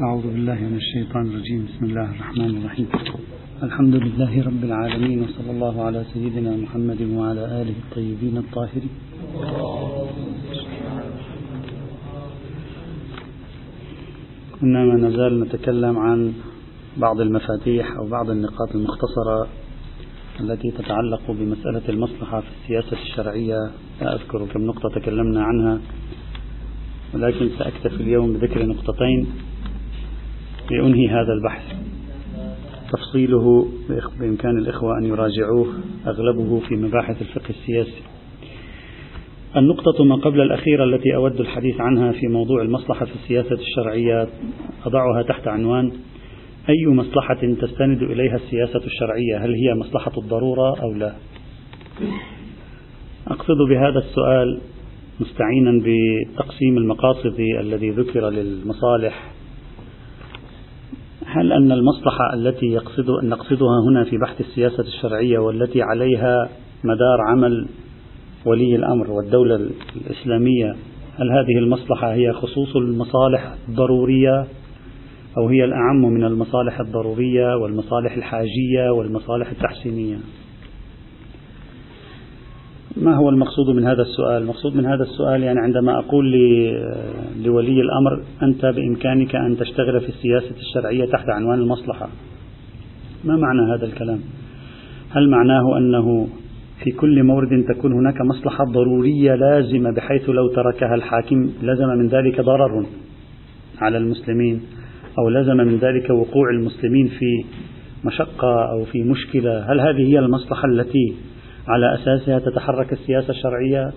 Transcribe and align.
أعوذ 0.00 0.22
بالله 0.22 0.54
من 0.54 0.76
الشيطان 0.76 1.26
الرجيم. 1.26 1.68
بسم 1.68 1.84
الله 1.84 2.10
الرحمن 2.10 2.50
الرحيم. 2.56 2.88
الحمد 3.62 3.94
لله 3.94 4.42
رب 4.46 4.64
العالمين 4.64 5.22
وصلى 5.22 5.50
الله 5.50 5.84
على 5.84 6.04
سيدنا 6.12 6.56
محمد 6.56 7.00
وعلى 7.02 7.44
آله 7.60 7.74
الطيبين 7.84 8.36
الطاهرين. 8.36 8.94
كنا 14.60 14.84
ما 14.84 14.96
نزال 15.08 15.40
نتكلم 15.40 15.98
عن 15.98 16.32
بعض 16.96 17.20
المفاتيح 17.20 17.96
أو 17.96 18.08
بعض 18.08 18.30
النقاط 18.30 18.70
المختصرة 18.74 19.48
التي 20.40 20.70
تتعلق 20.70 21.30
بمسألة 21.30 21.88
المصلحة 21.88 22.40
في 22.40 22.48
السياسة 22.56 23.02
الشرعية. 23.02 23.60
لا 24.00 24.14
أذكر 24.14 24.46
كم 24.46 24.60
نقطة 24.60 24.88
تكلمنا 25.00 25.42
عنها 25.44 25.80
ولكن 27.14 27.48
سأكتفي 27.58 28.00
اليوم 28.02 28.32
بذكر 28.32 28.66
نقطتين. 28.66 29.51
لأنهي 30.70 31.08
هذا 31.08 31.32
البحث. 31.32 31.76
تفصيله 32.92 33.68
بإمكان 34.20 34.58
الإخوة 34.58 34.98
أن 34.98 35.04
يراجعوه 35.04 35.66
أغلبه 36.06 36.60
في 36.68 36.74
مباحث 36.74 37.22
الفقه 37.22 37.50
السياسي. 37.50 38.02
النقطة 39.56 40.04
ما 40.04 40.16
قبل 40.16 40.40
الأخيرة 40.40 40.84
التي 40.84 41.14
أود 41.14 41.40
الحديث 41.40 41.80
عنها 41.80 42.12
في 42.12 42.26
موضوع 42.26 42.62
المصلحة 42.62 43.04
في 43.04 43.14
السياسة 43.14 43.54
الشرعية 43.54 44.28
أضعها 44.84 45.22
تحت 45.22 45.48
عنوان 45.48 45.92
أي 46.68 46.86
مصلحة 46.86 47.34
تستند 47.34 48.02
إليها 48.02 48.36
السياسة 48.36 48.80
الشرعية؟ 48.84 49.44
هل 49.44 49.54
هي 49.54 49.74
مصلحة 49.74 50.12
الضرورة 50.18 50.80
أو 50.82 50.92
لا؟ 50.92 51.12
أقصد 53.28 53.56
بهذا 53.70 53.98
السؤال 53.98 54.60
مستعينا 55.20 55.82
بتقسيم 55.84 56.78
المقاصد 56.78 57.40
الذي 57.60 57.90
ذكر 57.90 58.30
للمصالح 58.30 59.32
هل 61.34 61.52
أن 61.52 61.72
المصلحة 61.72 62.34
التي 62.34 62.66
يقصد 62.66 63.24
نقصدها 63.24 63.80
هنا 63.88 64.04
في 64.04 64.18
بحث 64.18 64.40
السياسة 64.40 64.82
الشرعية 64.82 65.38
والتي 65.38 65.82
عليها 65.82 66.48
مدار 66.84 67.20
عمل 67.28 67.68
ولي 68.46 68.76
الأمر 68.76 69.10
والدولة 69.10 69.70
الإسلامية 69.96 70.76
هل 71.18 71.30
هذه 71.30 71.58
المصلحة 71.58 72.12
هي 72.12 72.32
خصوص 72.32 72.76
المصالح 72.76 73.54
الضرورية 73.68 74.46
أو 75.38 75.48
هي 75.48 75.64
الأعم 75.64 76.02
من 76.02 76.24
المصالح 76.24 76.80
الضرورية 76.80 77.56
والمصالح 77.56 78.16
الحاجية 78.16 78.90
والمصالح 78.90 79.50
التحسينية؟ 79.50 80.18
ما 83.02 83.16
هو 83.16 83.28
المقصود 83.28 83.76
من 83.76 83.84
هذا 83.84 84.02
السؤال؟ 84.02 84.42
المقصود 84.42 84.76
من 84.76 84.86
هذا 84.86 85.02
السؤال 85.02 85.42
يعني 85.42 85.60
عندما 85.60 85.98
أقول 85.98 86.32
لولي 87.44 87.80
الأمر 87.80 88.22
أنت 88.42 88.66
بإمكانك 88.66 89.36
أن 89.36 89.56
تشتغل 89.56 90.00
في 90.00 90.08
السياسة 90.08 90.56
الشرعية 90.60 91.04
تحت 91.04 91.28
عنوان 91.28 91.58
المصلحة 91.58 92.08
ما 93.24 93.36
معنى 93.36 93.74
هذا 93.74 93.86
الكلام؟ 93.86 94.20
هل 95.10 95.30
معناه 95.30 95.78
أنه 95.78 96.28
في 96.84 96.90
كل 96.90 97.22
مورد 97.22 97.64
تكون 97.74 97.92
هناك 97.92 98.20
مصلحة 98.20 98.64
ضرورية 98.64 99.34
لازمة 99.34 99.90
بحيث 99.90 100.28
لو 100.28 100.48
تركها 100.48 100.94
الحاكم 100.94 101.50
لزم 101.62 101.88
من 101.88 102.08
ذلك 102.08 102.40
ضرر 102.40 102.86
على 103.80 103.98
المسلمين 103.98 104.60
أو 105.18 105.28
لزم 105.28 105.56
من 105.56 105.76
ذلك 105.76 106.10
وقوع 106.10 106.50
المسلمين 106.50 107.08
في 107.08 107.44
مشقة 108.04 108.70
أو 108.70 108.84
في 108.84 109.02
مشكلة 109.02 109.72
هل 109.72 109.80
هذه 109.80 110.12
هي 110.12 110.18
المصلحة 110.18 110.68
التي 110.68 111.14
على 111.68 111.94
أساسها 111.94 112.38
تتحرك 112.38 112.92
السياسة 112.92 113.30
الشرعية 113.30 113.92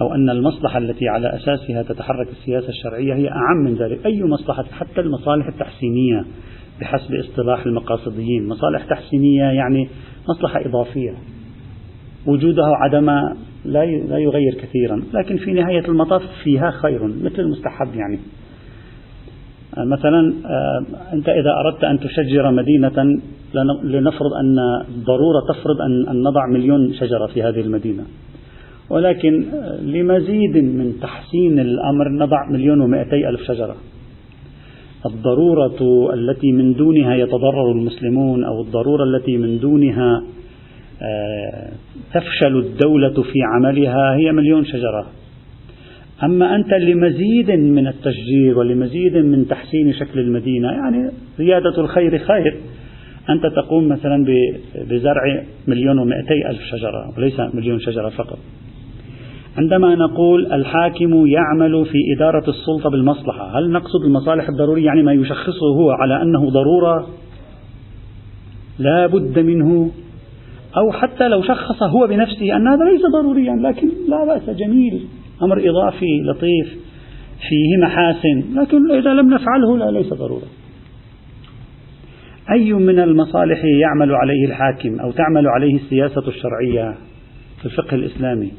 أو 0.00 0.14
أن 0.14 0.30
المصلحة 0.30 0.78
التي 0.78 1.08
على 1.08 1.36
أساسها 1.36 1.82
تتحرك 1.82 2.28
السياسة 2.28 2.68
الشرعية 2.68 3.14
هي 3.14 3.28
أعم 3.28 3.56
من 3.64 3.74
ذلك. 3.74 4.06
أي 4.06 4.22
مصلحة 4.22 4.64
حتى 4.64 5.00
المصالح 5.00 5.46
التحسينية 5.46 6.24
بحسب 6.80 7.14
اصطلاح 7.14 7.66
المقاصديين. 7.66 8.48
مصالح 8.48 8.84
تحسينية 8.84 9.44
يعني 9.44 9.88
مصلحة 10.28 10.60
إضافية. 10.66 11.14
وجودها 12.26 12.68
وعدمها 12.70 13.36
لا 13.64 13.84
يغير 14.18 14.54
كثيرا. 14.54 15.02
لكن 15.14 15.36
في 15.36 15.52
نهاية 15.52 15.88
المطاف 15.88 16.22
فيها 16.44 16.70
خير 16.70 17.06
مثل 17.06 17.40
المستحب 17.40 17.94
يعني. 17.94 18.18
مثلا 19.78 20.32
أنت 21.12 21.28
إذا 21.28 21.50
أردت 21.64 21.84
أن 21.84 22.00
تشجر 22.00 22.50
مدينة 22.50 23.20
لنفرض 23.84 24.32
أن 24.40 24.58
الضرورة 24.88 25.40
تفرض 25.48 25.80
أن, 25.80 26.08
أن 26.08 26.22
نضع 26.22 26.46
مليون 26.46 26.92
شجرة 26.92 27.26
في 27.26 27.42
هذه 27.42 27.60
المدينة. 27.60 28.02
ولكن 28.90 29.44
لمزيد 29.82 30.56
من 30.56 30.92
تحسين 31.02 31.58
الأمر 31.58 32.08
نضع 32.08 32.50
مليون 32.50 32.80
ومائتي 32.80 33.28
ألف 33.28 33.42
شجرة. 33.42 33.76
الضرورة 35.06 36.10
التي 36.14 36.52
من 36.52 36.74
دونها 36.74 37.14
يتضرر 37.14 37.72
المسلمون 37.72 38.44
أو 38.44 38.62
الضرورة 38.62 39.04
التي 39.04 39.36
من 39.36 39.58
دونها 39.58 40.22
تفشل 42.14 42.58
الدولة 42.58 43.22
في 43.22 43.38
عملها 43.54 44.16
هي 44.16 44.32
مليون 44.32 44.64
شجرة. 44.64 45.06
أما 46.24 46.56
أنت 46.56 46.74
لمزيد 46.74 47.50
من 47.50 47.86
التشجير 47.86 48.58
ولمزيد 48.58 49.16
من 49.16 49.48
تحسين 49.48 49.92
شكل 49.92 50.20
المدينة 50.20 50.68
يعني 50.68 51.10
زيادة 51.38 51.80
الخير 51.80 52.18
خير. 52.18 52.60
أنت 53.30 53.46
تقوم 53.46 53.88
مثلا 53.88 54.26
بزرع 54.90 55.44
مليون 55.68 55.98
ومئتي 55.98 56.48
ألف 56.50 56.60
شجرة 56.62 57.18
وليس 57.18 57.40
مليون 57.54 57.80
شجرة 57.80 58.08
فقط. 58.08 58.38
عندما 59.58 59.94
نقول 59.94 60.52
الحاكم 60.52 61.26
يعمل 61.26 61.84
في 61.84 61.98
إدارة 62.16 62.50
السلطة 62.50 62.90
بالمصلحة 62.90 63.58
هل 63.58 63.70
نقصد 63.70 64.04
المصالح 64.04 64.48
الضرورية؟ 64.48 64.84
يعني 64.84 65.02
ما 65.02 65.12
يشخصه 65.12 65.66
هو 65.76 65.90
على 65.90 66.22
أنه 66.22 66.50
ضرورة؟ 66.50 67.06
لا 68.78 69.06
بد 69.06 69.38
منه. 69.38 69.90
أو 70.76 70.92
حتى 70.92 71.28
لو 71.28 71.42
شخص 71.42 71.82
هو 71.82 72.06
بنفسه 72.06 72.56
أن 72.56 72.68
هذا 72.68 72.84
ليس 72.92 73.02
ضروريا 73.12 73.56
لكن 73.56 73.88
لا 74.08 74.24
بأس 74.24 74.50
جميل. 74.56 75.00
أمر 75.42 75.70
إضافي 75.70 76.20
لطيف 76.22 76.78
فيه 77.48 77.86
محاسن 77.86 78.60
لكن 78.60 78.90
إذا 78.90 79.14
لم 79.14 79.34
نفعله 79.34 79.78
لا 79.78 79.98
ليس 79.98 80.14
ضرورة. 80.14 80.46
أي 82.52 82.72
من 82.72 82.98
المصالح 82.98 83.64
يعمل 83.64 84.14
عليه 84.14 84.46
الحاكم 84.46 85.00
أو 85.00 85.10
تعمل 85.10 85.48
عليه 85.48 85.74
السياسة 85.76 86.28
الشرعية 86.28 86.94
في 87.58 87.66
الفقه 87.66 87.94
الإسلامي؟ 87.94 88.52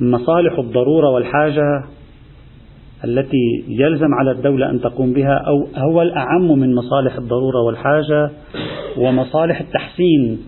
مصالح 0.00 0.58
الضرورة 0.58 1.10
والحاجة 1.14 1.84
التي 3.04 3.64
يلزم 3.68 4.14
على 4.14 4.30
الدولة 4.30 4.70
أن 4.70 4.80
تقوم 4.80 5.12
بها 5.12 5.44
أو 5.46 5.68
هو 5.76 6.02
الأعم 6.02 6.58
من 6.58 6.74
مصالح 6.74 7.14
الضرورة 7.16 7.62
والحاجة 7.66 8.30
ومصالح 8.96 9.60
التحسين 9.60 10.38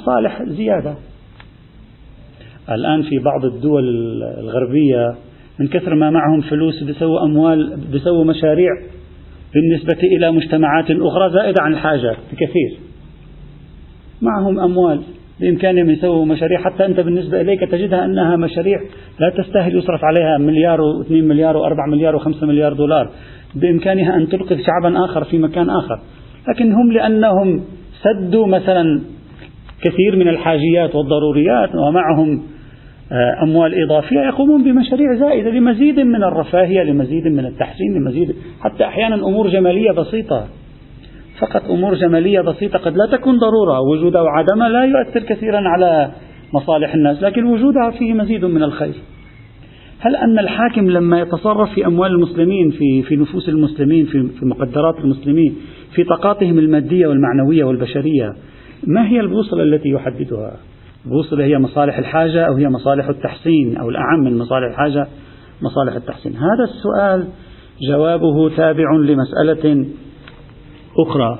مصالح 0.00 0.42
زيادة. 0.42 0.94
الآن 2.70 3.02
في 3.02 3.18
بعض 3.18 3.44
الدول 3.44 3.84
الغربية 4.38 5.14
من 5.60 5.68
كثر 5.68 5.94
ما 5.94 6.10
معهم 6.10 6.40
فلوس 6.40 6.82
بيسووا 6.82 7.24
أموال 7.24 7.80
بيسووا 7.92 8.24
مشاريع 8.24 8.70
بالنسبة 9.54 9.98
إلى 10.16 10.32
مجتمعات 10.32 10.90
أخرى 10.90 11.30
زائدة 11.32 11.62
عن 11.62 11.72
الحاجة 11.72 12.16
بكثير. 12.32 12.78
معهم 14.22 14.60
أموال 14.60 15.02
بإمكانهم 15.40 15.90
يسووا 15.90 16.24
مشاريع 16.24 16.60
حتى 16.60 16.86
أنت 16.86 17.00
بالنسبة 17.00 17.40
إليك 17.40 17.60
تجدها 17.60 18.04
أنها 18.04 18.36
مشاريع 18.36 18.78
لا 19.20 19.42
تستاهل 19.42 19.76
يصرف 19.76 20.00
عليها 20.04 20.38
مليار 20.38 20.80
واثنين 20.80 21.28
مليار 21.28 21.56
وأربع 21.56 21.86
مليار 21.86 22.16
وخمسة 22.16 22.46
مليار 22.46 22.72
دولار 22.72 23.10
بإمكانها 23.54 24.16
أن 24.16 24.28
تنقذ 24.28 24.58
شعبا 24.58 25.04
آخر 25.04 25.24
في 25.24 25.38
مكان 25.38 25.70
آخر. 25.70 26.00
لكن 26.48 26.72
هم 26.72 26.92
لأنهم 26.92 27.64
سدوا 28.02 28.46
مثلا 28.46 29.00
كثير 29.82 30.16
من 30.16 30.28
الحاجيات 30.28 30.94
والضروريات 30.94 31.70
ومعهم 31.74 32.42
أموال 33.42 33.82
إضافية 33.82 34.20
يقومون 34.20 34.64
بمشاريع 34.64 35.14
زائدة 35.14 35.50
لمزيد 35.50 36.00
من 36.00 36.24
الرفاهية 36.24 36.82
لمزيد 36.82 37.26
من 37.26 37.46
التحسين 37.46 37.94
لمزيد 37.94 38.34
حتى 38.60 38.84
أحيانا 38.84 39.14
أمور 39.14 39.48
جمالية 39.48 39.90
بسيطة. 39.90 40.46
فقط 41.40 41.70
أمور 41.70 41.94
جمالية 41.94 42.40
بسيطة 42.40 42.78
قد 42.78 42.96
لا 42.96 43.06
تكون 43.06 43.38
ضرورة. 43.38 43.80
وجودها 43.80 44.20
وعدمها 44.20 44.68
لا 44.68 44.84
يؤثر 44.84 45.20
كثيرا 45.20 45.68
على 45.68 46.10
مصالح 46.54 46.94
الناس 46.94 47.22
لكن 47.22 47.44
وجودها 47.44 47.90
فيه 47.90 48.12
مزيد 48.12 48.44
من 48.44 48.62
الخير. 48.62 48.94
هل 49.98 50.16
أن 50.16 50.38
الحاكم 50.38 50.90
لما 50.90 51.20
يتصرف 51.20 51.74
في 51.74 51.86
أموال 51.86 52.10
المسلمين 52.10 52.70
في 52.70 53.02
في 53.02 53.16
نفوس 53.16 53.48
المسلمين 53.48 54.06
في 54.06 54.28
في 54.38 54.46
مقدرات 54.46 54.98
المسلمين 54.98 55.56
في 55.94 56.04
طاقاتهم 56.04 56.58
المادية 56.58 57.06
والمعنوية 57.06 57.64
والبشرية 57.64 58.34
ما 58.86 59.08
هي 59.08 59.20
البوصلة 59.20 59.62
التي 59.62 59.88
يحددها؟ 59.88 60.56
البوصلة 61.06 61.44
هي 61.44 61.58
مصالح 61.58 61.98
الحاجة 61.98 62.46
أو 62.46 62.54
هي 62.54 62.68
مصالح 62.68 63.08
التحسين 63.08 63.76
أو 63.76 63.88
الأعم 63.88 64.20
من 64.24 64.38
مصالح 64.38 64.66
الحاجة 64.66 65.06
مصالح 65.62 65.94
التحسين. 65.94 66.32
هذا 66.32 66.64
السؤال 66.64 67.26
جوابه 67.90 68.56
تابع 68.56 68.96
لمسألة 68.96 69.86
أخرى 70.98 71.38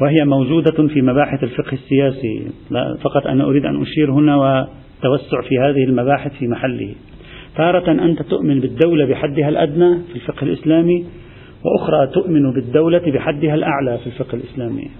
وهي 0.00 0.24
موجودة 0.24 0.88
في 0.88 1.02
مباحث 1.02 1.42
الفقه 1.42 1.72
السياسي. 1.72 2.46
لا 2.70 2.96
فقط 3.02 3.26
أنا 3.26 3.44
أريد 3.44 3.64
أن 3.64 3.82
أشير 3.82 4.12
هنا 4.12 4.36
وتوسع 4.36 5.40
في 5.48 5.58
هذه 5.58 5.84
المباحث 5.84 6.32
في 6.32 6.48
محله. 6.48 6.94
تارة 7.56 7.90
أنت 7.90 8.22
تؤمن 8.22 8.60
بالدولة 8.60 9.06
بحدها 9.06 9.48
الأدنى 9.48 9.98
في 9.98 10.14
الفقه 10.14 10.44
الإسلامي 10.44 11.06
وأخرى 11.64 12.06
تؤمن 12.06 12.52
بالدولة 12.52 13.12
بحدها 13.14 13.54
الأعلى 13.54 13.98
في 13.98 14.06
الفقه 14.06 14.34
الإسلامي. 14.34 14.90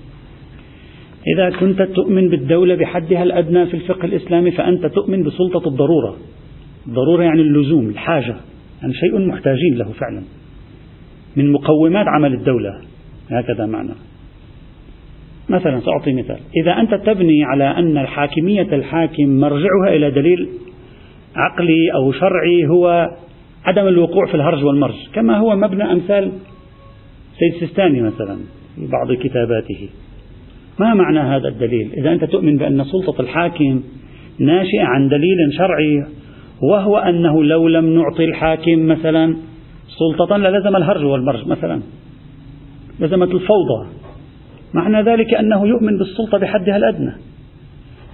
إذا 1.26 1.50
كنت 1.50 1.82
تؤمن 1.82 2.28
بالدولة 2.28 2.74
بحدها 2.74 3.22
الأدنى 3.22 3.66
في 3.66 3.74
الفقه 3.74 4.04
الإسلامي 4.04 4.50
فأنت 4.50 4.86
تؤمن 4.86 5.22
بسلطة 5.22 5.68
الضرورة. 5.68 6.16
الضرورة 6.86 7.22
يعني 7.22 7.40
اللزوم 7.40 7.88
الحاجة. 7.88 8.36
يعني 8.82 8.94
شيء 8.94 9.18
محتاجين 9.18 9.74
له 9.74 9.92
فعلا. 9.92 10.22
من 11.36 11.52
مقومات 11.52 12.06
عمل 12.08 12.34
الدولة. 12.34 12.80
هكذا 13.30 13.66
معنى. 13.66 13.92
مثلا 15.48 15.80
سأعطي 15.80 16.12
مثال. 16.12 16.38
إذا 16.62 16.80
أنت 16.80 16.94
تبني 16.94 17.44
على 17.44 17.64
أن 17.64 17.98
الحاكمية 17.98 18.74
الحاكم 18.74 19.40
مرجعها 19.40 19.96
إلى 19.96 20.10
دليل 20.10 20.48
عقلي 21.36 21.92
أو 21.94 22.12
شرعي 22.12 22.66
هو 22.66 23.08
عدم 23.64 23.88
الوقوع 23.88 24.26
في 24.26 24.34
الهرج 24.34 24.64
والمرج. 24.64 25.08
كما 25.14 25.38
هو 25.38 25.56
مبنى 25.56 25.92
أمثال 25.92 26.32
سيد 27.38 27.60
سيستاني 27.60 28.02
مثلا 28.02 28.36
في 28.76 28.86
بعض 28.86 29.12
كتاباته. 29.12 29.88
ما 30.80 30.94
معنى 30.94 31.20
هذا 31.20 31.48
الدليل؟ 31.48 31.92
إذا 31.96 32.12
أنت 32.12 32.24
تؤمن 32.24 32.56
بأن 32.56 32.84
سلطة 32.84 33.20
الحاكم 33.20 33.82
ناشئة 34.38 34.84
عن 34.84 35.08
دليل 35.08 35.36
شرعي 35.58 36.04
وهو 36.62 36.96
أنه 36.96 37.44
لو 37.44 37.68
لم 37.68 37.94
نعطي 37.94 38.24
الحاكم 38.24 38.86
مثلا 38.86 39.36
سلطة 39.98 40.36
للزم 40.36 40.76
الهرج 40.76 41.04
والمرج 41.04 41.46
مثلا 41.46 41.82
لزمت 43.00 43.34
الفوضى. 43.34 43.88
معنى 44.74 45.02
ذلك 45.02 45.34
أنه 45.34 45.66
يؤمن 45.66 45.98
بالسلطة 45.98 46.38
بحدها 46.38 46.76
الأدنى. 46.76 47.12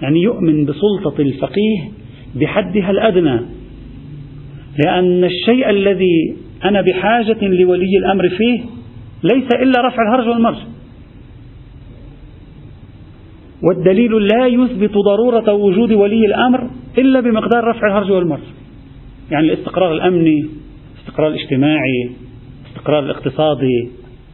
يعني 0.03 0.23
يؤمن 0.23 0.65
بسلطة 0.65 1.21
الفقيه 1.23 1.79
بحدها 2.35 2.91
الأدنى. 2.91 3.41
لأن 4.85 5.25
الشيء 5.25 5.71
الذي 5.71 6.37
أنا 6.65 6.81
بحاجة 6.81 7.37
لولي 7.43 7.99
الأمر 7.99 8.29
فيه 8.29 8.61
ليس 9.23 9.49
إلا 9.63 9.87
رفع 9.87 10.03
الهرج 10.03 10.29
والمرج. 10.29 10.76
والدليل 13.63 14.27
لا 14.27 14.47
يثبت 14.47 14.93
ضرورة 14.93 15.53
وجود 15.53 15.93
ولي 15.93 16.27
الأمر 16.27 16.71
إلا 16.99 17.21
بمقدار 17.21 17.65
رفع 17.65 17.87
الهرج 17.87 18.11
والمرج. 18.11 18.41
يعني 19.31 19.47
الاستقرار 19.47 19.93
الأمني 19.93 20.47
الاستقرار 20.95 21.29
الاجتماعي 21.29 22.11
الاستقرار 22.65 23.05
الاقتصادي. 23.05 23.89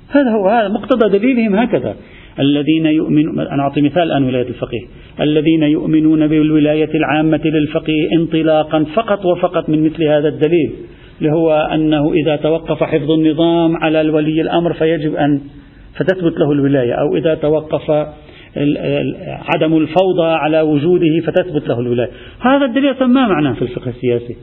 هذا 0.09 0.31
هو 0.31 0.49
هذا 0.49 0.69
مقتضى 0.69 1.19
دليلهم 1.19 1.55
هكذا. 1.55 1.97
الذين 2.41 2.87
يؤمنون 2.87 3.41
أنا 3.41 3.63
أعطي 3.63 3.81
مثال 3.81 4.03
الآن 4.03 4.25
ولاية 4.25 4.49
الفقيه. 4.49 4.87
الذين 5.21 5.63
يؤمنون 5.63 6.27
بالولاية 6.27 6.95
العامة 6.95 7.41
للفقيه 7.45 8.09
انطلاقا 8.19 8.85
فقط 8.95 9.27
وفقط 9.27 9.69
من 9.69 9.85
مثل 9.85 10.05
هذا 10.05 10.29
الدليل 10.29 10.73
اللي 11.19 11.33
هو 11.33 11.53
أنه 11.75 12.13
إذا 12.13 12.37
توقف 12.37 12.83
حفظ 12.83 13.11
النظام 13.11 13.77
على 13.77 14.01
الولي 14.01 14.41
الأمر 14.41 14.73
فيجب 14.73 15.15
أن 15.15 15.41
فتثبت 15.95 16.39
له 16.39 16.53
الولاية 16.53 16.93
أو 16.93 17.17
إذا 17.17 17.35
توقف 17.35 18.07
عدم 19.55 19.77
الفوضى 19.77 20.27
على 20.27 20.61
وجوده 20.61 21.21
فتثبت 21.27 21.69
له 21.69 21.81
الولاية. 21.81 22.11
هذا 22.41 22.65
الدليل 22.65 23.05
ما 23.05 23.29
معناه 23.29 23.53
في 23.53 23.63
الفقه 23.63 23.89
السياسي. 23.89 24.37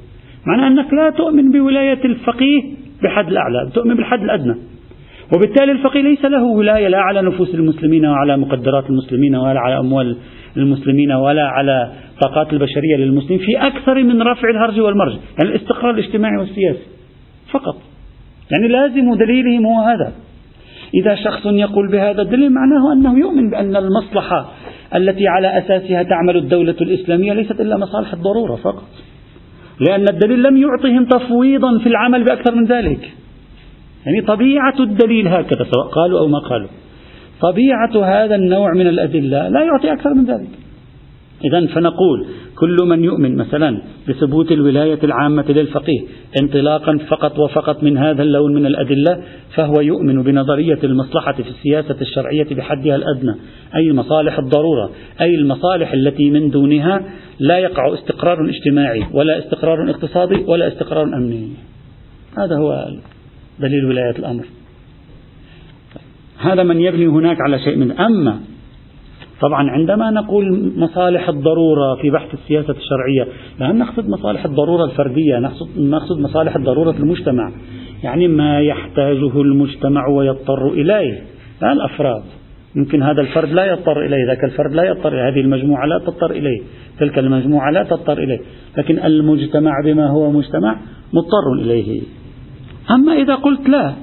معناه 0.48 0.68
أنك 0.68 0.94
لا 0.94 1.10
تؤمن 1.10 1.52
بولاية 1.52 2.06
الفقيه 2.06 2.62
بحد 3.04 3.28
الأعلى 3.28 3.70
تؤمن 3.74 3.96
بالحد 3.96 4.24
الأدنى. 4.24 4.56
وبالتالي 5.36 5.72
الفقيه 5.72 6.02
ليس 6.02 6.26
له 6.26 6.44
ولاية 6.44 6.88
لا 6.88 7.00
على 7.00 7.22
نفوس 7.22 7.56
المسلمين 7.56 8.06
وعلى 8.06 8.38
مقدرات 8.38 8.90
المسلمين 8.90 9.36
ولا 9.36 9.60
على 9.60 9.80
أموال 9.80 10.18
المسلمين 10.58 11.12
ولا 11.12 11.48
على 11.48 11.92
طاقات 12.22 12.54
البشرية 12.54 12.96
للمسلمين 12.98 13.40
في 13.40 13.68
أكثر 13.68 14.04
من 14.04 14.22
رفع 14.22 14.50
الهرج 14.50 14.80
والمرج. 14.80 15.18
يعني 15.38 15.50
الاستقرار 15.50 15.94
الاجتماعي 15.94 16.38
والسياسي 16.38 16.84
فقط. 17.52 17.76
يعني 18.52 18.68
لازم 18.68 19.14
دليلهم 19.14 19.66
هو 19.66 19.82
هذا. 19.82 20.12
إذا 20.94 21.16
شخص 21.16 21.46
يقول 21.46 21.92
بهذا 21.92 22.22
الدليل 22.22 22.54
معناه 22.54 22.94
أنه 22.94 23.20
يؤمن 23.20 23.50
بأن 23.50 23.76
المصلحة 23.76 24.52
التي 24.96 25.28
على 25.28 25.58
أساسها 25.58 26.04
تعمل 26.04 26.38
الدولة 26.38 26.76
الإسلامية 26.82 27.34
ليست 27.34 27.62
إلا 27.62 27.78
مصالح 27.78 28.14
الضرورة 28.14 28.56
فقط. 28.56 28.84
لأن 29.80 30.06
الدليل 30.14 30.44
لم 30.44 30.58
يعطهم 30.58 31.06
تفويضا 31.06 31.80
في 31.80 31.90
العمل 31.90 32.24
بأكثر 32.24 32.56
من 32.56 32.66
ذلك. 32.66 33.12
يعني 34.06 34.22
طبيعة 34.22 34.80
الدليل 34.80 35.28
هكذا 35.28 35.64
سواء 35.72 35.88
قالوا 35.92 36.20
أو 36.20 36.28
ما 36.28 36.40
قالوا. 36.40 36.70
طبيعة 37.42 38.06
هذا 38.06 38.36
النوع 38.36 38.74
من 38.74 38.88
الأدلة 38.88 39.48
لا 39.48 39.64
يعطي 39.64 39.94
أكثر 39.94 40.14
من 40.14 40.26
ذلك. 40.26 40.50
إذا 41.44 41.66
فنقول 41.66 42.26
كل 42.56 42.78
من 42.88 43.04
يؤمن 43.04 43.36
مثلا 43.36 43.82
بثبوت 44.08 44.52
الولاية 44.52 45.00
العامة 45.04 45.46
للفقيه 45.50 46.02
انطلاقا 46.42 46.98
فقط 47.10 47.40
وفقط 47.40 47.84
من 47.84 47.98
هذا 47.98 48.24
اللون 48.24 48.54
من 48.54 48.66
الأدلة 48.66 49.24
فهو 49.56 49.82
يؤمن 49.82 50.24
بنظرية 50.24 50.80
المصلحة 50.84 51.34
في 51.34 51.50
السياسة 51.50 51.96
الشرعية 52.02 52.56
بحدها 52.56 52.96
الأدنى 52.96 53.36
أي 53.76 53.94
مصالح 53.94 54.40
الضرورة 54.40 54.92
أي 55.22 55.36
المصالح 55.36 55.94
التي 55.94 56.30
من 56.30 56.50
دونها 56.50 57.04
لا 57.40 57.58
يقع 57.58 57.94
استقرار 57.94 58.50
اجتماعي 58.50 59.06
ولا 59.14 59.40
استقرار 59.40 59.90
اقتصادي 59.90 60.44
ولا 60.48 60.68
استقرار 60.68 61.04
أمني. 61.04 61.50
هذا 62.38 62.58
هو 62.58 62.88
دليل 63.60 63.86
ولاية 63.86 64.20
الأمر. 64.20 64.46
هذا 66.38 66.64
من 66.64 66.82
يبني 66.82 67.08
هناك 67.08 67.38
على 67.42 67.60
شيء 67.60 67.76
من 67.76 67.92
أما 67.92 68.40
طبعا 69.42 69.70
عندما 69.70 70.12
نقول 70.12 70.72
مصالح 70.78 71.30
الضرورة 71.30 71.96
في 72.02 72.10
بحث 72.10 72.34
السياسة 72.34 72.74
الشرعية 72.74 73.28
لا 73.60 73.72
نقصد 73.72 74.10
مصالح 74.10 74.46
الضرورة 74.46 74.86
الفردية 74.86 75.40
نقصد, 75.40 75.68
نقصد 75.78 76.20
مصالح 76.20 76.56
الضرورة 76.56 76.92
المجتمع. 76.92 77.52
يعني 78.04 78.28
ما 78.28 78.62
يحتاجه 78.62 79.42
المجتمع 79.42 80.08
ويضطر 80.08 80.68
إليه. 80.68 81.24
لا 81.62 81.72
الأفراد. 81.72 82.24
يمكن 82.76 83.04
هذا 83.04 83.22
الفرد 83.22 83.50
لا 83.50 83.66
يضطر 83.66 84.06
إليه. 84.06 84.26
ذاك 84.28 84.44
الفرد 84.44 84.74
لا 84.74 84.84
يضطر 84.84 85.14
إليه. 85.14 85.28
هذه 85.28 85.40
المجموعة 85.42 85.86
لا 85.86 86.00
تضطر 86.00 86.32
إليه. 86.32 86.62
تلك 87.00 87.20
المجموعة 87.20 87.72
لا 87.72 87.84
تضطر 87.84 88.18
إليه. 88.18 88.40
لكن 88.78 89.00
المجتمع 89.00 89.72
بما 89.86 90.08
هو 90.08 90.32
مجتمع 90.32 90.80
مضطر 91.14 91.54
إليه. 91.62 92.02
أما 92.92 93.14
إذا 93.14 93.36
قلت 93.36 93.70
لا 93.70 93.94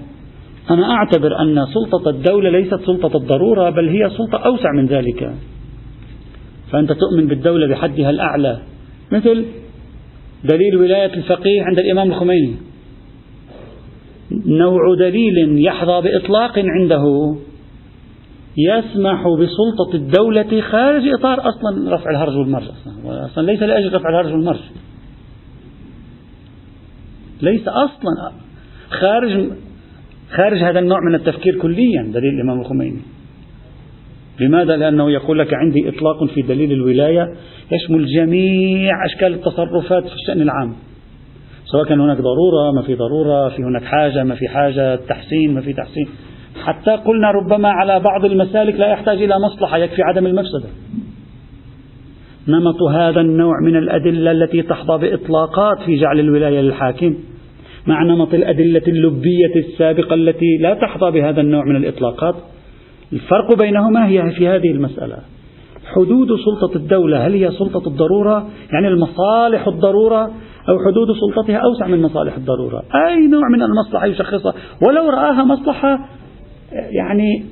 أنا 0.70 0.92
أعتبر 0.92 1.40
أن 1.40 1.66
سلطة 1.74 2.10
الدولة 2.10 2.50
ليست 2.50 2.80
سلطة 2.86 3.16
الضرورة 3.16 3.70
بل 3.70 3.88
هي 3.88 4.10
سلطة 4.10 4.38
أوسع 4.38 4.72
من 4.76 4.86
ذلك. 4.86 5.34
فأنت 6.72 6.92
تؤمن 6.92 7.26
بالدولة 7.26 7.66
بحدها 7.66 8.10
الأعلى. 8.10 8.62
مثل 9.12 9.44
دليل 10.44 10.76
ولاية 10.76 11.14
الفقيه 11.14 11.62
عند 11.62 11.78
الإمام 11.78 12.08
الخميني. 12.08 12.56
نوع 14.46 14.94
دليل 14.98 15.64
يحظى 15.66 16.08
بإطلاق 16.08 16.58
عنده 16.58 17.36
يسمح 18.58 19.22
بسلطة 19.22 19.94
الدولة 19.94 20.60
خارج 20.60 21.08
إطار 21.08 21.40
أصلا 21.40 21.94
رفع 21.94 22.10
الهرج 22.10 22.36
والمرج 22.36 22.64
أصلا, 22.64 23.26
أصلا 23.26 23.46
ليس 23.46 23.62
لأجل 23.62 23.94
رفع 23.94 24.08
الهرج 24.08 24.32
والمرج. 24.32 24.60
ليس 27.42 27.68
أصلا 27.68 28.32
خارج 28.90 29.50
خارج 30.30 30.58
هذا 30.58 30.78
النوع 30.78 30.98
من 31.08 31.14
التفكير 31.14 31.58
كليا 31.58 32.02
دليل 32.14 32.34
الإمام 32.34 32.60
الخميني. 32.60 33.00
لماذا؟ 34.40 34.76
لأنه 34.76 35.10
يقول 35.10 35.38
لك 35.38 35.54
عندي 35.54 35.88
إطلاق 35.88 36.24
في 36.24 36.42
دليل 36.42 36.72
الولاية 36.72 37.34
يشمل 37.72 38.06
جميع 38.06 39.04
أشكال 39.06 39.34
التصرفات 39.34 40.06
في 40.06 40.14
الشأن 40.14 40.40
العام. 40.42 40.72
سواء 41.64 41.84
كان 41.84 42.00
هناك 42.00 42.16
ضرورة 42.16 42.72
ما 42.76 42.82
في 42.82 42.94
ضرورة 42.94 43.48
في 43.48 43.62
هناك 43.62 43.84
حاجة 43.84 44.24
ما 44.24 44.34
في 44.34 44.48
حاجة 44.48 44.96
تحسين 44.96 45.54
ما 45.54 45.60
في 45.60 45.72
تحسين. 45.72 46.08
حتى 46.64 46.90
قلنا 46.90 47.30
ربما 47.30 47.68
على 47.68 48.00
بعض 48.00 48.24
المسالك 48.24 48.74
لا 48.74 48.86
يحتاج 48.86 49.22
إلى 49.22 49.34
مصلحة 49.38 49.78
يكفي 49.78 50.02
عدم 50.02 50.26
المفسدة. 50.26 50.68
نمط 52.48 52.82
هذا 52.82 53.20
النوع 53.20 53.54
من 53.62 53.76
الأدلة 53.76 54.30
التي 54.30 54.62
تحظى 54.62 54.98
بإطلاقات 54.98 55.80
في 55.86 55.96
جعل 55.96 56.20
الولاية 56.20 56.60
للحاكم. 56.60 57.16
مع 57.86 58.02
نمط 58.02 58.34
الأدلة 58.34 58.82
اللبية 58.88 59.54
السابقة 59.56 60.14
التي 60.14 60.56
لا 60.60 60.74
تحظى 60.74 61.10
بهذا 61.10 61.40
النوع 61.40 61.64
من 61.64 61.76
الإطلاقات. 61.76 62.34
الفرق 63.12 63.58
بينهما 63.58 64.06
هي 64.06 64.30
في 64.30 64.48
هذه 64.48 64.70
المسألة. 64.70 65.16
حدود 65.94 66.28
سلطة 66.28 66.76
الدولة 66.76 67.26
هل 67.26 67.32
هي 67.32 67.50
سلطة 67.50 67.88
الضرورة؟ 67.88 68.48
يعني 68.72 68.88
المصالح 68.88 69.66
الضرورة 69.66 70.30
أو 70.68 70.78
حدود 70.78 71.16
سلطتها 71.20 71.56
أوسع 71.56 71.86
من 71.86 72.02
مصالح 72.02 72.36
الضرورة؟ 72.36 72.82
أي 73.08 73.26
نوع 73.26 73.48
من 73.48 73.62
المصلحة 73.62 74.06
يشخصها؟ 74.06 74.54
ولو 74.88 75.10
رآها 75.10 75.44
مصلحة 75.44 76.08
يعني 76.72 77.44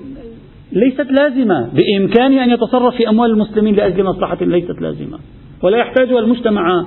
ليست 0.72 1.10
لازمة. 1.10 1.68
بإمكانه 1.74 2.44
أن 2.44 2.50
يتصرف 2.50 2.96
في 2.96 3.08
أموال 3.08 3.30
المسلمين 3.30 3.74
لأجل 3.74 4.04
مصلحة 4.04 4.44
ليست 4.44 4.80
لازمة. 4.80 5.18
ولا 5.62 5.78
يحتاجها 5.78 6.18
المجتمع. 6.18 6.86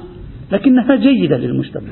لكنها 0.51 0.95
جيدة 0.95 1.37
للمجتمع. 1.37 1.89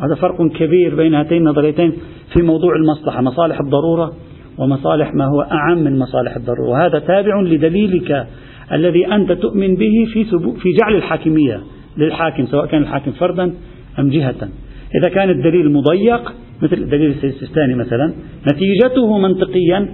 هذا 0.00 0.14
فرق 0.14 0.52
كبير 0.52 0.94
بين 0.94 1.14
هاتين 1.14 1.38
النظريتين 1.38 1.92
في 2.34 2.42
موضوع 2.42 2.76
المصلحة 2.76 3.22
مصالح 3.22 3.60
الضرورة 3.60 4.12
ومصالح 4.58 5.14
ما 5.14 5.24
هو 5.24 5.40
أعم 5.40 5.78
من 5.78 5.98
مصالح 5.98 6.36
الضرورة 6.36 6.70
وهذا 6.70 6.98
تابع 6.98 7.40
لدليلك 7.40 8.26
الذي 8.72 9.06
أنت 9.06 9.32
تؤمن 9.32 9.74
به 9.74 10.06
في, 10.12 10.24
في 10.62 10.72
جعل 10.80 10.94
الحاكمية 10.94 11.60
للحاكم 11.96 12.46
سواء 12.46 12.66
كان 12.66 12.82
الحاكم 12.82 13.12
فردا 13.12 13.54
أم 13.98 14.08
جهة. 14.08 14.48
إذا 14.94 15.14
كان 15.14 15.30
الدليل 15.30 15.72
مضيق 15.72 16.32
مثل 16.62 16.76
الدليل 16.76 17.10
السيستاني 17.10 17.74
مثلا 17.74 18.12
نتيجته 18.52 19.18
منطقيا 19.18 19.88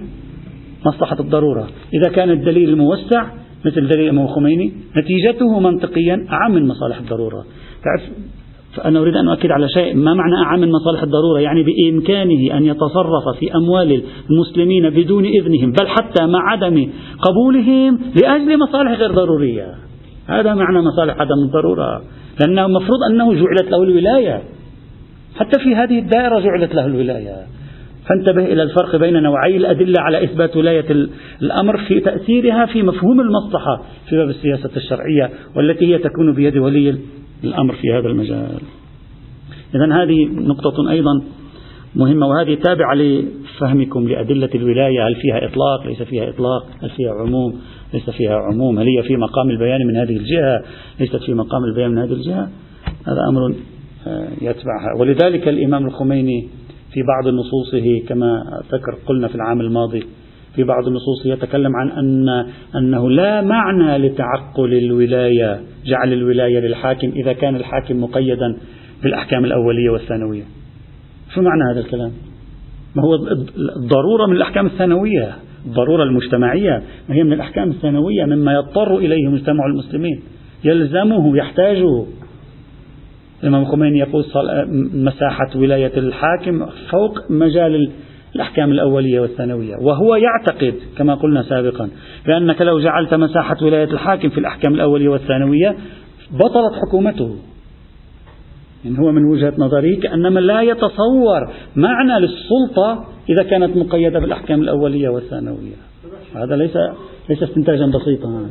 مصلحة 0.85 1.19
الضرورة. 1.19 1.67
إذا 1.93 2.15
كان 2.15 2.29
الدليل 2.29 2.69
الموسع 2.69 3.25
مثل 3.65 3.87
دليل 3.87 4.05
الإمام 4.05 4.25
الخميني 4.25 4.73
نتيجته 4.97 5.59
منطقيا 5.59 6.25
أعم 6.31 6.55
من 6.55 6.67
مصالح 6.67 6.99
الضرورة. 6.99 7.45
تعرف 7.83 8.01
فأنا 8.75 8.99
أريد 8.99 9.15
أن 9.15 9.27
أؤكد 9.27 9.51
على 9.51 9.67
شيء 9.69 9.95
ما 9.95 10.13
معنى 10.13 10.35
أعم 10.45 10.59
من 10.59 10.71
مصالح 10.71 11.03
الضرورة؟ 11.03 11.39
يعني 11.39 11.63
بإمكانه 11.63 12.57
أن 12.57 12.65
يتصرف 12.65 13.37
في 13.39 13.55
أموال 13.55 14.03
المسلمين 14.29 14.89
بدون 14.89 15.25
إذنهم 15.25 15.71
بل 15.71 15.87
حتى 15.87 16.25
مع 16.25 16.51
عدم 16.51 16.89
قبولهم 17.21 17.99
لأجل 18.21 18.59
مصالح 18.59 18.91
غير 18.91 19.11
ضرورية. 19.11 19.75
هذا 20.27 20.53
معنى 20.53 20.81
مصالح 20.81 21.21
عدم 21.21 21.43
الضرورة. 21.45 22.01
لأنه 22.39 22.65
المفروض 22.65 22.99
أنه 23.09 23.33
جعلت 23.33 23.71
له 23.71 23.83
الولاية. 23.83 24.43
حتى 25.35 25.59
في 25.59 25.75
هذه 25.75 25.99
الدائرة 25.99 26.39
جعلت 26.39 26.75
له 26.75 26.85
الولاية. 26.85 27.35
فانتبه 28.09 28.45
إلى 28.45 28.63
الفرق 28.63 28.95
بين 28.95 29.23
نوعي 29.23 29.57
الأدلة 29.57 30.01
على 30.01 30.23
إثبات 30.23 30.57
ولاية 30.57 31.07
الأمر 31.41 31.77
في 31.77 31.99
تأثيرها 31.99 32.65
في 32.65 32.83
مفهوم 32.83 33.21
المصلحة 33.21 33.83
في 34.09 34.15
باب 34.15 34.29
السياسة 34.29 34.69
الشرعية 34.77 35.29
والتي 35.55 35.93
هي 35.93 35.97
تكون 35.97 36.33
بيد 36.33 36.57
ولي 36.57 36.95
الأمر 37.43 37.75
في 37.75 37.93
هذا 37.93 38.07
المجال. 38.07 38.61
إذا 39.75 40.03
هذه 40.03 40.25
نقطة 40.25 40.91
أيضا 40.91 41.23
مهمة 41.95 42.27
وهذه 42.27 42.55
تابعة 42.55 42.95
لفهمكم 42.95 44.07
لأدلة 44.07 44.49
الولاية. 44.55 45.07
هل 45.07 45.15
فيها 45.15 45.45
إطلاق؟ 45.45 45.87
ليس 45.87 46.01
فيها 46.01 46.29
إطلاق. 46.29 46.65
هل 46.83 46.89
فيها 46.89 47.11
عموم؟ 47.13 47.59
ليس 47.93 48.09
فيها 48.09 48.35
عموم. 48.35 48.79
هل 48.79 48.87
هي 48.87 49.03
في 49.03 49.17
مقام 49.17 49.49
البيان 49.49 49.87
من 49.87 49.95
هذه 49.95 50.17
الجهة؟ 50.17 50.63
ليست 50.99 51.15
في 51.15 51.33
مقام 51.33 51.63
البيان 51.63 51.91
من 51.91 51.97
هذه 51.97 52.13
الجهة؟ 52.13 52.49
هذا 53.07 53.19
أمر 53.29 53.55
آه، 54.07 54.27
يتبعها. 54.41 54.99
ولذلك 54.99 55.47
الإمام 55.47 55.85
الخميني 55.85 56.47
في 56.93 57.01
بعض 57.03 57.33
نصوصه 57.33 58.01
كما 58.07 58.43
ذكر 58.73 58.97
قلنا 59.07 59.27
في 59.27 59.35
العام 59.35 59.61
الماضي 59.61 60.03
في 60.55 60.63
بعض 60.63 60.87
النصوص 60.87 61.25
يتكلم 61.25 61.75
عن 61.75 61.89
أن 61.89 62.29
أنه 62.75 63.09
لا 63.09 63.41
معنى 63.41 63.97
لتعقل 63.97 64.73
الولاية 64.73 65.59
جعل 65.85 66.13
الولاية 66.13 66.59
للحاكم 66.59 67.11
إذا 67.15 67.33
كان 67.33 67.55
الحاكم 67.55 68.03
مقيدا 68.03 68.57
بالأحكام 69.03 69.45
الأولية 69.45 69.89
والثانوية. 69.89 70.43
شو 71.35 71.41
معنى 71.41 71.61
هذا 71.73 71.79
الكلام؟ 71.79 72.11
ما 72.95 73.03
هو 73.03 73.15
الضرورة 73.77 74.25
من 74.27 74.35
الأحكام 74.35 74.65
الثانوية 74.65 75.35
الضرورة 75.65 76.03
المجتمعية 76.03 76.83
ما 77.09 77.15
هي 77.15 77.23
من 77.23 77.33
الأحكام 77.33 77.69
الثانوية 77.69 78.25
مما 78.25 78.53
يضطر 78.53 78.97
إليه 78.97 79.27
مجتمع 79.27 79.65
المسلمين. 79.65 80.21
يلزمه 80.63 81.37
يحتاجه. 81.37 82.05
الإمام 83.43 83.61
الخميني 83.61 83.99
يقول 83.99 84.25
مساحة 84.93 85.49
ولاية 85.55 85.97
الحاكم 85.97 86.65
فوق 86.91 87.31
مجال 87.31 87.91
الأحكام 88.35 88.71
الأولية 88.71 89.19
والثانوية. 89.19 89.75
وهو 89.81 90.15
يعتقد 90.15 90.73
كما 90.97 91.15
قلنا 91.15 91.43
سابقا 91.43 91.89
بأنك 92.25 92.61
لو 92.61 92.79
جعلت 92.79 93.13
مساحة 93.13 93.57
ولاية 93.61 93.91
الحاكم 93.91 94.29
في 94.29 94.37
الأحكام 94.37 94.73
الأولية 94.73 95.09
والثانوية 95.09 95.75
بطلت 96.31 96.73
حكومته. 96.87 97.35
يعني 98.85 98.99
هو 98.99 99.11
من 99.11 99.31
وجهة 99.31 99.53
نظري 99.57 99.95
كأنما 99.95 100.39
لا 100.39 100.61
يتصور 100.61 101.53
معنى 101.75 102.19
للسلطة 102.19 103.05
إذا 103.29 103.43
كانت 103.43 103.77
مقيدة 103.77 104.19
بالأحكام 104.19 104.61
الأولية 104.61 105.09
والثانوية. 105.09 105.75
هذا 106.35 106.55
ليس 106.55 106.77
ليس 107.29 107.43
استنتاجا 107.43 107.85
بسيطا. 107.85 108.49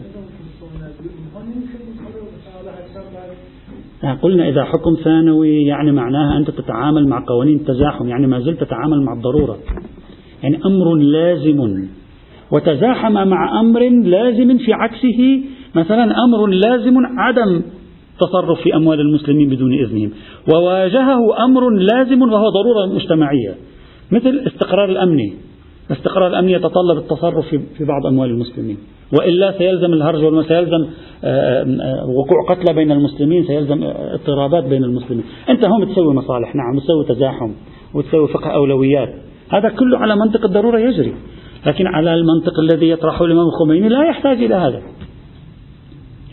قلنا 4.23 4.49
إذا 4.49 4.65
حكم 4.65 4.97
ثانوي 5.05 5.63
يعني 5.63 5.93
معناها 5.93 6.39
أنت 6.39 6.51
تتعامل 6.51 7.09
مع 7.09 7.25
قوانين 7.29 7.57
التزاحم 7.57 8.09
يعني 8.09 8.27
ما 8.27 8.41
زلت 8.41 8.61
تتعامل 8.61 9.03
مع 9.03 9.13
الضرورة. 9.13 9.59
يعني 10.43 10.59
أمر 10.67 10.95
لازم. 10.95 11.89
وتزاحم 12.51 13.13
مع 13.13 13.61
أمر 13.61 13.89
لازم 13.89 14.59
في 14.59 14.73
عكسه 14.73 15.43
مثلا 15.75 16.15
أمر 16.25 16.47
لازم 16.47 16.95
عدم 17.19 17.63
تصرف 18.21 18.61
في 18.63 18.77
أموال 18.77 19.01
المسلمين 19.01 19.49
بدون 19.49 19.73
إذنهم. 19.75 20.11
وواجهه 20.55 21.45
أمر 21.45 21.71
لازم 21.71 22.23
وهو 22.23 22.49
ضرورة 22.49 22.95
مجتمعية 22.95 23.55
مثل 24.13 24.29
الاستقرار 24.29 24.89
الأمني 24.89 25.33
الاستقرار 25.91 26.27
الأمني 26.27 26.53
يتطلب 26.53 26.99
التصرف 26.99 27.49
في 27.49 27.85
بعض 27.85 28.07
أموال 28.07 28.31
المسلمين. 28.31 28.79
وإلا 29.19 29.59
سيلزم 29.59 29.93
الهرج 29.93 30.25
والم 30.25 30.43
سيلزم 30.43 30.87
آه، 31.25 31.63
آه، 31.63 32.07
وقوع 32.07 32.55
قتلى 32.55 32.75
بين 32.75 32.93
المسلمين 32.93 33.45
سيلزم 33.45 33.85
اضطرابات 33.85 34.65
بين 34.65 34.85
المسلمين. 34.85 35.25
أنت 35.49 35.65
هون 35.65 35.85
بتسوي 35.85 36.15
مصالح 36.15 36.55
نعم 36.55 36.77
بتسوي 36.77 37.05
تزاحم 37.17 37.53
وتسوي 37.95 38.29
فقه 38.29 38.51
أولويات. 38.51 39.09
هذا 39.51 39.69
كله 39.69 39.99
على 39.99 40.17
منطق 40.17 40.45
الضرورة 40.45 40.79
يجري. 40.79 41.15
لكن 41.67 41.87
على 41.87 42.15
المنطق 42.15 42.61
الذي 42.61 42.91
يطرحه 42.91 43.25
الإمام 43.25 43.47
الخميني 43.47 43.89
لا 43.89 44.05
يحتاج 44.05 44.37
إلى 44.43 44.55
هذا. 44.55 44.83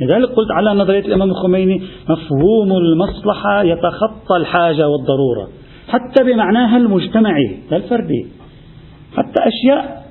لذلك 0.01 0.29
قلت 0.29 0.51
على 0.51 0.79
نظرية 0.79 1.06
الإمام 1.06 1.29
الخميني 1.29 1.82
مفهوم 2.10 2.72
المصلحة 2.72 3.63
يتخطى 3.63 4.38
الحاجة 4.38 4.89
والضرورة 4.89 5.48
حتى 5.88 6.24
بمعناها 6.24 6.77
المجتمعي 6.77 7.58
لا 7.72 7.77
الفردي. 7.77 8.38
حتى 9.13 9.39
أشياء. 9.48 10.10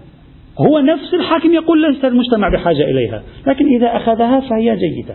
هو 0.69 0.78
نفس 0.78 1.14
الحاكم 1.14 1.52
يقول 1.52 1.83
ليس 1.83 2.05
المجتمع 2.05 2.49
بحاجة 2.49 2.85
إليها 2.85 3.23
لكن 3.47 3.64
إذا 3.76 3.97
أخذها 3.97 4.40
فهي 4.40 4.76
جيدة. 4.76 5.14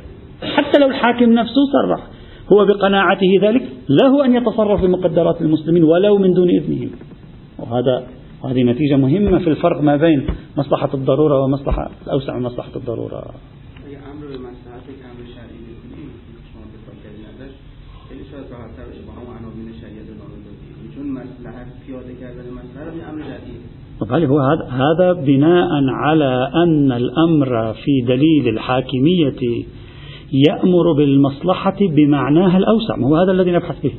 حتى 0.55 0.79
لو 0.79 0.87
الحاكم 0.87 1.33
نفسه 1.33 1.61
صرح 1.73 2.07
هو 2.53 2.65
بقناعته 2.65 3.27
ذلك 3.41 3.63
له 3.89 4.25
أن 4.25 4.35
يتصرف 4.35 4.81
في 4.81 4.87
مقدرات 4.87 5.41
المسلمين 5.41 5.83
ولو 5.83 6.17
من 6.17 6.33
دون 6.33 6.49
إذنهم. 6.49 6.89
وهذا 7.59 8.07
هذه 8.45 8.63
نتيجة 8.63 8.95
مهمة 8.95 9.39
في 9.39 9.49
الفرق 9.49 9.81
ما 9.81 9.95
بين 9.95 10.27
مصلحة 10.57 10.89
الضرورة 10.93 11.43
ومصلحة 11.43 11.91
الأوسع 12.05 12.37
من 12.37 12.41
مصلحة 12.41 12.71
الضرورة. 12.75 13.23
بله 24.05 24.27
هو 24.27 24.39
هذا 24.69 25.13
بناء 25.13 25.69
على 25.89 26.51
أن 26.55 26.91
الأمر 26.91 27.73
في 27.73 28.01
دليل 28.07 28.47
الحاكمية 28.47 29.65
يأمر 30.47 30.93
بالمصلحة 30.97 31.77
بمعناها 31.95 32.57
الأوسع. 32.57 32.95
هو 32.95 33.15
هذا 33.15 33.31
الذي 33.31 33.51
نبحث 33.51 33.79
به 33.79 33.91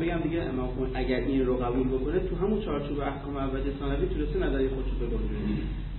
بگم 0.00 0.20
دیگه 0.22 0.42
امام 0.42 0.68
اگر 0.94 1.16
این 1.16 1.46
رو 1.46 1.54
قبول 1.56 1.86
بکنه 1.88 2.18
تو 2.18 2.36
همون 2.36 2.60
چارچوب 2.60 3.00
احکام 3.00 3.36
اول 3.36 3.60
ثانوی 3.80 4.06
تونسته 4.14 4.38
نظری 4.38 4.68
خودشو 4.68 4.96
بگذاره 4.96 5.20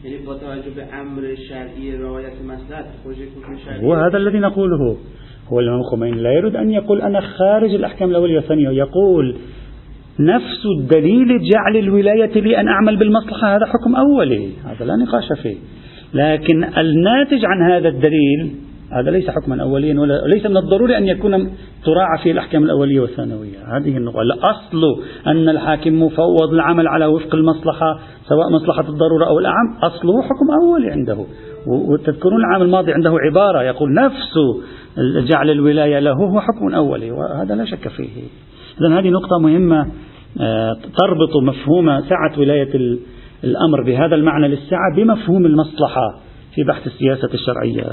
یعنی 0.04 0.18
با 0.26 0.36
توجه 0.36 0.70
به 0.76 0.84
أمر 1.02 1.36
شرعی 1.50 1.98
رعایت 1.98 2.34
مصلحت 2.48 2.86
خروج 3.04 3.16
حکم 3.18 3.58
شرعی 3.66 3.86
هو 3.86 3.94
هذا 3.94 4.18
الذي 4.18 4.40
نقوله. 4.40 4.98
هو 5.52 5.60
الإمام 5.60 5.80
الخميني 5.80 6.22
لا 6.22 6.34
يريد 6.34 6.56
أن 6.56 6.72
يقول 6.72 7.02
أنا 7.02 7.22
خارج 7.22 7.74
الأحكام 7.74 8.10
الأولية 8.10 8.36
والثانية. 8.36 8.70
يقول 8.70 9.36
نفس 10.20 10.66
الدليل 10.80 11.28
جعل 11.28 11.78
الولاية 11.78 12.42
لي 12.42 12.60
أن 12.60 12.68
أعمل 12.68 12.98
بالمصلحة 12.98 13.56
هذا 13.56 13.66
حكم 13.66 13.96
أولي 13.96 14.50
هذا 14.66 14.86
لا 14.86 14.96
نقاش 14.96 15.28
فيه. 15.42 15.56
لكن 16.14 16.64
الناتج 16.64 17.46
عن 17.46 17.72
هذا 17.72 17.90
الدليل 17.90 18.52
هذا 18.92 19.12
ليس 19.12 19.30
حكما 19.30 19.62
أوليا 19.62 20.00
ولا 20.00 20.28
ليس 20.28 20.46
من 20.46 20.58
الضروري 20.58 20.98
أن 20.98 21.08
يكون 21.08 21.32
تراعى 21.86 22.18
فيه 22.24 22.32
الأحكام 22.32 22.64
الأولية 22.64 23.00
والثانوية. 23.00 23.78
هذه 23.78 23.98
النقطة. 23.98 24.22
الأصل 24.22 25.02
أن 25.28 25.50
الحاكم 25.50 26.04
مفوض 26.04 26.54
العمل 26.54 26.88
على 26.88 27.06
وفق 27.06 27.36
المصلحة 27.36 28.00
سواء 28.30 28.50
مصلحة 28.50 28.90
الضرورة 28.90 29.26
أو 29.26 29.40
الأعم 29.40 29.78
أصله 29.84 30.22
حكم 30.22 30.52
أولي 30.64 30.92
عنده. 30.92 31.26
وتذكرون 31.68 32.40
العام 32.40 32.62
الماضي 32.62 32.94
عنده 32.94 33.16
عبارة 33.30 33.64
يقول 33.64 33.94
نفس 33.94 34.34
جعل 35.32 35.50
الولاية 35.50 36.00
له 36.00 36.14
هو 36.14 36.42
حكم 36.42 36.76
أولي 36.76 37.12
وهذا 37.12 37.56
لا 37.56 37.66
شك 37.66 37.88
فيه. 37.88 38.24
إذا 38.82 39.00
هذه 39.00 39.10
نقطة 39.10 39.40
مهمة 39.40 39.92
آه، 40.40 40.74
تربط 40.74 41.44
مفهوم 41.44 42.02
سعة 42.02 42.40
ولاية 42.40 42.98
الأمر 43.44 43.84
بهذا 43.86 44.16
المعنى 44.16 44.48
للسعة 44.48 44.96
بمفهوم 44.96 45.46
المصلحة 45.46 46.20
في 46.56 46.64
بحث 46.64 46.88
السياسة 46.88 47.30
الشرعية. 47.34 47.84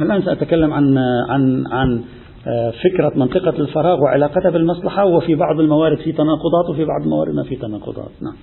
الآن 0.00 0.22
سأتكلم 0.22 0.72
عن 0.72 0.98
عن 1.28 1.64
عن 1.72 2.04
آه، 2.46 2.70
فكرة 2.70 3.12
منطقة 3.16 3.58
الفراغ 3.58 4.00
وعلاقتها 4.00 4.50
بالمصلحة 4.50 5.04
وفي 5.04 5.34
بعض 5.34 5.60
الموارد 5.60 5.98
في 5.98 6.12
تناقضات 6.12 6.70
وفي 6.70 6.84
بعض 6.84 7.02
الموارد 7.02 7.34
ما 7.34 7.42
في 7.42 7.56
تناقضات. 7.56 8.10
نعم. 8.22 8.34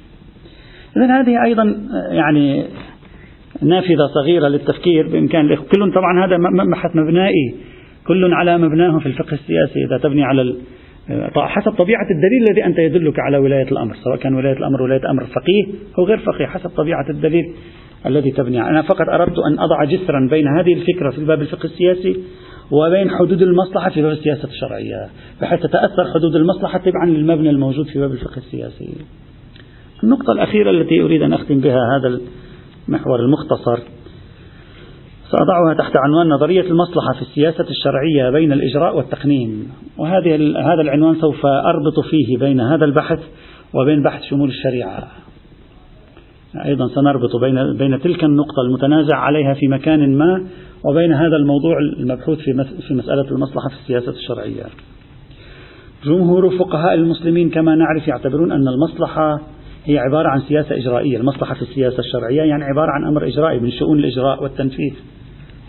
إذا 0.98 1.22
هذه 1.22 1.44
أيضا 1.46 1.64
آه، 1.64 2.14
يعني 2.14 2.66
نافذة 3.62 4.08
صغيرة 4.14 4.48
للتفكير 4.48 5.08
بإمكان 5.08 5.56
كل 5.56 5.94
طبعا 5.94 6.26
هذا 6.26 6.38
مبحث 6.38 6.96
مبنائي. 6.96 7.56
كل 8.08 8.34
على 8.34 8.58
مبناه 8.58 9.00
في 9.00 9.06
الفقه 9.06 9.34
السياسي. 9.34 9.86
إذا 9.86 9.98
تبني 9.98 10.24
على 10.24 10.56
حسب 11.36 11.72
طبيعة 11.72 12.08
الدليل 12.12 12.50
الذي 12.50 12.66
أنت 12.66 12.80
يدلك 12.80 13.20
على 13.20 13.38
ولاية 13.38 13.72
الأمر. 13.72 13.96
سواء 14.04 14.18
كان 14.18 14.36
ولاية 14.36 14.58
الأمر 14.58 14.82
ولاية 14.82 15.10
أمر 15.10 15.24
فقيه 15.24 15.74
أو 16.00 16.04
غير 16.04 16.18
فقيه. 16.18 16.46
حسب 16.46 16.70
طبيعة 16.70 17.10
الدليل 17.10 17.44
الذي 18.06 18.32
تبني. 18.32 18.62
أنا 18.62 18.82
فقط 18.82 19.10
أردت 19.10 19.40
أن 19.52 19.60
أضع 19.60 19.84
جسرا 19.84 20.28
بين 20.30 20.48
هذه 20.48 20.74
الفكرة 20.74 21.10
في 21.10 21.26
باب 21.26 21.42
الفقه 21.42 21.66
السياسي 21.66 22.16
وبين 22.72 23.10
حدود 23.10 23.42
المصلحة 23.42 23.90
في 23.90 24.02
باب 24.02 24.12
السياسة 24.12 24.48
الشرعية 24.48 25.10
بحيث 25.42 25.60
تتأثر 25.60 26.06
حدود 26.14 26.36
المصلحة 26.36 26.80
تبعا 26.80 27.06
للمبنى 27.06 27.50
الموجود 27.50 27.86
في 27.86 28.00
باب 28.00 28.12
الفقه 28.12 28.38
السياسي. 28.38 28.90
النقطة 30.04 30.32
الأخيرة 30.32 30.72
التي 30.72 31.02
أريد 31.02 31.22
أن 31.22 31.34
أختم 31.34 31.60
بها 31.60 31.80
هذا 31.98 32.20
المحور 32.92 33.20
المختصر. 33.20 33.80
سأضعها 35.32 35.74
تحت 35.78 35.92
عنوان 35.98 36.30
نظرية 36.30 36.62
المصلحة 36.62 37.14
في 37.14 37.22
السياسة 37.22 37.66
الشرعية 37.70 38.30
بين 38.30 38.52
الإجراء 38.52 38.98
والتقنين. 38.98 39.68
وهذه 39.98 40.36
هذا 40.60 40.82
العنوان 40.82 41.16
سوف 41.16 41.46
أربط 41.46 42.00
فيه 42.10 42.38
بين 42.38 42.60
هذا 42.60 42.86
البحث 42.86 43.20
وبين 43.74 44.04
بحث 44.04 44.24
شمول 44.24 44.50
الشريعة. 44.50 45.08
أيضا 46.66 46.88
سنربط 46.88 47.36
بين 47.36 47.78
بين 47.78 48.00
تلك 48.00 48.24
النقطة 48.24 48.62
المتنازع 48.68 49.16
عليها 49.16 49.54
في 49.54 49.68
مكان 49.68 50.18
ما 50.18 50.48
وبين 50.86 51.14
هذا 51.14 51.36
الموضوع 51.36 51.78
المبحوث 52.00 52.38
في 52.38 52.66
في 52.88 52.94
مسألة 52.94 53.32
المصلحة 53.32 53.70
في 53.70 53.76
السياسة 53.82 54.12
الشرعية. 54.12 54.64
جمهور 56.06 56.58
فقهاء 56.58 56.94
المسلمين 56.94 57.50
كما 57.50 57.76
نعرف 57.76 58.08
يعتبرون 58.08 58.52
أن 58.52 58.68
المصلحة 58.68 59.42
هي 59.86 59.98
عبارة 59.98 60.30
عن 60.30 60.42
سياسة 60.42 60.78
إجرائية، 60.78 61.18
المصلحة 61.18 61.56
في 61.56 61.62
السياسة 61.62 62.00
الشرعية 62.00 62.42
يعني 62.42 62.64
عبارة 62.64 62.92
عن 62.92 63.08
أمر 63.08 63.28
إجرائي 63.28 63.60
من 63.60 63.72
شؤون 63.72 64.00
الإجراء 64.00 64.44
والتنفيذ. 64.44 64.94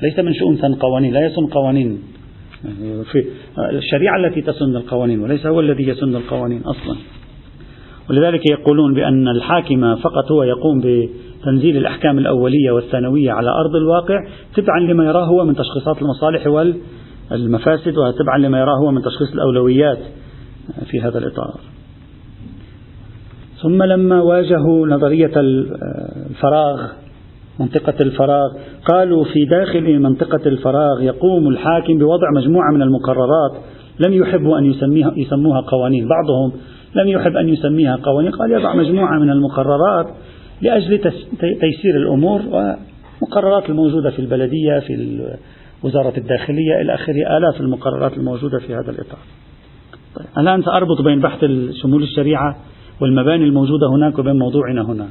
ليس 0.03 0.19
من 0.19 0.35
شؤون 0.35 0.57
سن 0.57 0.75
قوانين، 0.75 1.13
لا 1.13 1.27
يسن 1.27 1.47
قوانين. 1.47 2.03
في 3.13 3.25
الشريعة 3.73 4.17
التي 4.17 4.41
تسن 4.41 4.77
القوانين 4.77 5.21
وليس 5.21 5.47
هو 5.47 5.61
الذي 5.61 5.89
يسن 5.89 6.17
القوانين 6.17 6.61
أصلا. 6.61 6.97
ولذلك 8.11 8.51
يقولون 8.51 8.95
بأن 8.95 9.29
الحاكم 9.29 9.97
فقط 9.97 10.33
هو 10.33 10.43
يقوم 10.43 10.81
بتنزيل 10.81 11.77
الأحكام 11.77 12.19
الأولية 12.19 12.71
والثانوية 12.71 13.33
على 13.33 13.51
أرض 13.51 13.77
الواقع 13.77 14.17
تبعا 14.55 14.81
لما 14.81 15.05
يراه 15.05 15.25
هو 15.25 15.45
من 15.45 15.55
تشخيصات 15.55 16.03
المصالح 16.03 16.47
والمفاسد 17.31 17.99
وتبعا 17.99 18.39
لما 18.39 18.61
يراه 18.61 18.77
هو 18.85 18.91
من 18.91 19.03
تشخيص 19.03 19.33
الأولويات 19.33 19.99
في 20.91 21.01
هذا 21.01 21.19
الإطار 21.19 21.72
ثم 23.63 23.83
لما 23.83 24.23
واجهوا 24.23 24.87
نظرية 24.87 25.33
الفراغ 25.37 26.87
منطقة 27.61 27.95
الفراغ 28.01 28.53
قالوا 28.85 29.25
في 29.25 29.45
داخل 29.45 29.99
منطقة 29.99 30.41
الفراغ 30.47 31.03
يقوم 31.03 31.49
الحاكم 31.49 31.99
بوضع 31.99 32.31
مجموعة 32.37 32.73
من 32.73 32.83
المقررات 32.83 33.53
لم 34.01 34.13
يحبوا 34.13 34.59
أن 34.59 34.65
يسميها 34.65 35.13
يسموها 35.17 35.61
قوانين 35.61 36.09
بعضهم 36.09 36.53
لم 36.95 37.09
يحب 37.09 37.37
أن 37.37 37.49
يسميها 37.49 37.97
قوانين 37.97 38.33
قال 38.33 38.53
يضع 38.53 38.75
مجموعة 38.75 39.19
من 39.19 39.31
المقررات 39.31 40.07
لأجل 40.63 40.99
تيسير 41.61 41.97
الأمور 41.97 42.41
ومقررات 42.41 43.71
الموجودة 43.71 44.11
في 44.11 44.19
البلدية 44.19 44.79
في 44.79 45.21
وزارة 45.83 46.19
الداخلية 46.19 46.81
إلى 46.81 46.95
آخره 46.95 47.37
آلاف 47.39 47.61
المقررات 47.61 48.13
الموجودة 48.13 48.59
في 48.59 48.75
هذا 48.75 48.91
الإطار 48.91 49.19
طيب. 50.17 50.27
الآن 50.39 50.63
سأربط 50.63 51.03
بين 51.03 51.21
بحث 51.21 51.45
شمول 51.83 52.03
الشريعة 52.03 52.57
والمباني 53.03 53.45
الموجودة 53.45 53.87
هناك 53.97 54.19
وبين 54.19 54.39
موضوعنا 54.39 54.83
هنا. 54.83 55.09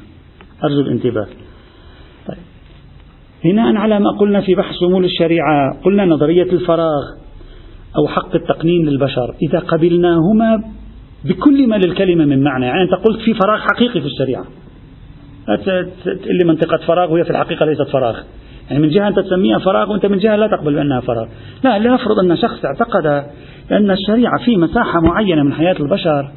أرجو 0.64 0.80
الانتباه. 0.80 1.28
طيب. 2.28 2.38
بناء 3.44 3.76
على 3.76 4.00
ما 4.00 4.10
قلنا 4.20 4.42
في 4.42 4.56
بحث 4.56 4.76
شمول 4.80 5.06
الشريعة 5.06 5.82
قلنا 5.84 6.06
نظرية 6.06 6.44
الفراغ 6.54 7.04
أو 7.98 8.08
حق 8.08 8.36
التقنين 8.36 8.86
للبشر. 8.86 9.36
إذا 9.42 9.60
قبلناهما 9.60 10.64
بكل 11.26 11.68
ما 11.68 11.76
للكلمة 11.76 12.26
من 12.26 12.44
معنى. 12.44 12.66
يعني 12.66 12.82
أنت 12.82 12.94
قلت 12.94 13.20
في 13.20 13.34
فراغ 13.34 13.60
حقيقي 13.60 14.02
في 14.02 14.08
الشريعة. 14.08 14.46
تقول 16.06 16.38
لي 16.40 16.46
منطقة 16.46 16.78
فراغ 16.78 17.14
وهي 17.14 17.24
في 17.24 17.30
الحقيقة 17.30 17.66
ليست 17.66 17.88
فراغ. 17.94 18.18
يعني 18.70 18.84
من 18.84 18.90
جهة 18.90 19.08
أنت 19.08 19.20
تسميها 19.20 19.60
فراغ 19.60 19.92
وأنت 19.92 20.06
من 20.06 20.18
جهة 20.18 20.36
لا 20.36 20.48
تقبل 20.48 20.74
بأنها 20.76 21.00
فراغ. 21.00 21.28
لا 21.64 21.80
لنفرض 21.80 22.20
أن 22.20 22.38
شخص 22.38 22.66
اعتقد 22.66 23.06
أن 23.72 23.92
الشريعة 23.92 24.46
في 24.46 24.58
مساحة 24.58 25.02
معينة 25.02 25.44
من 25.44 25.54
حياة 25.54 25.76
البشر 25.80 26.32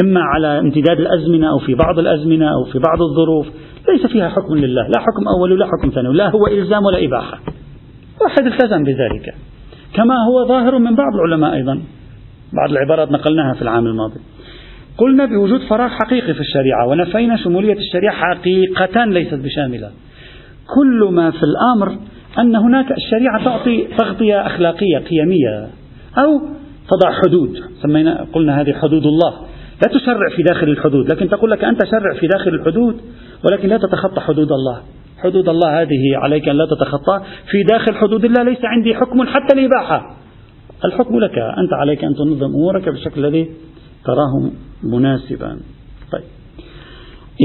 إما 0.00 0.20
على 0.20 0.58
امتداد 0.58 1.00
الأزمنة 1.00 1.50
أو 1.50 1.58
في 1.58 1.74
بعض 1.74 1.98
الأزمنة 1.98 2.48
أو 2.48 2.64
في 2.64 2.78
بعض 2.78 3.02
الظروف 3.02 3.46
ليس 3.88 4.06
فيها 4.06 4.28
حكم 4.28 4.54
لله 4.54 4.88
لا 4.88 5.00
حكم 5.00 5.28
أول 5.36 5.52
ولا 5.52 5.66
حكم 5.66 5.90
ثاني 5.94 6.12
لا 6.12 6.30
هو 6.30 6.46
إلزام 6.46 6.84
ولا 6.84 7.04
إباحة. 7.04 7.40
واحد 8.20 8.46
التزم 8.46 8.84
بذلك 8.84 9.34
كما 9.94 10.14
هو 10.28 10.48
ظاهر 10.48 10.78
من 10.78 10.94
بعض 10.94 11.14
العلماء 11.14 11.54
أيضا. 11.54 11.82
بعض 12.52 12.70
العبارات 12.70 13.12
نقلناها 13.12 13.54
في 13.54 13.62
العام 13.62 13.86
الماضي. 13.86 14.20
قلنا 14.98 15.24
بوجود 15.24 15.60
فراغ 15.60 15.88
حقيقي 15.88 16.34
في 16.34 16.40
الشريعة 16.40 16.88
ونفينا 16.88 17.36
شمولية 17.36 17.76
الشريعة 17.76 18.14
حقيقة 18.14 19.04
ليست 19.04 19.34
بشاملة. 19.34 19.90
كل 20.74 21.08
ما 21.12 21.30
في 21.30 21.42
الأمر 21.42 21.98
أن 22.38 22.56
هناك 22.56 22.86
الشريعة 22.92 23.44
تعطي 23.44 23.88
تغطية 23.98 24.46
أخلاقية 24.46 24.98
قيمية 24.98 25.68
أو 26.18 26.40
تضع 26.88 27.12
حدود. 27.12 27.58
سمينا 27.82 28.26
قلنا 28.32 28.60
هذه 28.60 28.72
حدود 28.72 29.06
الله. 29.06 29.51
لا 29.82 29.98
تشرع 29.98 30.36
في 30.36 30.42
داخل 30.42 30.68
الحدود 30.68 31.12
لكن 31.12 31.28
تقول 31.28 31.50
لك 31.50 31.64
أنت 31.64 31.84
شرع 31.84 32.14
في 32.20 32.26
داخل 32.26 32.54
الحدود 32.54 33.00
ولكن 33.44 33.68
لا 33.68 33.78
تتخطى 33.78 34.20
حدود 34.20 34.52
الله. 34.52 34.82
حدود 35.18 35.48
الله 35.48 35.82
هذه 35.82 36.16
عليك 36.16 36.48
أن 36.48 36.56
لا 36.56 36.66
تتخطى. 36.66 37.20
في 37.50 37.62
داخل 37.70 37.94
حدود 37.94 38.24
الله 38.24 38.42
ليس 38.42 38.64
عندي 38.64 38.94
حكم 38.94 39.26
حتى 39.26 39.54
الإباحة. 39.54 40.16
الحكم 40.84 41.18
لك 41.18 41.38
أنت 41.38 41.72
عليك 41.72 42.04
أن 42.04 42.14
تنظم 42.14 42.44
أمورك 42.44 42.88
بالشكل 42.88 43.24
الذي 43.24 43.50
تراه 44.04 44.50
مناسبا. 44.82 45.60
طيب. 46.12 46.24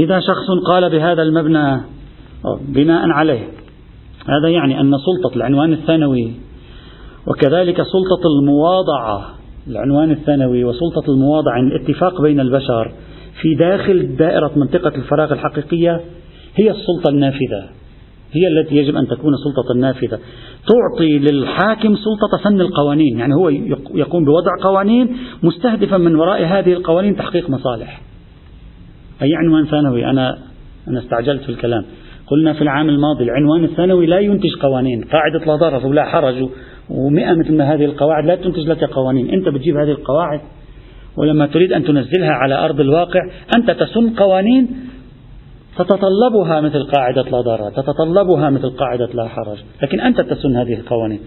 إذا 0.04 0.20
شخص 0.20 0.66
قال 0.66 0.90
بهذا 0.90 1.22
المبنى 1.22 1.80
بناء 2.68 3.10
عليه 3.10 3.48
هذا 4.28 4.48
يعني 4.48 4.80
أن 4.80 4.92
سلطة 4.98 5.36
العنوان 5.36 5.72
الثانوي 5.72 6.32
وكذلك 7.26 7.76
سلطة 7.76 8.22
المواضعة 8.40 9.37
العنوان 9.68 10.10
الثانوي 10.10 10.64
وسلطة 10.64 11.12
المواضعة 11.12 11.56
يعني 11.56 11.76
الاتفاق 11.76 12.22
بين 12.22 12.40
البشر 12.40 12.92
في 13.42 13.54
داخل 13.54 14.16
دائرة 14.16 14.52
منطقة 14.56 14.92
الفراغ 14.96 15.32
الحقيقية 15.32 16.00
هي 16.56 16.70
السلطة 16.70 17.10
النافذة. 17.10 17.68
هي 18.32 18.48
التي 18.48 18.76
يجب 18.76 18.96
أن 18.96 19.08
تكون 19.08 19.32
سلطة 19.44 19.72
النافذة 19.74 20.18
تعطي 20.68 21.18
للحاكم 21.18 21.96
سلطة 21.96 22.44
فن 22.44 22.60
القوانين 22.60 23.18
يعني 23.18 23.34
هو 23.34 23.48
يقوم 23.94 24.24
بوضع 24.24 24.50
قوانين 24.62 25.16
مستهدفا 25.42 25.96
من 25.96 26.14
وراء 26.14 26.44
هذه 26.44 26.72
القوانين 26.72 27.16
تحقيق 27.16 27.50
مصالح. 27.50 28.00
أي 29.22 29.34
عنوان 29.34 29.66
ثانوي؟ 29.66 30.10
أنا 30.10 30.38
أنا 30.88 30.98
استعجلت 30.98 31.42
في 31.42 31.48
الكلام. 31.48 31.84
قلنا 32.26 32.52
في 32.52 32.62
العام 32.62 32.88
الماضي 32.88 33.24
العنوان 33.24 33.64
الثانوي 33.64 34.06
لا 34.06 34.18
ينتج 34.18 34.54
قوانين. 34.62 35.04
قاعدة 35.04 35.46
لا 35.46 35.56
ضرر 35.56 35.86
ولا 35.86 36.04
حرج. 36.04 36.48
ومئة 36.90 37.34
مثل 37.34 37.56
ما 37.56 37.74
هذه 37.74 37.84
القواعد 37.84 38.24
لا 38.26 38.34
تنتج 38.34 38.68
لك 38.68 38.84
قوانين. 38.84 39.30
أنت 39.30 39.48
بتجيب 39.48 39.76
هذه 39.76 39.90
القواعد 39.90 40.40
ولما 41.16 41.46
تريد 41.46 41.72
أن 41.72 41.84
تنزلها 41.84 42.30
على 42.30 42.54
أرض 42.64 42.80
الواقع 42.80 43.20
أنت 43.56 43.70
تسن 43.70 44.10
قوانين 44.10 44.68
تتطلبها 45.78 46.60
مثل 46.60 46.82
قاعدة 46.84 47.22
لا 47.22 47.40
ضرر 47.40 47.70
تتطلبها 47.70 48.50
مثل 48.50 48.70
قاعدة 48.70 49.08
لا 49.14 49.28
حرج. 49.28 49.58
لكن 49.82 50.00
أنت 50.00 50.20
تسن 50.20 50.56
هذه 50.56 50.74
القوانين. 50.74 51.20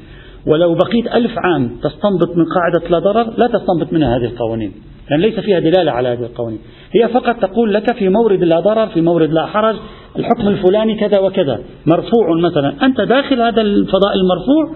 ولو 0.48 0.76
بقيت 0.76 1.16
ألف 1.16 1.32
عام 1.38 1.78
تستنبط 1.84 2.38
من 2.38 2.46
قاعدة 2.56 2.90
لا 2.90 3.00
ضرر 3.00 3.34
لا 3.38 3.48
تستنبط 3.48 3.94
منها 3.94 4.18
هذه 4.18 4.26
القوانين. 4.26 4.72
لأن 5.10 5.20
ليس 5.20 5.40
فيها 5.40 5.60
دلالة 5.60 5.92
على 5.92 6.10
هذه 6.10 6.24
القوانين. 6.24 6.60
هي 6.92 7.08
فقط 7.08 7.36
تقول 7.36 7.74
لك 7.74 7.96
في 7.96 8.10
مورد 8.10 8.44
لا 8.44 8.60
ضرر 8.60 8.88
في 8.88 9.02
مورد 9.02 9.32
لا 9.32 9.46
حرج 9.46 9.76
الحكم 10.20 10.48
الفلاني 10.48 10.96
كذا 10.96 11.20
وكذا. 11.20 11.60
مرفوع 11.86 12.40
مثلا. 12.50 12.86
أنت 12.86 13.02
داخل 13.02 13.42
هذا 13.42 13.62
الفضاء 13.62 14.14
المرفوع 14.16 14.76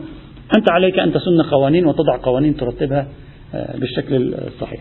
أنت 0.58 0.72
عليك 0.72 1.00
أن 1.00 1.14
تسن 1.14 1.42
قوانين 1.52 1.86
وتضع 1.86 2.18
قوانين 2.18 2.58
ترتبها 2.58 3.08
آه، 3.56 3.78
بالشكل 3.78 4.34
الصحيح. 4.48 4.80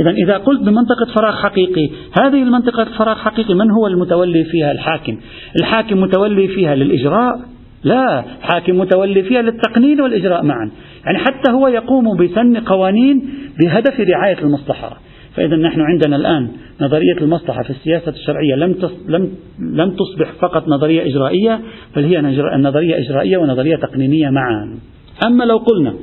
إذا 0.00 0.10
إذا 0.10 0.36
قلت 0.36 0.60
بمنطقة 0.60 1.14
فراغ 1.14 1.36
حقيقي 1.36 1.90
هذه 2.20 2.42
المنطقة 2.42 2.84
فراغ 2.84 3.16
حقيقي 3.16 3.54
من 3.54 3.70
هو 3.70 3.86
المتولي 3.86 4.44
فيها؟ 4.44 4.72
الحاكم. 4.72 5.18
الحاكم 5.60 6.00
متولي 6.00 6.48
فيها 6.48 6.74
للإجراء؟ 6.74 7.40
لا 7.84 8.24
حاكم 8.42 8.78
متولي 8.78 9.22
فيها 9.22 9.42
للتقنين 9.42 10.00
والإجراء 10.00 10.42
معا. 10.42 10.70
يعني 11.04 11.18
حتى 11.18 11.50
هو 11.50 11.68
يقوم 11.68 12.16
بسن 12.16 12.56
قوانين 12.56 13.30
بهدف 13.60 14.00
رعاية 14.00 14.38
المصلحة. 14.38 15.00
فإذا 15.36 15.56
نحن 15.56 15.80
عندنا 15.80 16.16
الآن 16.16 16.48
نظرية 16.80 17.16
المصلحة 17.20 17.62
في 17.62 17.70
السياسة 17.70 18.12
الشرعية. 18.12 18.54
لم 18.54 18.76
لم 19.08 19.30
لم 19.60 19.90
تصبح 19.90 20.32
فقط 20.40 20.68
نظرية 20.68 21.02
إجرائية 21.06 21.60
بل 21.96 22.04
هي 22.04 22.20
نظرية 22.58 22.98
إجرائية 22.98 23.36
ونظرية 23.36 23.76
تقنينية 23.76 24.30
معا. 24.30 24.78
أما 25.26 25.44
لو 25.44 25.56
قلنا 25.56 25.94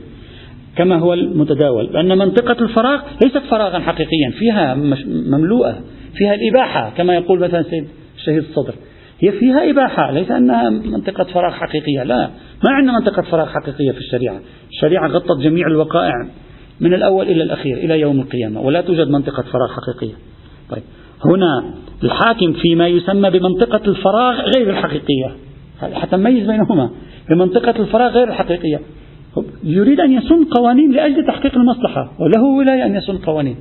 كما 0.76 1.00
هو 1.00 1.13
المتداول 1.13 1.86
لأن 1.86 2.17
منطقة 2.17 2.63
الفراغ 2.63 3.02
ليست 3.24 3.41
فراغا 3.50 3.80
حقيقيا 3.80 4.32
فيها 4.39 4.76
مملوءة 5.06 5.82
فيها 6.15 6.34
الإباحة 6.34 6.89
كما 6.97 7.15
يقول 7.15 7.39
مثلا 7.39 7.63
سيد 7.63 7.88
الشهيد 8.17 8.38
الصدر. 8.38 8.74
هي 9.19 9.32
فيها 9.32 9.69
إباحة 9.69 10.12
ليس 10.12 10.32
أنها 10.32 10.69
منطقة 10.69 11.24
فراغ 11.24 11.52
حقيقية 11.52 12.04
لا. 12.04 12.30
ما 12.63 12.71
عندنا 12.71 12.93
منطقة 13.00 13.21
فراغ 13.21 13.45
حقيقية 13.45 13.91
في 13.91 13.97
الشريعة. 13.97 14.39
الشريعة 14.69 15.08
غطت 15.08 15.41
جميع 15.41 15.67
الوقائع 15.67 16.13
من 16.80 16.93
الأول 16.93 17.26
إلى 17.26 17.43
الأخير 17.43 17.78
إلى 17.78 18.00
يوم 18.00 18.19
القيامة 18.19 18.62
ولا 18.62 18.82
توجد 18.82 19.08
منطقة 19.08 19.43
فراغ 19.43 19.69
حقيقية. 19.69 20.15
طيب 20.69 20.84
هنا 21.26 21.74
الحاكم 22.04 22.54
فيما 22.54 22.88
يسمى 22.88 23.30
بمنطقة 23.30 23.82
الفراغ 23.88 24.41
غير 24.56 24.69
الحقيقية 24.69 25.36
حتى 25.93 26.17
نميز 26.17 26.47
بينهما. 26.47 26.89
بمنطقة 27.32 27.82
الفراغ 27.82 28.12
غير 28.12 28.28
الحقيقية. 28.28 28.80
يريد 29.63 30.00
أن 30.00 30.12
يسن 30.12 30.44
قوانين 30.44 30.91
لأجل 30.91 31.26
تحقيق 31.28 31.56
المصلحة 31.56 32.12
وله 32.20 32.44
ولاية 32.44 32.86
أن 32.86 32.96
يسن 32.96 33.17
قوانين. 33.17 33.56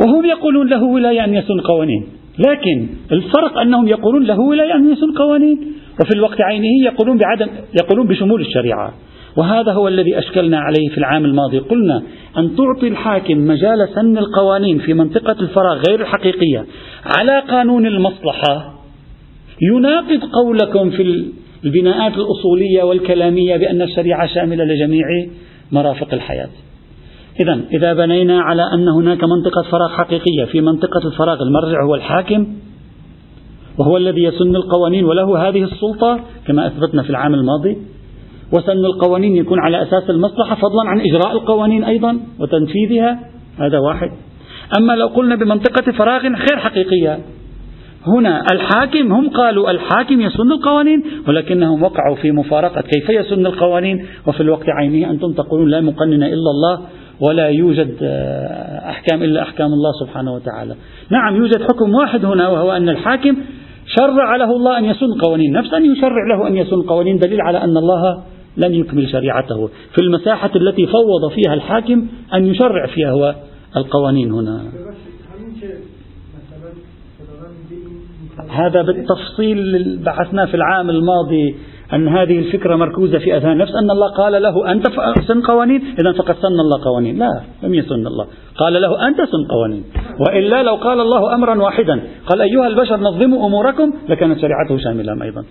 وهم 0.00 0.24
يقولون 0.24 0.68
له 0.68 0.82
ولاية 0.82 1.24
أن 1.24 1.34
يسن 1.34 1.60
قوانين 1.60 2.06
لكن 2.38 2.86
الفرق 3.12 3.58
أنهم 3.58 3.88
يقولون 3.88 4.24
له 4.24 4.40
ولاية 4.40 4.74
أن 4.74 4.92
يسن 4.92 5.12
قوانين 5.12 5.58
وفي 6.00 6.14
الوقت 6.16 6.40
عينه 6.40 6.84
يقولون 6.84 7.18
بعدم 7.18 7.46
يقولون 7.82 8.06
بشمول 8.06 8.40
الشريعة. 8.40 8.94
وهذا 9.36 9.72
هو 9.72 9.88
الذي 9.88 10.18
أشكلنا 10.18 10.58
عليه 10.58 10.88
في 10.88 10.98
العام 10.98 11.24
الماضي. 11.24 11.58
قلنا 11.58 12.02
أن 12.38 12.56
تعطي 12.56 12.88
الحاكم 12.88 13.38
مجال 13.38 13.88
سن 13.94 14.18
القوانين 14.18 14.78
في 14.78 14.94
منطقة 14.94 15.36
الفراغ 15.40 15.82
غير 15.88 16.00
الحقيقية 16.00 16.66
على 17.18 17.40
قانون 17.40 17.86
المصلحة 17.86 18.73
يناقض 19.62 20.20
قولكم 20.32 20.90
في 20.90 21.24
البناءات 21.64 22.12
الأصولية 22.12 22.82
والكلامية 22.82 23.56
بأن 23.56 23.82
الشريعة 23.82 24.26
شاملة 24.26 24.64
لجميع 24.64 25.06
مرافق 25.72 26.14
الحياة. 26.14 26.48
إذا 27.40 27.60
إذا 27.72 27.92
بنينا 27.92 28.40
على 28.40 28.62
أن 28.74 28.88
هناك 28.88 29.24
منطقة 29.24 29.62
فراغ 29.70 29.88
حقيقية 29.88 30.44
في 30.44 30.60
منطقة 30.60 31.06
الفراغ 31.06 31.42
المرجع 31.42 31.84
هو 31.86 31.94
الحاكم 31.94 32.46
وهو 33.78 33.96
الذي 33.96 34.22
يسن 34.22 34.56
القوانين 34.56 35.04
وله 35.04 35.48
هذه 35.48 35.62
السلطة 35.62 36.20
كما 36.46 36.66
أثبتنا 36.66 37.02
في 37.02 37.10
العام 37.10 37.34
الماضي. 37.34 37.76
وسن 38.52 38.84
القوانين 38.84 39.36
يكون 39.36 39.58
على 39.58 39.82
أساس 39.82 40.10
المصلحة 40.10 40.54
فضلا 40.56 40.88
عن 40.88 41.00
إجراء 41.00 41.32
القوانين 41.32 41.84
أيضا 41.84 42.20
وتنفيذها 42.40 43.18
هذا 43.58 43.78
واحد. 43.78 44.10
أما 44.78 44.92
لو 44.92 45.06
قلنا 45.06 45.34
بمنطقة 45.34 45.92
فراغ 45.92 46.20
غير 46.20 46.56
حقيقية 46.56 47.18
هنا 48.06 48.46
الحاكم 48.52 49.12
هم 49.12 49.28
قالوا 49.30 49.70
الحاكم 49.70 50.20
يسن 50.20 50.52
القوانين 50.52 51.02
ولكنهم 51.28 51.82
وقعوا 51.82 52.16
في 52.16 52.30
مفارقة 52.30 52.80
كيف 52.80 53.10
يسن 53.10 53.46
القوانين؟ 53.46 54.06
وفي 54.26 54.40
الوقت 54.40 54.68
عينه 54.68 55.10
أنتم 55.10 55.32
تقولون 55.32 55.68
لا 55.70 55.80
مقنن 55.80 56.22
إلا 56.22 56.50
الله 56.50 56.80
ولا 57.20 57.48
يوجد 57.48 57.96
آه، 58.02 58.90
أحكام 58.90 59.22
إلا 59.22 59.42
أحكام 59.42 59.66
الله 59.66 59.92
سبحانه 60.00 60.34
وتعالى. 60.34 60.74
نعم 61.10 61.36
يوجد 61.36 61.62
حكم 61.62 61.94
واحد 61.94 62.24
هنا 62.24 62.48
وهو 62.48 62.72
أن 62.72 62.88
الحاكم 62.88 63.36
شرع 63.86 64.36
له 64.36 64.56
الله 64.56 64.78
أن 64.78 64.84
يسن 64.84 65.20
قوانين 65.22 65.52
نفس 65.52 65.74
أن 65.74 65.92
يشرع 65.92 66.36
له 66.36 66.48
أن 66.48 66.56
يسن 66.56 66.82
قوانين 66.82 67.18
دليل 67.18 67.40
على 67.40 67.58
أن 67.58 67.76
الله 67.76 68.22
لم 68.56 68.74
يكمل 68.74 69.08
شريعته. 69.08 69.66
في 69.66 70.00
المساحة 70.00 70.50
التي 70.56 70.86
فوض 70.86 71.30
فيها 71.30 71.54
الحاكم 71.54 72.06
أن 72.34 72.46
يشرع 72.46 72.86
فيها 72.86 73.10
هو 73.10 73.34
القوانين 73.76 74.32
هنا. 74.32 74.62
هذا 78.54 78.82
بالتفصيل 78.82 79.58
بحثنا 80.04 80.46
في 80.46 80.54
العام 80.54 80.90
الماضي 80.90 81.56
أن 81.92 82.08
هذه 82.08 82.38
الفكرة 82.38 82.76
مركوزة 82.76 83.18
في 83.18 83.36
أذهان 83.36 83.58
نفس 83.58 83.72
أن 83.82 83.90
الله 83.90 84.08
قال 84.16 84.42
له 84.42 84.72
أنت 84.72 84.88
سن 85.28 85.40
قوانين؟ 85.40 85.80
إذا 85.98 86.12
فقد 86.12 86.34
سن 86.34 86.60
الله 86.64 86.84
قوانين. 86.84 87.18
لا 87.18 87.40
لم 87.62 87.74
يسن 87.74 88.06
الله. 88.06 88.26
قال 88.56 88.82
له 88.82 89.08
أنت 89.08 89.16
سن 89.16 89.44
قوانين. 89.50 89.84
وإلا 90.20 90.62
لو 90.62 90.74
قال 90.74 91.00
الله 91.00 91.34
أمرا 91.34 91.62
واحدا 91.62 92.00
قال 92.26 92.40
أيها 92.40 92.66
البشر 92.66 92.96
نظموا 92.96 93.46
أموركم 93.46 93.92
لكانت 94.08 94.38
شريعته 94.38 94.78
شاملة 94.78 95.24
أيضا. 95.24 95.44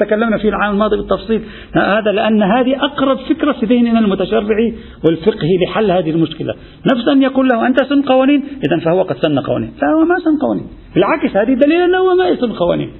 تكلمنا 0.00 0.38
في 0.38 0.48
العام 0.48 0.72
الماضي 0.72 0.96
بالتفصيل. 0.96 1.42
هذا 1.74 2.12
لأن 2.12 2.42
هذه 2.42 2.84
أقرب 2.84 3.18
فكرة 3.18 3.52
في 3.52 3.66
ذهننا 3.66 3.98
المتشرعي 3.98 4.74
والفقهي 5.04 5.56
لحل 5.66 5.90
هذه 5.90 6.10
المشكلة. 6.10 6.54
نفس 6.92 7.08
أن 7.08 7.22
يقول 7.22 7.48
له 7.48 7.66
أنت 7.66 7.84
سن 7.84 8.02
قوانين 8.02 8.44
إذا 8.64 8.84
فهو 8.84 9.02
قد 9.02 9.16
سن 9.16 9.38
قوانين. 9.38 9.72
لا 9.82 9.88
هو 9.88 10.04
ما 10.04 10.18
سن 10.24 10.38
قوانين. 10.38 10.66
بالعكس 10.94 11.36
هذه 11.36 11.54
دليل 11.54 11.82
أنه 11.82 11.98
هو 11.98 12.14
ما 12.14 12.28
يسن 12.28 12.52
قوانين. 12.52 12.90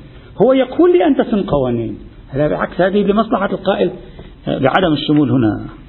هو 0.43 0.53
يقول 0.53 0.93
لي 0.93 1.07
أنت 1.07 1.23
سن 1.23 1.43
قوانين. 1.43 1.99
هذا 2.31 2.49
بالعكس 2.49 2.81
هذه 2.81 3.03
لمصلحة 3.03 3.51
القائل. 3.53 3.91
آه، 4.49 4.59
بعدم 4.59 4.93
الشمول 4.93 5.31
هنا. 5.31 5.82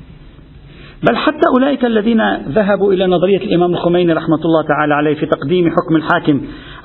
بل 1.09 1.17
حتى 1.17 1.47
أولئك 1.55 1.85
الذين 1.85 2.21
ذهبوا 2.35 2.93
إلى 2.93 3.07
نظرية 3.07 3.37
الإمام 3.37 3.73
الخميني 3.73 4.13
رحمة 4.13 4.45
الله 4.45 4.63
تعالى 4.67 4.93
عليه 4.93 5.15
في 5.15 5.25
تقديم 5.25 5.69
حكم 5.69 5.95
الحاكم 5.95 6.41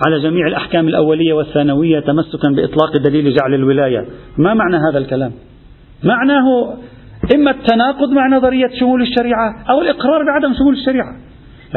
على 0.07 0.21
جميع 0.23 0.47
الأحكام 0.47 0.89
الأولية 0.89 1.33
والثانوية 1.33 2.01
تمسكا 2.01 2.49
بإطلاق 2.49 2.97
دليل 3.09 3.35
جعل 3.35 3.55
الولاية. 3.55 4.07
ما 4.39 4.55
معنى 4.55 4.77
هذا 4.77 4.99
الكلام؟ 4.99 5.33
معناه 6.05 6.75
إما 7.35 7.51
التناقض 7.51 8.11
مع 8.11 8.37
نظرية 8.37 8.69
شمول 8.81 9.03
الشريعة 9.03 9.65
أو 9.71 9.81
الإقرار 9.81 10.25
بعدم 10.25 10.55
شمول 10.59 10.75
الشريعة. 10.75 11.17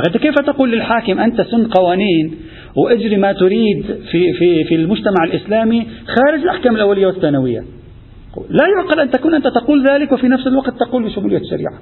أنت 0.07 0.17
كيف 0.17 0.35
تقول 0.35 0.71
للحاكم 0.71 1.19
أنت 1.19 1.41
سن 1.41 1.67
قوانين 1.67 2.35
وأجري 2.77 3.17
ما 3.17 3.31
تريد 3.31 3.85
في, 4.11 4.33
في, 4.33 4.63
في 4.63 4.75
المجتمع 4.75 5.23
الإسلامي 5.23 5.87
خارج 6.07 6.41
الأحكام 6.41 6.75
الأولية 6.75 7.07
والثانوية؟ 7.07 7.59
لا 8.49 8.65
يعقل 8.77 8.99
أن 8.99 9.09
تكون 9.09 9.33
أنت 9.33 9.47
تقول 9.47 9.87
ذلك 9.87 10.11
وفي 10.11 10.27
نفس 10.27 10.47
الوقت 10.47 10.73
تقول 10.79 11.03
بشمولية 11.03 11.37
الشريعة. 11.37 11.73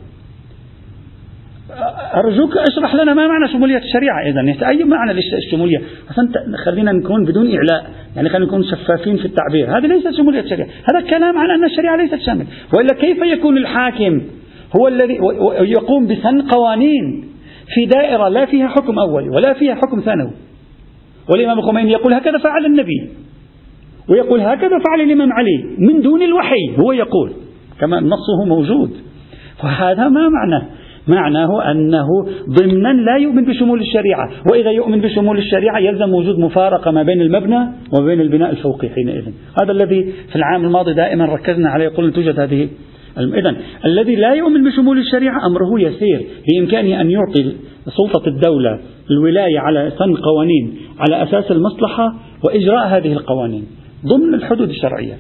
أرجوك 2.15 2.58
أشرح 2.58 2.95
لنا 2.95 3.13
ما 3.13 3.27
معنى 3.27 3.47
شمولية 3.53 3.77
الشريعة 3.77 4.21
إذا 4.21 4.67
أي 4.69 4.84
معنى 4.84 5.13
للشمولية 5.13 5.82
أصلا 6.12 6.29
خلينا 6.65 6.91
نكون 6.91 7.25
بدون 7.25 7.55
إعلاء. 7.55 7.89
يعني 8.15 8.29
خلينا 8.29 8.45
نكون 8.45 8.63
شفافين 8.63 9.17
في 9.17 9.25
التعبير. 9.25 9.77
هذا 9.77 9.88
ليس 9.88 10.17
شمولية 10.17 10.39
الشريعة. 10.39 10.67
هذا 10.67 11.10
كلام 11.10 11.38
عن 11.38 11.49
أن 11.49 11.65
الشريعة 11.65 11.95
ليست 11.95 12.19
شاملة. 12.25 12.45
وإلا 12.73 12.93
كيف 13.01 13.17
يكون 13.17 13.58
الحاكم 13.58 14.21
هو 14.79 14.88
الذي 14.88 15.19
يقوم 15.62 16.08
بسن 16.08 16.41
قوانين 16.41 17.25
في 17.73 17.86
دائرة 17.86 18.29
لا 18.29 18.45
فيها 18.45 18.67
حكم 18.67 18.99
أولي 18.99 19.29
ولا 19.29 19.53
فيها 19.53 19.75
حكم 19.75 20.01
ثانوي؟ 20.01 20.32
والإمام 21.29 21.60
الخميني 21.60 21.91
يقول 21.91 22.13
هكذا 22.13 22.38
فعل 22.38 22.65
النبي. 22.65 23.10
ويقول 24.10 24.41
هكذا 24.41 24.79
فعل 24.88 25.01
الإمام 25.01 25.34
علي. 25.34 25.65
من 25.77 26.01
دون 26.01 26.21
الوحي 26.21 26.77
هو 26.77 26.91
يقول. 26.91 27.32
كما 27.79 27.99
نصه 27.99 28.45
موجود. 28.47 28.91
فهذا 29.62 30.08
ما 30.08 30.29
معناه 30.29 30.65
معناه 31.07 31.71
أنه 31.71 32.07
ضمنا 32.49 32.93
لا 32.93 33.17
يؤمن 33.17 33.45
بشمول 33.45 33.79
الشريعة 33.81 34.29
وإذا 34.51 34.71
يؤمن 34.71 35.01
بشمول 35.01 35.38
الشريعة 35.38 35.79
يلزم 35.79 36.13
وجود 36.13 36.39
مفارقة 36.39 36.91
ما 36.91 37.03
بين 37.03 37.21
المبنى 37.21 37.67
وبين 37.99 38.21
البناء 38.21 38.51
الفوقي 38.51 38.89
حينئذ. 38.89 39.23
هذا 39.62 39.71
الذي 39.71 40.13
في 40.29 40.35
العام 40.35 40.65
الماضي 40.65 40.93
دائما 40.93 41.25
ركزنا 41.25 41.69
عليه 41.69 41.89
قلنا 41.89 42.12
توجد 42.12 42.39
هذه 42.39 42.69
إذا 43.17 43.55
الذي 43.85 44.15
لا 44.15 44.33
يؤمن 44.33 44.63
بشمول 44.63 44.97
الشريعة 44.99 45.45
أمره 45.45 45.81
يسير 45.81 46.21
بإمكانه 46.47 47.01
أن 47.01 47.12
يعطي 47.12 47.53
سلطة 47.97 48.27
الدولة 48.27 48.79
الولاية 49.12 49.59
على 49.59 49.91
سن 49.99 50.15
قوانين 50.15 50.77
على 50.99 51.23
أساس 51.23 51.51
المصلحة 51.51 52.13
وإجراء 52.43 52.88
هذه 52.88 53.13
القوانين 53.13 53.63
ضمن 54.05 54.33
الحدود 54.33 54.69
الشرعية. 54.69 55.17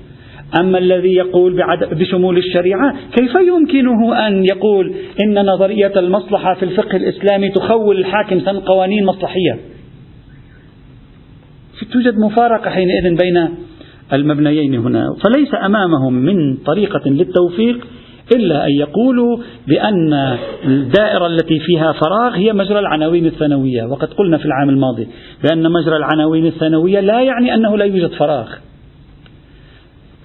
أما 0.59 0.77
الذي 0.77 1.13
يقول 1.13 1.63
بشمول 1.91 2.37
الشريعة 2.37 2.95
كيف 3.17 3.35
يمكنه 3.35 4.27
أن 4.27 4.45
يقول 4.45 4.93
إن 5.23 5.45
نظرية 5.45 5.93
المصلحة 5.95 6.53
في 6.53 6.63
الفقه 6.63 6.97
الإسلامي 6.97 7.49
تخول 7.49 7.97
الحاكم 7.97 8.39
سن 8.39 8.59
قوانين 8.59 9.05
مصلحية؟ 9.05 9.59
توجد 11.93 12.17
مفارقة 12.17 12.69
حينئذ 12.69 13.15
بين 13.15 13.49
المبنيين 14.13 14.75
هنا 14.75 15.15
فليس 15.23 15.49
أمامهم 15.65 16.13
من 16.13 16.57
طريقة 16.57 17.09
للتوفيق 17.09 17.87
إلا 18.35 18.65
أن 18.65 18.71
يقولوا 18.71 19.37
بأن 19.67 20.37
الدائرة 20.65 21.27
التي 21.27 21.59
فيها 21.59 21.93
فراغ 21.93 22.35
هي 22.35 22.53
مجرى 22.53 22.79
العناوين 22.79 23.25
الثانوية 23.25 23.83
وقد 23.83 24.13
قلنا 24.13 24.37
في 24.37 24.45
العام 24.45 24.69
الماضي 24.69 25.07
بأن 25.43 25.71
مجرى 25.71 25.97
العناوين 25.97 26.45
الثانوية 26.45 26.99
لا 26.99 27.21
يعني 27.21 27.53
أنه 27.53 27.77
لا 27.77 27.85
يوجد 27.85 28.11
فراغ. 28.11 28.47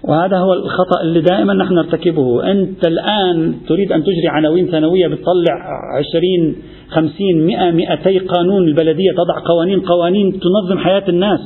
وهذا 0.09 0.39
هو 0.39 0.53
الخطأ 0.53 1.03
اللي 1.03 1.21
دائما 1.21 1.55
نحن 1.55 1.75
نرتكبه. 1.75 2.51
أنت 2.51 2.87
الآن 2.87 3.55
تريد 3.69 3.93
أن 3.93 4.03
تجري 4.03 4.29
عناوين 4.29 4.67
ثانوية 4.67 5.07
بتطلع 5.07 5.55
عشرين 5.99 6.57
خمسين 6.89 7.47
مئة 7.47 7.71
مئتي 7.71 8.19
قانون 8.19 8.69
البلدية 8.69 9.13
تضع 9.13 9.39
قوانين 9.45 9.81
قوانين 9.81 10.41
تنظم 10.41 10.79
حياة 10.79 11.05
الناس. 11.09 11.41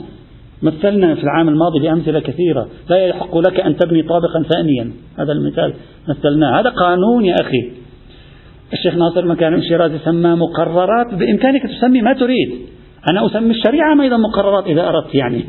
مثلنا 0.63 1.15
في 1.15 1.23
العام 1.23 1.49
الماضي 1.49 1.79
بأمثلة 1.79 2.21
كثيرة. 2.21 2.69
لا 2.91 3.07
يحق 3.07 3.39
لك 3.39 3.61
أن 3.61 3.77
تبني 3.77 4.03
طابقا 4.03 4.43
ثانيا. 4.43 4.93
هذا 5.19 5.33
المثال 5.33 5.75
مثلناه. 6.09 6.61
هذا 6.61 6.71
قانون 6.71 7.25
يا 7.25 7.35
أخي. 7.41 7.71
الشيخ 8.73 8.95
ناصر 8.95 9.27
مكان 9.27 9.55
الشيرازي 9.55 9.99
سماه 9.99 10.35
مقررات 10.35 11.15
بإمكانك 11.15 11.63
تسمي 11.63 12.03
ما 12.03 12.13
تريد. 12.13 12.51
أنا 13.11 13.27
أسمي 13.27 13.51
الشريعة 13.51 14.03
أيضا 14.03 14.17
مقررات 14.17 14.67
إذا 14.67 14.89
أردت 14.89 15.15
يعني. 15.15 15.45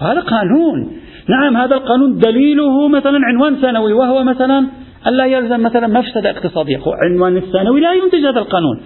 هذا 0.00 0.20
قانون. 0.20 0.92
نعم 1.28 1.56
هذا 1.56 1.74
القانون 1.76 2.18
دليله 2.18 2.88
مثلا 2.88 3.18
عنوان 3.24 3.56
ثانوي 3.56 3.92
وهو 3.92 4.24
مثلا 4.24 4.66
ألا 5.06 5.26
يلزم 5.26 5.62
مثلا 5.62 5.86
مفسدة 5.86 6.30
اقتصادية 6.30 6.80
عنوان 7.10 7.36
الثانوي 7.36 7.80
لا 7.80 7.92
ينتج 7.92 8.26
هذا 8.26 8.38
القانون. 8.38 8.80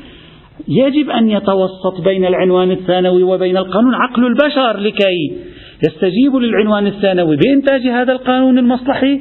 يجب 0.68 1.10
أن 1.10 1.30
يتوسط 1.30 2.00
بين 2.04 2.24
العنوان 2.24 2.70
الثانوي 2.70 3.22
وبين 3.22 3.56
القانون 3.56 3.94
عقل 3.94 4.26
البشر 4.26 4.76
لكي 4.76 5.36
يستجيبوا 5.86 6.40
للعنوان 6.40 6.86
الثانوي. 6.86 7.36
بإنتاج 7.36 7.86
هذا 7.86 8.12
القانون 8.12 8.58
المصلحي؟ 8.58 9.20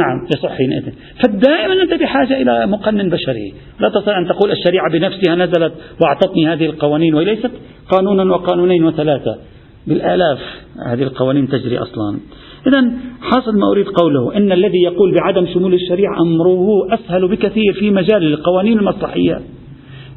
نعم 0.00 0.26
يصح 0.36 0.56
حينئذ 0.56 0.92
فدائما 1.22 1.82
أنت 1.82 1.94
بحاجة 1.94 2.42
إلى 2.42 2.66
مقنن 2.66 3.10
بشري. 3.10 3.54
لا 3.80 3.88
تستطيع 3.88 4.18
أن 4.18 4.28
تقول 4.28 4.50
الشريعة 4.50 4.90
بنفسها 4.92 5.34
نزلت 5.34 5.72
وأعطتني 6.00 6.48
هذه 6.48 6.66
القوانين 6.66 7.14
وليست 7.14 7.50
قانونا 7.90 8.34
وقانونين 8.34 8.84
وثلاثة. 8.84 9.38
بالآلاف 9.86 10.38
هذه 10.86 11.02
القوانين 11.02 11.48
تجري 11.48 11.78
أصلا. 11.78 12.18
إذا 12.66 12.92
حاصل 13.20 13.58
ما 13.58 13.70
أريد 13.72 13.86
قوله 13.86 14.36
إن 14.36 14.52
الذي 14.52 14.82
يقول 14.82 15.14
بعدم 15.14 15.46
شمول 15.54 15.74
الشريعة 15.74 16.20
أمره 16.20 16.94
أسهل 16.94 17.28
بكثير 17.28 17.72
في 17.72 17.90
مجال 17.90 18.34
القوانين 18.34 18.78
المصلحية 18.78 19.40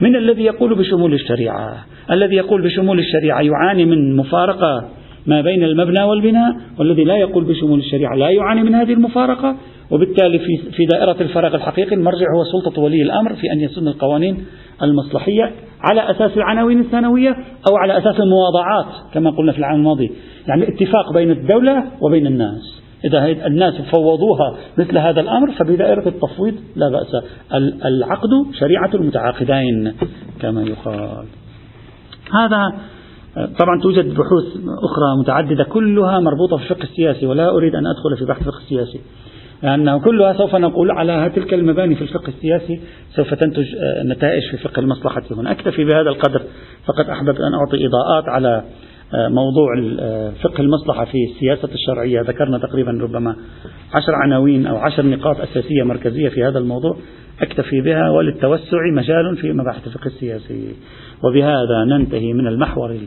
من 0.01 0.15
الذي 0.15 0.43
يقول 0.43 0.75
بشمول 0.75 1.13
الشريعة؟ 1.13 1.85
الذي 2.11 2.35
يقول 2.35 2.61
بشمول 2.61 2.99
الشريعة 2.99 3.41
يعاني 3.41 3.85
من 3.85 4.15
مفارقة 4.15 4.89
ما 5.27 5.41
بين 5.41 5.63
المبنى 5.63 6.03
والبناء 6.03 6.55
والذي 6.79 7.03
لا 7.03 7.17
يقول 7.17 7.43
بشمول 7.43 7.79
الشريعة 7.79 8.15
لا 8.15 8.29
يعاني 8.29 8.63
من 8.63 8.75
هذه 8.75 8.93
المفارقة. 8.93 9.55
وبالتالي 9.91 10.39
في 10.39 10.71
في 10.71 10.85
دائرة 10.85 11.21
الفراغ 11.21 11.55
الحقيقي 11.55 11.95
المرجع 11.95 12.25
هو 12.37 12.43
سلطة 12.43 12.81
ولي 12.81 13.01
الأمر 13.01 13.33
في 13.33 13.51
أن 13.51 13.59
يسن 13.59 13.87
القوانين 13.87 14.45
المصلحية 14.83 15.51
على 15.81 16.11
أساس 16.11 16.37
العناوين 16.37 16.79
الثانوية 16.79 17.29
أو 17.69 17.77
على 17.77 17.97
أساس 17.97 18.19
المواضعات 18.19 18.85
كما 19.13 19.29
قلنا 19.29 19.51
في 19.51 19.57
العام 19.57 19.75
الماضي. 19.75 20.11
يعني 20.47 20.67
اتفاق 20.67 21.13
بين 21.13 21.31
الدولة 21.31 21.83
وبين 22.01 22.27
الناس. 22.27 22.81
إذا 23.05 23.25
الناس 23.47 23.73
فوضوها 23.73 24.55
مثل 24.77 24.97
هذا 24.97 25.21
الأمر 25.21 25.51
فبدائرة 25.51 26.07
التفويض 26.07 26.55
لا 26.75 26.89
بأس. 26.89 27.23
العقد 27.85 28.29
شريعة 28.59 28.89
المتعاقدين 28.93 29.93
كما 30.39 30.61
يقال. 30.61 31.25
هذا 32.33 32.73
طبعا 33.35 33.81
توجد 33.83 34.05
بحوث 34.05 34.45
أخرى 34.83 35.19
متعددة 35.19 35.63
كلها 35.63 36.19
مربوطة 36.19 36.57
في 36.57 36.63
الفقه 36.63 36.83
السياسي 36.83 37.25
ولا 37.25 37.49
أريد 37.49 37.75
أن 37.75 37.87
أدخل 37.87 38.17
في 38.19 38.25
بحث 38.25 38.39
الفقه 38.39 38.57
السياسي. 38.57 38.99
لأنه 39.63 39.99
كلها 39.99 40.33
سوف 40.33 40.55
نقول 40.55 40.91
على 40.91 41.31
تلك 41.35 41.53
المباني 41.53 41.95
في 41.95 42.01
الفقه 42.01 42.27
السياسي 42.27 42.79
سوف 43.15 43.33
تنتج 43.33 43.65
نتائج 44.05 44.51
في 44.51 44.57
فقه 44.57 44.79
المصلحة 44.79 45.23
هنا. 45.31 45.51
أكتفي 45.51 45.85
بهذا 45.85 46.09
القدر. 46.09 46.41
فقط 46.85 47.09
أحببت 47.09 47.39
أن 47.39 47.53
أعطي 47.53 47.85
إضاءات 47.85 48.23
على 48.27 48.63
موضوع 49.13 49.67
فقه 50.43 50.61
المصلحة 50.61 51.05
في 51.05 51.17
السياسة 51.33 51.69
الشرعية. 51.73 52.21
ذكرنا 52.21 52.57
تقريبا 52.57 52.91
ربما 52.91 53.35
عشر 53.93 54.15
عناوين 54.23 54.67
أو 54.67 54.77
عشر 54.77 55.05
نقاط 55.05 55.41
أساسية 55.41 55.83
مركزية 55.83 56.29
في 56.29 56.43
هذا 56.43 56.59
الموضوع. 56.59 56.97
أكتفي 57.41 57.81
بها 57.81 58.09
وللتوسع 58.09 58.77
مجال 58.93 59.37
في 59.37 59.53
مباحث 59.53 59.87
الفقه 59.87 60.05
السياسي. 60.05 60.75
وبهذا 61.23 61.85
ننتهي 61.89 62.33
من 62.33 62.47
المحور 62.47 62.97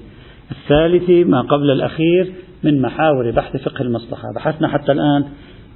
الثالث 0.50 1.10
ما 1.28 1.40
قبل 1.40 1.70
الأخير 1.70 2.32
من 2.64 2.82
محاور 2.82 3.30
بحث 3.30 3.56
فقه 3.56 3.82
المصلحة. 3.82 4.24
بحثنا 4.36 4.68
حتى 4.68 4.92
الآن 4.92 5.24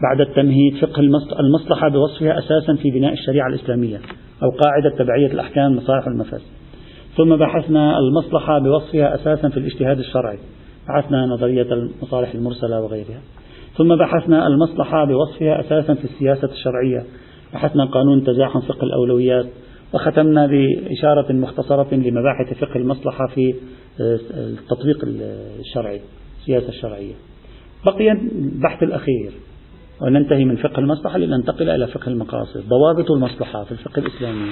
بعد 0.03 0.21
التمهيد 0.21 0.77
فقه 0.77 1.01
المصلحة 1.41 1.89
بوصفها 1.89 2.39
أساسا 2.39 2.75
في 2.83 2.91
بناء 2.91 3.13
الشريعة 3.13 3.49
الإسلامية 3.49 4.01
أو 4.43 4.51
قاعدة 4.51 4.91
تبعية 4.99 5.27
الأحكام 5.27 5.73
المصالح 5.73 6.07
والمفاسد 6.07 6.65
ثم 7.17 7.37
بحثنا 7.37 7.99
المصلحة 7.99 8.59
بوصفها 8.59 9.15
أساسا 9.15 9.49
في 9.49 9.57
الاجتهاد 9.57 9.99
الشرعي. 9.99 10.39
بحثنا 10.89 11.27
نظرية 11.27 11.73
المصالح 11.73 12.35
المرسلة 12.35 12.81
وغيرها. 12.81 13.21
ثم 13.77 13.97
بحثنا 13.97 14.47
المصلحة 14.47 15.05
بوصفها 15.05 15.61
أساسا 15.61 15.95
في 15.95 16.05
السياسة 16.05 16.49
الشرعية. 16.49 17.05
بحثنا 17.53 17.85
قانون 17.85 18.25
تزاحم 18.25 18.61
فقه 18.61 18.83
الأولويات. 18.83 19.47
وختمنا 19.95 20.47
بإشارة 20.47 21.33
مختصرة 21.33 21.95
لمباحث 21.95 22.59
فقه 22.61 22.77
المصلحة 22.77 23.27
في 23.35 23.55
التطبيق 24.01 24.99
الشرعي 25.61 26.01
السياسة 26.41 26.69
الشرعية. 26.69 27.15
بقي 27.87 28.13
البحث 28.13 28.83
الأخير. 28.83 29.33
وننتهي 30.01 30.45
من 30.45 30.57
فقه 30.57 30.79
المصلحة 30.79 31.19
لننتقل 31.19 31.71
إلى 31.71 31.87
فقه 31.87 32.09
المقاصد. 32.09 32.69
ضوابط 32.69 33.11
المصلحة 33.11 33.65
في 33.65 33.73
الفقه 33.73 34.01
الإسلامي. 34.01 34.51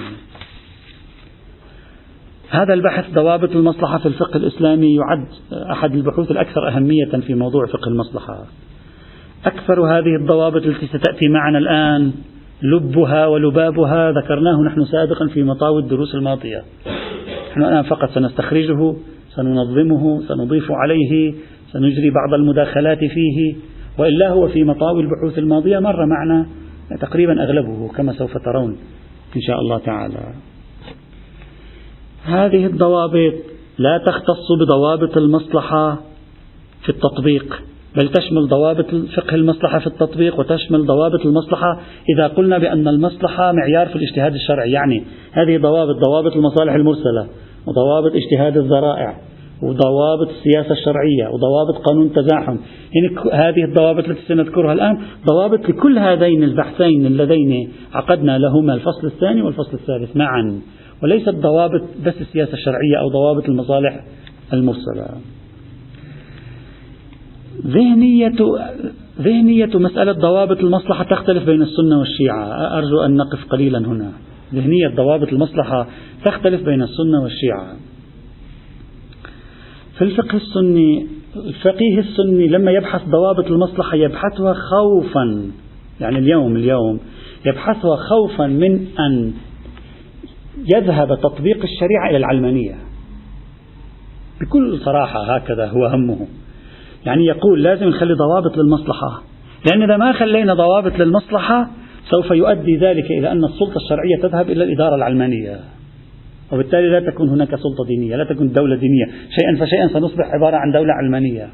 هذا 2.51 2.75
البحث 2.75 3.15
ضوابط 3.15 3.51
المصلحة 3.51 3.99
في 3.99 4.07
الفقه 4.07 4.37
الإسلامي 4.37 4.95
يعد 4.95 5.27
أحد 5.71 5.95
البحوث 5.95 6.31
الأكثر 6.31 6.69
أهمية 6.69 7.21
في 7.27 7.35
موضوع 7.35 7.67
فقه 7.67 7.89
المصلحة. 7.89 8.45
أكثر 9.45 9.81
هذه 9.81 10.17
الضوابط 10.21 10.63
التي 10.67 10.87
ستأتي 10.87 11.29
معنا 11.29 11.59
الآن 11.59 12.13
لبها 12.63 13.27
ولبابها 13.27 14.13
ذكرناه 14.13 14.63
نحن 14.67 14.85
سابقا 14.85 15.27
في 15.35 15.43
مطاوي 15.43 15.83
الدروس 15.83 16.15
الماضية. 16.15 16.63
نحن 17.51 17.65
الآن 17.65 17.83
فقط 17.83 18.11
سنستخرجه 18.11 18.95
سننظمه 19.35 20.23
سنضيف 20.29 20.73
عليه 20.73 21.35
سنجري 21.73 22.11
بعض 22.11 22.35
المداخلات 22.35 22.99
فيه 22.99 23.55
وإلا 23.99 24.29
هو 24.29 24.49
في 24.49 24.65
مطاوي 24.65 25.03
البحوث 25.03 25.39
الماضية 25.39 25.79
مر 25.79 26.07
معنا 26.07 26.47
تقريبا 27.01 27.43
أغلبه 27.43 27.89
كما 27.89 28.13
سوف 28.13 28.39
ترون 28.39 28.77
إن 29.37 29.41
شاء 29.41 29.61
الله 29.61 29.79
تعالى. 29.79 30.19
هذه 32.25 32.67
الضوابط 32.67 33.35
لا 33.79 33.99
تختص 34.07 34.53
بضوابط 34.61 35.17
المصلحة 35.17 35.95
في 36.83 36.89
التطبيق 36.89 37.63
بل 37.97 38.09
تشمل 38.09 38.49
ضوابط 38.49 38.87
فقه 39.17 39.35
المصلحة 39.35 39.79
في 39.79 39.87
التطبيق 39.87 40.41
وتشمل 40.41 40.87
ضوابط 40.87 41.27
المصلحة 41.27 41.81
إذا 42.17 42.27
قلنا 42.27 42.59
بأن 42.59 42.89
المصلحة 42.89 43.53
معيار 43.53 43.89
في 43.89 43.97
الاجتهاد 43.97 44.35
الشرعي. 44.35 44.71
يعني 44.71 45.05
هذه 45.33 45.59
ضوابط 45.59 45.97
ضوابط 45.97 46.37
المصالح 46.37 46.73
المرسلة 46.73 47.27
وضوابط 47.67 48.13
اجتهاد 48.15 48.57
الذرائع. 48.57 49.17
وضوابط 49.63 50.29
السياسة 50.29 50.73
الشرعية 50.73 51.29
وضوابط 51.29 51.85
قانون 51.85 52.07
التزاحم 52.07 52.57
يعني 52.93 53.33
هذه 53.33 53.65
الضوابط 53.65 54.09
التي 54.09 54.23
سنذكرها 54.29 54.73
الآن 54.73 54.99
ضوابط 55.27 55.69
لكل 55.69 55.99
هذين 55.99 56.43
البحثين 56.43 57.07
اللذين 57.07 57.73
عقدنا 57.93 58.39
لهما 58.39 58.75
الفصل 58.75 59.07
الثاني 59.07 59.43
والفصل 59.43 59.73
الثالث 59.75 60.17
معا. 60.17 60.61
وليست 61.03 61.35
ضوابط 61.35 61.83
بس 62.07 62.15
السياسة 62.21 62.53
الشرعية 62.53 62.97
أو 63.01 63.09
ضوابط 63.09 63.49
المصالح 63.49 64.05
المرسلة. 64.53 65.07
ذهنية 67.67 68.33
ذهنية 69.21 69.71
مسألة 69.75 70.13
ضوابط 70.13 70.59
المصلحة 70.59 71.05
تختلف 71.05 71.47
بين 71.47 71.63
السنة 71.63 71.99
والشيعة. 71.99 72.45
أرجو 72.79 73.01
أن 73.01 73.17
نقف 73.17 73.45
قليلا 73.51 73.79
هنا. 73.79 74.13
ذهنية 74.55 74.89
ضوابط 74.89 75.29
المصلحة 75.29 75.87
تختلف 76.25 76.63
بين 76.63 76.83
السنة 76.83 77.23
والشيعة. 77.23 77.77
في 79.99 80.05
الفقه 80.05 80.37
السني 80.37 81.07
الفقيه 81.37 81.99
السني 81.99 82.49
لما 82.49 82.71
يبحث 82.71 83.03
ضوابط 83.09 83.47
المصلحة 83.47 83.97
يبحثها 83.97 84.55
خوفا 84.55 85.51
يعني 86.01 86.19
اليوم 86.19 86.57
اليوم 86.57 87.01
يبحثها 87.47 87.97
خوفا 87.97 88.47
من 88.47 88.87
أن 88.99 89.33
يذهب 90.75 91.19
تطبيق 91.23 91.63
الشريعة 91.63 92.11
إلى 92.11 92.17
العلمانية. 92.17 92.75
بكل 94.41 94.79
صراحة 94.85 95.35
هكذا 95.35 95.67
هو 95.67 95.87
همه. 95.87 96.27
يعني 97.07 97.25
يقول 97.25 97.63
لازم 97.63 97.89
نخلي 97.89 98.15
ضوابط 98.15 98.57
للمصلحة. 98.57 99.23
لأن 99.71 99.83
إذا 99.83 99.97
ما 99.97 100.13
خلينا 100.13 100.55
ضوابط 100.55 100.99
للمصلحة 100.99 101.71
سوف 102.11 102.31
يؤدي 102.31 102.77
ذلك 102.77 103.11
إلى 103.11 103.33
أن 103.33 103.45
السلطة 103.45 103.77
الشرعية 103.77 104.17
تذهب 104.23 104.51
إلى 104.51 104.65
الإدارة 104.65 104.95
العلمانية. 104.95 105.61
وبالتالي 106.53 106.89
لا 106.89 107.11
تكون 107.11 107.29
هناك 107.29 107.49
سلطة 107.49 107.85
دينية 107.87 108.17
لا 108.17 108.25
تكون 108.25 108.53
دولة 108.53 108.77
دينية. 108.77 109.07
شيئا 109.07 109.67
فشيئا 109.67 109.89
سنصبح 109.89 110.25
عبارة 110.35 110.57
عن 110.57 110.73
دولة 110.73 110.93
علمانية. 110.93 111.49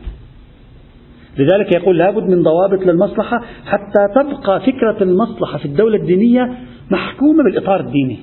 لذلك 1.39 1.73
يقول 1.73 1.99
لابد 1.99 2.23
من 2.23 2.43
ضوابط 2.43 2.87
للمصلحة 2.87 3.43
حتى 3.67 4.15
تبقى 4.15 4.61
فكرة 4.61 5.03
المصلحة 5.03 5.59
في 5.59 5.65
الدولة 5.65 5.97
الدينية 5.97 6.53
محكومة 6.91 7.45
بالإطار 7.45 7.81
الديني. 7.81 8.19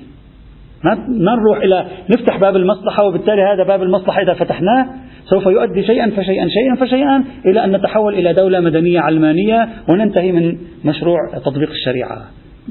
ما 1.08 1.34
نروح 1.34 1.58
إلى 1.58 1.86
نفتح 2.10 2.40
باب 2.40 2.56
المصلحة 2.56 3.04
وبالتالي 3.04 3.42
هذا 3.42 3.62
باب 3.62 3.82
المصلحة 3.82 4.22
إذا 4.22 4.34
فتحناه 4.34 4.86
سوف 5.24 5.46
يؤدي 5.46 5.82
شيئا 5.82 6.10
فشيئا 6.10 6.48
شيئا 6.48 6.86
فشيئا 6.86 7.24
إلى 7.46 7.64
أن 7.64 7.76
نتحول 7.76 8.14
إلى 8.14 8.32
دولة 8.32 8.60
مدنية 8.60 9.00
علمانية 9.00 9.68
وننتهي 9.88 10.32
من 10.32 10.58
مشروع 10.84 11.18
تطبيق 11.44 11.70
الشريعة. 11.70 12.22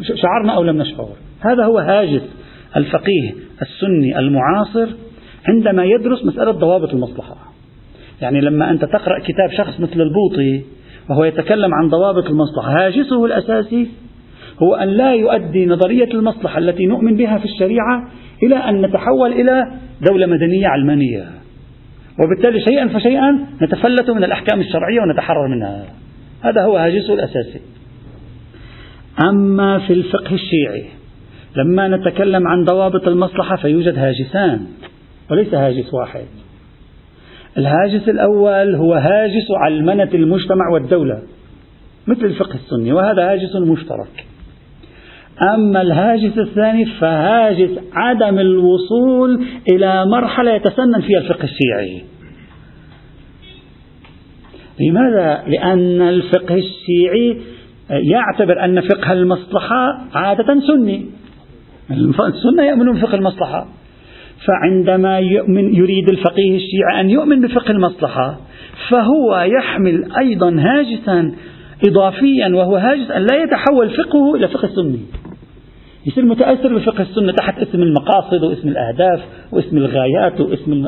شعرنا 0.01 0.55
أو 0.55 0.63
لم 0.63 0.77
نشعر؟ 0.77 1.09
هذا 1.39 1.65
هو 1.65 1.77
هاجس 1.77 2.44
الفقيه 2.75 3.31
السني 3.61 4.19
المعاصر 4.19 4.87
عندما 5.47 5.85
يدرس 5.85 6.25
مسألة 6.25 6.51
ضوابط 6.51 6.93
المصلحة. 6.93 7.35
يعني 8.21 8.41
لما 8.41 8.71
أنت 8.71 8.85
تقرأ 8.85 9.19
كتاب 9.19 9.51
شخص 9.57 9.79
مثل 9.79 10.01
البوطي 10.01 10.61
وهو 11.09 11.23
يتكلم 11.23 11.73
عن 11.73 11.89
ضوابط 11.89 12.29
المصلحة 12.29 12.85
هاجسه 12.85 13.25
الأساسي 13.25 13.87
هو 14.63 14.75
أن 14.75 14.87
لا 14.87 15.13
يؤدي 15.13 15.65
نظرية 15.65 16.09
المصلحة 16.13 16.57
التي 16.57 16.85
نؤمن 16.85 17.15
بها 17.15 17.37
في 17.37 17.45
الشريعة 17.45 18.07
إلى 18.43 18.55
أن 18.55 18.81
نتحول 18.81 19.31
إلى 19.31 19.71
دولة 20.09 20.25
مدنية 20.25 20.67
علمانية. 20.67 21.25
وبالتالي 22.23 22.59
شيئا 22.59 22.87
فشيئا 22.87 23.45
نتفلت 23.61 24.09
من 24.09 24.23
الأحكام 24.23 24.59
الشرعية 24.59 25.01
ونتحرر 25.01 25.47
منها. 25.47 25.85
هذا 26.41 26.61
هو 26.61 26.77
هاجسه 26.77 27.13
الأساسي. 27.13 27.59
أما 29.29 29.79
في 29.79 29.93
الفقه 29.93 30.33
الشيعي 30.33 30.85
لما 31.55 31.87
نتكلم 31.87 32.47
عن 32.47 32.63
ضوابط 32.63 33.07
المصلحة 33.07 33.55
فيوجد 33.55 33.97
هاجسان 33.97 34.67
وليس 35.31 35.53
هاجس 35.53 35.93
واحد. 35.93 36.25
الهاجس 37.57 38.09
الأول 38.09 38.75
هو 38.75 38.93
هاجس 38.93 39.47
علمنة 39.65 40.09
المجتمع 40.13 40.69
والدولة 40.73 41.21
مثل 42.07 42.25
الفقه 42.25 42.55
السني 42.55 42.93
وهذا 42.93 43.31
هاجس 43.31 43.55
مشترك. 43.55 44.25
أما 45.53 45.81
الهاجس 45.81 46.37
الثاني 46.37 46.85
فهاجس 46.85 47.69
عدم 47.93 48.39
الوصول 48.39 49.45
إلى 49.71 50.05
مرحلة 50.05 50.51
يتسنن 50.51 51.01
فيها 51.01 51.19
الفقه 51.19 51.43
الشيعي. 51.43 52.03
لماذا؟ 54.79 55.43
لأن 55.47 56.01
الفقه 56.01 56.55
الشيعي 56.55 57.41
يعتبر 57.89 58.65
أن 58.65 58.81
فقه 58.81 59.11
المصلحة 59.11 60.01
عادة 60.13 60.59
سني. 60.67 61.05
السنة 61.91 62.63
يؤمنون 62.63 62.95
بفقه 62.95 63.15
المصلحة. 63.15 63.67
فعندما 64.47 65.19
يؤمن 65.19 65.75
يريد 65.75 66.09
الفقيه 66.09 66.55
الشيعي 66.55 67.01
أن 67.01 67.09
يؤمن 67.09 67.41
بفقه 67.41 67.71
المصلحة 67.71 68.37
فهو 68.89 69.47
يحمل 69.59 70.11
أيضا 70.19 70.55
هاجسا 70.59 71.35
إضافيا 71.87 72.47
وهو 72.47 72.75
هاجس 72.75 73.11
أن 73.11 73.21
لا 73.21 73.43
يتحول 73.43 73.89
فقهه 73.89 74.35
إلى 74.35 74.47
فقه 74.47 74.67
سني. 74.67 74.99
يصير 76.05 76.25
متأثر 76.25 76.75
بفقه 76.75 77.01
السنة 77.01 77.31
تحت 77.31 77.59
اسم 77.59 77.81
المقاصد 77.81 78.43
واسم 78.43 78.67
الأهداف 78.67 79.25
واسم 79.51 79.77
الغايات 79.77 80.41
واسم 80.41 80.87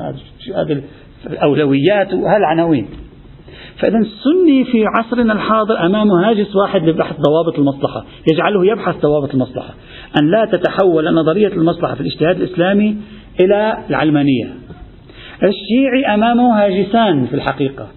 الأولويات 1.26 2.14
وهالعناوين. 2.14 2.88
فإذا 3.78 3.98
السني 3.98 4.66
في 4.66 4.86
عصرنا 4.86 5.34
الحاضر 5.34 5.86
أمامه 5.86 6.30
هاجس 6.30 6.56
واحد 6.56 6.90
لبحث 6.90 7.16
ضوابط 7.16 7.60
المصلحة 7.60 8.06
يجعله 8.34 8.66
يبحث 8.66 9.02
ضوابط 9.02 9.34
المصلحة. 9.34 9.74
أن 10.22 10.32
لا 10.32 10.46
تتحول 10.46 11.14
نظرية 11.14 11.48
المصلحة 11.48 11.96
في 11.96 12.02
الاجتهاد 12.02 12.42
الإسلامي 12.42 12.98
إلى 13.40 13.78
العلمانية. 13.90 14.50
الشيعي 15.44 16.14
أمامه 16.14 16.66
هاجسان 16.66 17.26
في 17.26 17.34
الحقيقة. 17.34 17.88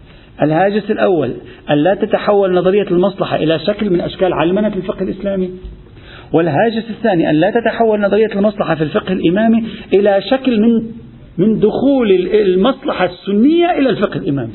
الهاجس 0.42 0.90
الأول 0.90 1.32
أن 1.70 1.76
لا 1.76 1.94
تتحول 1.94 2.54
نظرية 2.54 2.86
المصلحة 2.90 3.36
إلى 3.36 3.58
شكل 3.58 3.90
من 3.90 4.00
أشكال 4.00 4.32
علمنة 4.32 4.72
الفقه 4.76 5.02
الإسلامي. 5.02 5.50
والهاجس 6.32 6.90
الثاني 6.90 7.30
أن 7.30 7.34
لا 7.34 7.50
تتحول 7.50 8.00
نظرية 8.00 8.32
المصلحة 8.34 8.74
في 8.74 8.84
الفقه 8.84 9.12
الإمامي 9.12 9.64
إلى 9.94 10.22
شكل 10.30 10.60
من 10.60 10.82
من 11.38 11.58
دخول 11.58 12.10
المصلحة 12.34 13.04
السنية 13.04 13.70
إلى 13.78 13.90
الفقه 13.90 14.16
الإمامي. 14.16 14.52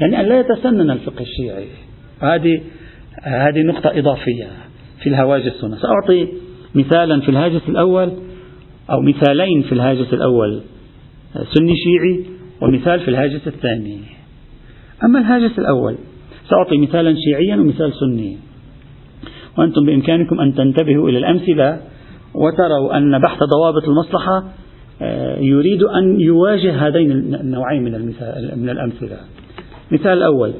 يعني 0.00 0.20
أن 0.20 0.26
لا 0.26 0.40
يتسنن 0.40 0.90
الفقه 0.90 1.20
الشيعي. 1.20 1.66
هذه 2.20 2.60
هذه 3.22 3.62
نقطة 3.62 3.98
إضافية 3.98 4.46
في 5.02 5.08
الهواجس 5.08 5.64
هنا. 5.64 5.76
سأعطي 5.76 6.28
مثالا 6.74 7.20
في 7.20 7.28
الهاجس 7.28 7.68
الأول 7.68 8.12
أو 8.90 9.00
مثالين 9.00 9.62
في 9.62 9.72
الهاجس 9.72 10.12
الأول 10.12 10.60
سني 11.34 11.74
شيعي 11.76 12.24
ومثال 12.60 13.00
في 13.00 13.08
الهاجس 13.08 13.48
الثاني. 13.48 14.00
أما 15.04 15.18
الهاجس 15.18 15.58
الأول 15.58 15.96
سأعطي 16.50 16.78
مثالا 16.78 17.14
شيعيا 17.14 17.56
ومثال 17.56 17.92
سني. 17.92 18.38
وأنتم 19.58 19.86
بإمكانكم 19.86 20.40
أن 20.40 20.54
تنتبهوا 20.54 21.08
إلى 21.08 21.18
الأمثلة 21.18 21.80
وتروا 22.34 22.96
أن 22.96 23.18
بحث 23.18 23.38
ضوابط 23.38 23.88
المصلحة 23.88 24.44
آه، 25.02 25.38
يريد 25.38 25.82
أن 25.82 26.20
يواجه 26.20 26.86
هذين 26.86 27.10
النوعين 27.10 27.82
من, 27.82 28.14
من 28.56 28.68
الأمثلة. 28.68 29.16
مثال 29.92 30.12
الأول 30.12 30.52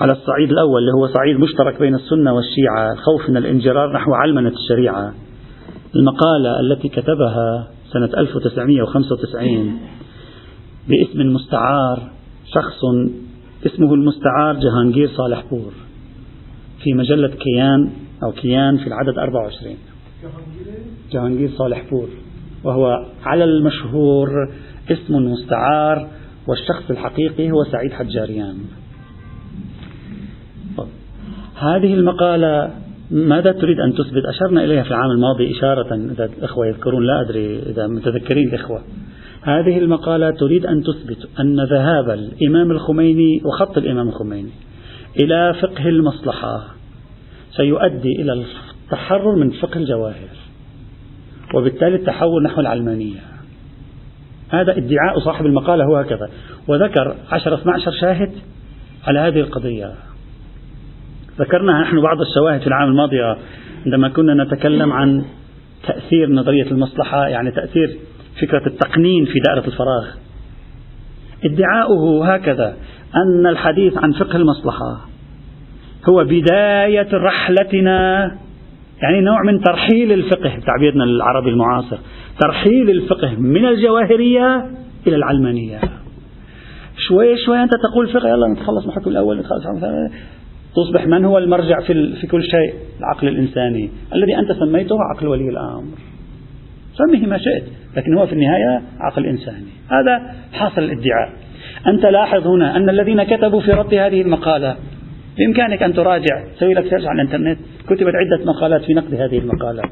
على 0.00 0.12
الصعيد 0.12 0.50
الأول 0.50 0.80
اللي 0.80 0.92
هو 0.92 1.06
صعيد 1.06 1.40
مشترك 1.40 1.78
بين 1.80 1.94
السنة 1.94 2.34
والشيعة 2.34 2.92
الخوف 2.92 3.30
من 3.30 3.36
الانجرار 3.36 3.92
نحو 3.92 4.14
علمنة 4.14 4.48
الشريعة. 4.48 5.14
المقالة 5.96 6.60
التي 6.60 6.88
كتبها 6.88 7.68
سنة 7.92 8.10
1995 8.18 9.78
باسم 10.88 11.32
مستعار 11.32 12.10
شخص 12.54 12.80
اسمه 13.66 13.94
المستعار 13.94 14.56
جهانجير 14.56 15.08
صالح 15.08 15.44
بور 15.50 15.72
في 16.82 16.92
مجلة 16.94 17.28
كيان 17.28 17.90
أو 18.24 18.32
كيان 18.32 18.76
في 18.76 18.86
العدد 18.86 19.18
24 19.18 19.76
جهانجير 21.12 21.50
صالح 21.50 21.90
بور 21.90 22.08
وهو 22.64 23.06
على 23.24 23.44
المشهور 23.44 24.28
اسم 24.90 25.14
مستعار 25.14 26.08
والشخص 26.48 26.90
الحقيقي 26.90 27.50
هو 27.50 27.64
سعيد 27.64 27.92
حجاريان. 27.92 28.56
هذه 31.56 31.94
المقالة 31.94 32.70
ماذا 33.10 33.52
تريد 33.52 33.80
أن 33.80 33.92
تثبت؟ 33.92 34.24
أشرنا 34.24 34.64
إليها 34.64 34.82
في 34.82 34.90
العام 34.90 35.10
الماضي 35.10 35.52
إشارة 35.52 35.94
إذا 35.94 36.24
الإخوة 36.24 36.66
يذكرون 36.66 37.06
لا 37.06 37.20
أدري 37.20 37.58
إذا 37.58 37.86
متذكرين 37.86 38.48
الإخوة. 38.48 38.82
هذه 39.42 39.78
المقالة 39.78 40.30
تريد 40.30 40.66
أن 40.66 40.82
تثبت 40.82 41.28
أن 41.40 41.60
ذهاب 41.60 42.10
الإمام 42.10 42.70
الخميني 42.70 43.42
وخط 43.44 43.78
الإمام 43.78 44.08
الخميني 44.08 44.50
إلى 45.20 45.54
فقه 45.62 45.88
المصلحة 45.88 46.64
سيؤدي 47.56 48.22
إلى 48.22 48.32
التحرر 48.32 49.36
من 49.36 49.50
فقه 49.50 49.78
الجواهر 49.78 50.28
وبالتالي 51.54 51.96
التحول 51.96 52.42
نحو 52.42 52.60
العلمانية. 52.60 53.31
هذا 54.52 54.72
ادعاء 54.72 55.18
صاحب 55.18 55.46
المقالة 55.46 55.84
هو 55.84 55.96
هكذا. 55.96 56.30
وذكر 56.68 57.16
10 57.30 57.54
12 57.54 57.92
شاهد 58.00 58.32
على 59.06 59.18
هذه 59.18 59.40
القضية. 59.40 59.92
ذكرنا 61.38 61.80
نحن 61.82 62.00
بعض 62.00 62.20
الشواهد 62.20 62.60
في 62.60 62.66
العام 62.66 62.88
الماضي 62.88 63.16
عندما 63.86 64.08
كنا 64.08 64.44
نتكلم 64.44 64.92
عن 64.92 65.24
تأثير 65.86 66.30
نظرية 66.30 66.70
المصلحة 66.70 67.28
يعني 67.28 67.50
تأثير 67.50 67.98
فكرة 68.42 68.66
التقنين 68.66 69.24
في 69.24 69.40
دائرة 69.46 69.66
الفراغ. 69.66 70.06
ادعاؤه 71.44 72.34
هكذا 72.34 72.76
أن 73.16 73.46
الحديث 73.46 73.98
عن 73.98 74.12
فقه 74.12 74.36
المصلحة 74.36 75.00
هو 76.08 76.24
بداية 76.24 77.08
رحلتنا 77.12 78.30
يعني 79.02 79.20
نوع 79.20 79.42
من 79.42 79.60
ترحيل 79.60 80.12
الفقه 80.12 80.56
بتعبيرنا 80.56 81.04
العربي 81.04 81.50
المعاصر. 81.50 81.98
ترحيل 82.40 82.90
الفقه 82.90 83.34
من 83.38 83.66
الجواهرية 83.66 84.66
إلى 85.06 85.16
العلمانية. 85.16 85.80
شوي 87.08 87.36
شوي 87.46 87.62
أنت 87.62 87.72
تقول 87.92 88.08
فقه 88.08 88.28
يلا 88.28 88.48
نتخلص 88.52 88.84
من 88.84 88.90
الحكم 88.90 89.10
الأول 89.10 89.38
نتخلص 89.38 89.66
من 89.66 90.10
تصبح 90.76 91.06
من 91.06 91.24
هو 91.24 91.38
المرجع 91.38 91.80
في, 91.80 92.16
في 92.20 92.26
كل 92.26 92.42
شيء؟ 92.42 92.74
العقل 92.98 93.28
الإنساني. 93.28 93.90
الذي 94.14 94.36
أنت 94.38 94.52
سميته 94.52 94.96
عقل 95.14 95.26
ولي 95.26 95.48
الأمر. 95.48 95.84
سميه 96.94 97.26
ما 97.26 97.38
شئت 97.38 97.64
لكن 97.96 98.14
هو 98.18 98.26
في 98.26 98.32
النهاية 98.32 98.82
عقل 99.00 99.26
إنساني. 99.26 99.66
هذا 99.88 100.34
حاصل 100.52 100.82
الادعاء. 100.82 101.32
أنت 101.86 102.06
لاحظ 102.06 102.46
هنا 102.46 102.76
أن 102.76 102.90
الذين 102.90 103.22
كتبوا 103.22 103.60
في 103.60 103.70
رد 103.70 103.94
هذه 103.94 104.22
المقالة 104.22 104.76
بإمكانك 105.38 105.82
أن 105.82 105.94
تراجع. 105.94 106.44
سوي 106.58 106.74
لك 106.74 106.88
سيرش 106.88 107.04
على 107.06 107.22
الإنترنت. 107.22 107.58
كتبت 107.86 108.12
عدة 108.14 108.44
مقالات 108.44 108.82
في 108.82 108.94
نقد 108.94 109.14
هذه 109.14 109.38
المقالة 109.38 109.82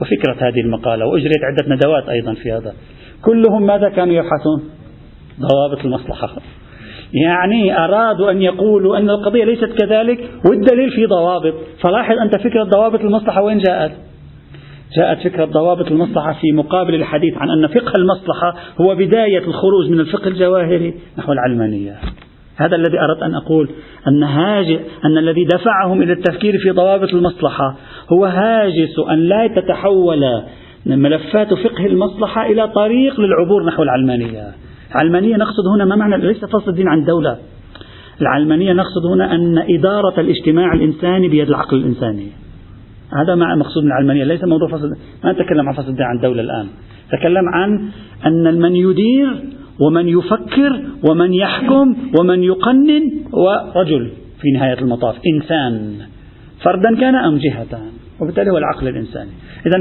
وفكرة 0.00 0.48
هذه 0.48 0.60
المقالة 0.60 1.06
وأجريت 1.06 1.40
عدة 1.44 1.74
ندوات 1.74 2.08
أيضا 2.08 2.34
في 2.34 2.52
هذا. 2.52 2.74
كلهم 3.22 3.66
ماذا 3.66 3.88
كانوا 3.88 4.14
يبحثون؟ 4.14 4.62
ضوابط 5.40 5.84
المصلحة. 5.84 6.36
يعني 7.12 7.78
أرادوا 7.78 8.30
أن 8.30 8.42
يقولوا 8.42 8.98
أن 8.98 9.10
القضية 9.10 9.44
ليست 9.44 9.72
كذلك 9.82 10.18
والدليل 10.50 10.90
في 10.90 11.06
ضوابط. 11.06 11.54
فلاحظ 11.80 12.18
أنت 12.18 12.36
فكرة 12.36 12.62
ضوابط 12.64 13.00
المصلحة 13.00 13.42
وين 13.42 13.58
جاءت؟ 13.58 13.92
جاءت 14.96 15.18
فكرة 15.18 15.44
ضوابط 15.44 15.86
المصلحة 15.86 16.32
في 16.32 16.52
مقابل 16.52 16.94
الحديث 16.94 17.34
عن 17.36 17.50
أن 17.50 17.66
فقه 17.66 17.92
المصلحة 17.96 18.54
هو 18.80 18.94
بداية 18.94 19.38
الخروج 19.38 19.90
من 19.90 20.00
الفقه 20.00 20.28
الجواهري 20.28 20.94
نحو 21.18 21.32
العلمانية. 21.32 21.96
هذا 22.56 22.76
الذي 22.76 23.00
أردت 23.00 23.22
أن 23.22 23.34
أقول 23.34 23.68
أن 24.08 24.22
هاجس 24.22 24.80
أن 25.04 25.18
الذي 25.18 25.44
دفعهم 25.44 26.02
إلى 26.02 26.12
التفكير 26.12 26.58
في 26.62 26.70
ضوابط 26.70 27.14
المصلحة 27.14 27.76
هو 28.12 28.24
هاجس 28.24 28.98
أن 29.10 29.18
لا 29.18 29.46
تتحول 29.56 30.20
ملفات 30.86 31.54
فقه 31.54 31.86
المصلحة 31.86 32.46
إلى 32.46 32.68
طريق 32.68 33.20
للعبور 33.20 33.64
نحو 33.64 33.82
العلمانية. 33.82 34.52
العلمانية 34.94 35.36
نقصد 35.36 35.66
هنا 35.74 35.84
ما 35.84 35.96
معنى 35.96 36.26
ليس 36.26 36.44
فصل 36.44 36.70
الدين 36.70 36.88
عن 36.88 36.98
الدولة 36.98 37.38
العلمانية 38.20 38.72
نقصد 38.72 39.06
هنا 39.12 39.34
أن 39.34 39.58
إدارة 39.58 40.20
الاجتماع 40.20 40.72
الإنساني 40.72 41.28
بيد 41.28 41.48
العقل 41.48 41.76
الإنساني. 41.76 42.28
هذا 43.22 43.34
ما 43.34 43.54
مقصود 43.54 43.84
من 43.84 43.88
العلمانية 43.88 44.24
ليس 44.24 44.44
موضوع 44.44 44.68
فصل 44.68 44.90
ما 45.24 45.32
نتكلم 45.32 45.68
عن 45.68 45.74
فصل 45.74 45.88
الدين 45.88 46.06
عن 46.06 46.16
الدولة 46.16 46.42
الآن. 46.42 46.66
تكلم 47.12 47.48
عن 47.54 47.88
أن 48.26 48.60
من 48.60 48.76
يدير 48.76 49.42
ومن 49.80 50.08
يفكر 50.08 50.82
ومن 51.08 51.34
يحكم 51.34 51.96
ومن 52.18 52.42
يقنن 52.42 53.10
ورجل 53.32 54.10
في 54.40 54.50
نهاية 54.50 54.78
المطاف 54.78 55.16
إنسان. 55.34 55.96
فردا 56.64 56.96
كان 57.00 57.14
أم 57.14 57.38
جهة؟ 57.38 57.80
وبالتالي 58.20 58.50
هو 58.50 58.58
العقل 58.58 58.88
الإنساني. 58.88 59.30
إذا 59.66 59.76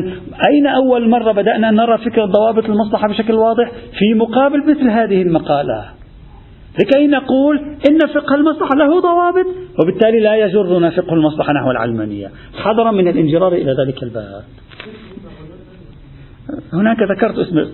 أين 0.49 0.67
أول 0.67 1.09
مرة 1.09 1.31
بدأنا 1.31 1.71
نرى 1.71 1.97
فكرة 1.97 2.25
ضوابط 2.25 2.65
المصلحة 2.65 3.07
بشكل 3.07 3.33
واضح؟ 3.33 3.71
في 3.71 4.13
مقابل 4.15 4.59
مثل 4.69 4.89
هذه 4.89 5.21
المقالة. 5.21 5.85
لكي 6.79 7.07
نقول 7.07 7.57
إن 7.89 7.99
فقه 8.13 8.35
المصلحة 8.35 8.75
له 8.75 9.01
ضوابط 9.01 9.45
وبالتالي 9.79 10.19
لا 10.19 10.35
يجرنا 10.35 10.89
فقه 10.89 11.13
المصلحة 11.13 11.53
نحو 11.53 11.71
العلمانية. 11.71 12.31
حذرا 12.63 12.91
من 12.91 13.07
الانجرار 13.07 13.53
إلى 13.53 13.71
ذلك 13.71 14.03
الباب. 14.03 14.43
هناك 16.73 16.97
ذكرت 17.01 17.37
اسم 17.37 17.65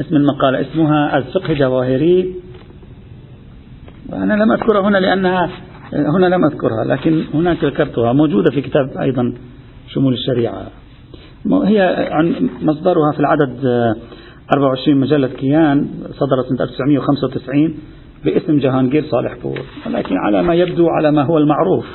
اسم 0.00 0.16
المقالة 0.16 0.60
اسمها 0.60 1.18
الفقه 1.18 1.52
الجواهري 1.52 2.34
وأنا 4.08 4.34
لم 4.34 4.52
أذكرها 4.52 4.88
هنا 4.88 4.98
لأنها 4.98 5.50
هنا 5.92 6.26
لم 6.26 6.44
أذكرها 6.44 6.84
لكن 6.86 7.24
هناك 7.34 7.64
ذكرتها 7.64 8.12
موجودة 8.12 8.50
في 8.50 8.60
كتاب 8.60 8.98
أيضا 9.00 9.34
شمول 9.88 10.12
الشريعة. 10.12 10.66
هي 11.46 12.08
عن 12.10 12.50
مصدرها 12.62 13.12
في 13.14 13.20
العدد 13.20 13.64
24 14.52 15.00
مجلة 15.00 15.28
كيان 15.28 15.88
صدرت 16.10 16.46
سنة 16.48 16.62
1995 16.62 17.74
باسم 18.24 18.58
جهانجير 18.58 19.04
صالح 19.04 19.36
بور 19.42 19.58
ولكن 19.86 20.16
على 20.16 20.42
ما 20.42 20.54
يبدو 20.54 20.88
على 20.88 21.12
ما 21.12 21.22
هو 21.22 21.38
المعروف 21.38 21.86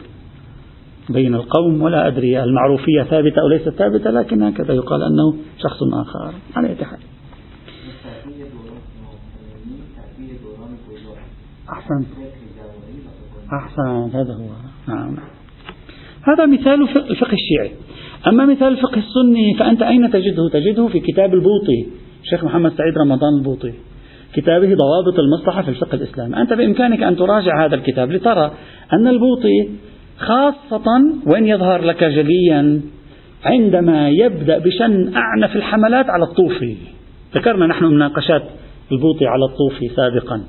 بين 1.10 1.36
القوم 1.36 1.82
ولا 1.82 2.08
أدري 2.08 2.44
المعروفية 2.44 3.04
ثابتة 3.04 3.42
أو 3.42 3.48
ليست 3.48 3.70
ثابتة 3.70 4.12
لكن 4.12 4.44
هكذا 4.44 4.74
يقال 4.74 5.04
أنه 5.04 5.36
شخص 5.58 5.78
آخر 5.94 6.34
على 6.56 6.70
أي 6.70 6.86
حال. 6.86 7.00
أحسن. 11.84 12.06
أحسن 13.54 14.18
هذا 14.18 14.34
هو. 14.34 14.50
نعم. 14.88 15.18
هذا 16.24 16.46
مثال 16.46 16.82
الفقه 16.82 17.34
الشيعي. 17.34 17.72
أما 18.28 18.46
مثال 18.46 18.68
الفقه 18.68 18.98
السني 18.98 19.54
فأنت 19.60 19.82
أين 19.82 20.12
تجده؟ 20.12 20.50
تجده 20.54 20.88
في 20.88 21.00
كتاب 21.00 21.34
البوطي 21.34 21.88
الشيخ 22.24 22.44
محمد 22.44 22.72
سعيد 22.78 22.98
رمضان 22.98 23.38
البوطي 23.40 23.74
كتابه 24.34 24.76
ضوابط 24.76 25.20
المصلحة 25.20 25.62
في 25.62 25.70
الفقه 25.70 25.96
الإسلامي. 25.96 26.38
أنت 26.38 26.54
بإمكانك 26.54 27.04
أن 27.04 27.16
تراجع 27.16 27.66
هذا 27.66 27.76
الكتاب 27.76 28.12
لترى 28.12 28.52
أن 28.94 29.08
البوطي 29.08 29.70
خاصة 30.18 30.86
وإن 31.28 31.48
يظهر 31.48 31.82
لك 31.82 32.04
جليا 32.04 32.82
عندما 33.46 34.10
يبدأ 34.10 34.58
بشن 34.58 35.14
أعنف 35.16 35.56
الحملات 35.56 36.06
على 36.10 36.24
الطوفي. 36.24 36.76
ذكرنا 37.36 37.68
نحن 37.68 37.86
مناقشات 37.86 38.44
البوطي 38.92 39.26
على 39.26 39.46
الطوفي 39.46 39.90
سابقا. 39.96 40.44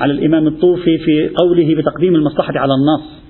على 0.00 0.12
الإمام 0.12 0.46
الطوفي 0.46 0.98
في 0.98 1.30
قوله 1.36 1.74
بتقديم 1.76 2.14
المصلحة 2.14 2.52
على 2.56 2.72
النص. 2.74 3.24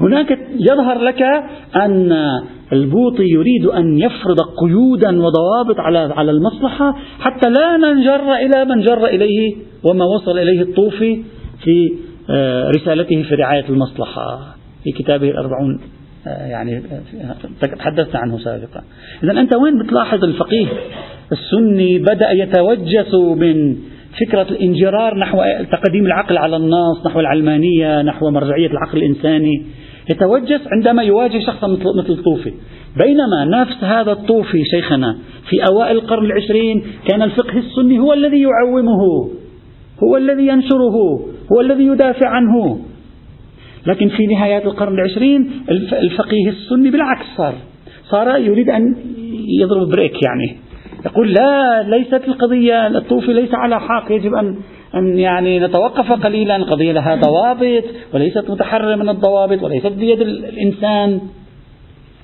هناك 0.00 0.38
يظهر 0.58 0.98
لك 0.98 1.22
أن 1.76 2.12
البوطي 2.72 3.24
يريد 3.28 3.66
أن 3.66 3.98
يفرض 3.98 4.40
قيودا 4.40 5.08
وضوابط 5.08 5.76
على 5.78 5.98
على 5.98 6.30
المصلحة 6.30 6.94
حتى 7.20 7.50
لا 7.50 7.76
ننجر 7.76 8.34
إلى 8.34 8.64
من 8.64 8.80
جر 8.80 9.06
إليه 9.06 9.56
وما 9.84 10.04
وصل 10.04 10.38
إليه 10.38 10.62
الطوفي 10.62 11.22
في 11.64 11.92
آه، 12.30 12.70
رسالته 12.70 13.22
في 13.22 13.34
رعاية 13.34 13.68
المصلحة 13.68 14.54
في 14.84 14.92
كتابه 14.92 15.30
الأربعون 15.30 15.80
آه، 16.26 16.46
يعني 16.46 16.76
آه، 16.76 17.66
تحدثت 17.66 18.16
عنه 18.16 18.38
سابقا. 18.38 18.82
إذا 19.24 19.32
أنت 19.32 19.54
وين 19.54 19.82
بتلاحظ 19.82 20.24
الفقيه 20.24 20.66
السني 21.32 21.98
بدأ 21.98 22.30
يتوجس 22.30 23.14
من 23.14 23.76
فكرة 24.18 24.42
الانجرار 24.42 25.18
نحو 25.18 25.38
تقديم 25.72 26.06
العقل 26.06 26.38
على 26.38 26.56
النص 26.56 27.06
نحو 27.06 27.20
العلمانية 27.20 28.02
نحو 28.02 28.30
مرجعية 28.30 28.70
العقل 28.70 28.98
الإنساني 28.98 29.66
يتوجس 30.10 30.60
عندما 30.72 31.02
يواجه 31.02 31.38
شخصا 31.38 31.66
مثل, 31.66 31.84
مثل 31.98 32.12
الطوفي 32.12 32.52
بينما 33.04 33.44
نفس 33.44 33.84
هذا 33.84 34.12
الطوفي 34.12 34.64
شيخنا 34.64 35.18
في 35.50 35.56
أوائل 35.70 35.96
القرن 35.96 36.24
العشرين 36.24 36.82
كان 37.08 37.22
الفقه 37.22 37.58
السني 37.58 37.98
هو 37.98 38.12
الذي 38.12 38.40
يعومه 38.40 39.30
هو 40.02 40.16
الذي 40.16 40.46
ينشره 40.46 40.96
هو 41.52 41.60
الذي 41.60 41.84
يدافع 41.84 42.28
عنه. 42.28 42.80
لكن 43.86 44.08
في 44.08 44.26
نهايات 44.26 44.66
القرن 44.66 44.94
العشرين 44.94 45.50
الفقيه 45.92 46.48
السني 46.48 46.90
بالعكس 46.90 47.26
صار 47.36 47.54
صار 48.10 48.40
يريد 48.40 48.70
أن 48.70 48.94
يضرب 49.60 49.88
بريك 49.88 50.22
يعني. 50.22 50.69
يقول 51.06 51.32
لا 51.32 51.82
ليست 51.82 52.28
القضية 52.28 52.86
الطوفي 52.86 53.32
ليس 53.32 53.54
على 53.54 53.80
حق 53.80 54.12
يجب 54.12 54.34
أن 54.34 54.56
أن 54.94 55.18
يعني 55.18 55.60
نتوقف 55.60 56.12
قليلا 56.12 56.64
قضية 56.64 56.92
لها 56.92 57.14
ضوابط 57.14 57.84
وليست 58.14 58.50
متحررة 58.50 58.96
من 58.96 59.08
الضوابط 59.08 59.62
وليست 59.62 59.86
بيد 59.86 60.20
الإنسان. 60.20 61.20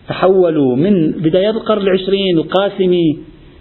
تحولوا 0.09 0.77
من 0.77 1.11
بدايات 1.11 1.55
القرن 1.55 1.83
العشرين 1.83 2.39
القاسمي 2.39 3.19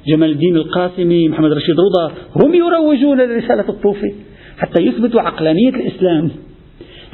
جمال 0.08 0.32
الدين 0.32 0.56
القاسمي 0.56 1.30
محمد 1.30 1.52
رشيد 1.52 1.76
رضا 1.80 2.14
هم 2.44 2.54
يروجون 2.54 3.18
لرسالة 3.18 3.70
الطوفي 3.70 4.14
حتى 4.58 4.84
يثبتوا 4.84 5.22
عقلانية 5.22 5.70
الإسلام. 5.70 6.32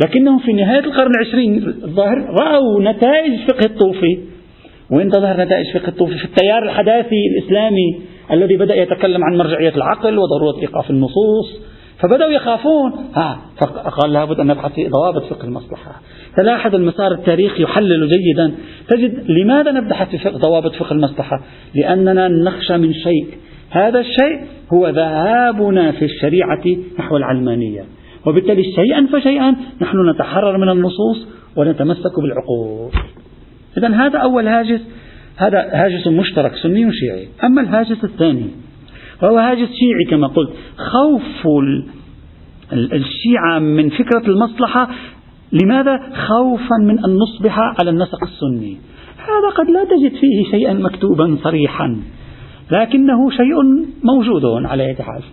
لكنهم 0.05 0.39
في 0.39 0.53
نهاية 0.53 0.79
القرن 0.79 1.11
العشرين 1.15 1.67
الظاهر 1.83 2.35
رأوا 2.41 2.81
نتائج 2.81 3.39
فقه 3.47 3.65
الطوفي 3.65 4.19
وين 4.91 5.09
تظهر 5.09 5.41
نتائج 5.41 5.77
فقه 5.77 5.87
الطوفي 5.87 6.17
في 6.17 6.25
التيار 6.25 6.63
الحداثي 6.63 7.27
الإسلامي 7.31 8.01
الذي 8.31 8.57
بدأ 8.57 8.75
يتكلم 8.75 9.23
عن 9.23 9.37
مرجعية 9.37 9.75
العقل 9.75 10.17
وضرورة 10.17 10.61
إيقاف 10.61 10.89
النصوص 10.89 11.61
فبدأوا 11.99 12.31
يخافون. 12.31 12.91
ها 13.15 13.41
فقال 13.57 14.13
لابد 14.13 14.39
أن 14.39 14.47
نبحث 14.47 14.73
في 14.73 14.87
ضوابط 14.87 15.23
فقه 15.23 15.45
المصلحة. 15.45 16.01
تلاحظ 16.37 16.75
المسار 16.75 17.11
التاريخي 17.11 17.63
يحلل 17.63 18.09
جيدا. 18.09 18.51
تجد 18.87 19.25
لماذا 19.29 19.71
نبحث 19.71 20.15
في 20.15 20.29
ضوابط 20.29 20.75
فقه 20.75 20.91
المصلحة؟ 20.91 21.41
لأننا 21.75 22.27
نخشى 22.27 22.77
من 22.77 22.93
شيء. 22.93 23.27
هذا 23.69 23.99
الشيء 23.99 24.39
هو 24.73 24.89
ذهابنا 24.89 25.91
في 25.91 26.05
الشريعة 26.05 26.63
نحو 26.99 27.17
العلمانية. 27.17 27.85
وبالتالي 28.27 28.63
شيئا 28.63 29.07
فشيئا 29.13 29.55
نحن 29.81 30.09
نتحرر 30.09 30.57
من 30.57 30.69
النصوص 30.69 31.27
ونتمسك 31.57 32.19
بالعقول. 32.19 32.91
إذا 33.77 33.95
هذا 33.95 34.19
أول 34.19 34.47
هاجس 34.47 34.81
هذا 35.37 35.69
هاجس 35.73 36.07
مشترك 36.07 36.55
سني 36.55 36.91
شيعي 36.93 37.27
أما 37.43 37.61
الهاجس 37.61 38.03
الثاني 38.03 38.47
وهو 39.21 39.37
هاجس 39.37 39.67
شيعي 39.67 40.05
كما 40.09 40.27
قلت 40.27 40.49
خوف 40.77 41.47
الشيعة 42.73 43.59
من 43.59 43.89
فكرة 43.89 44.27
المصلحة. 44.27 44.89
لماذا؟ 45.51 45.97
خوفا 46.27 46.75
من 46.81 47.05
أن 47.05 47.17
نصبح 47.17 47.59
على 47.59 47.89
النسق 47.89 48.23
السني. 48.23 48.77
هذا 49.17 49.49
قد 49.55 49.69
لا 49.69 49.83
تجد 49.83 50.19
فيه 50.19 50.51
شيئا 50.51 50.73
مكتوبا 50.73 51.37
صريحا 51.43 52.01
لكنه 52.71 53.29
شيء 53.29 53.55
موجود 54.03 54.45
على 54.45 54.85
أي 54.85 54.95
حال. 54.95 55.23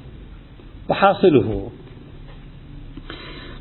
وحاصله. 0.91 1.71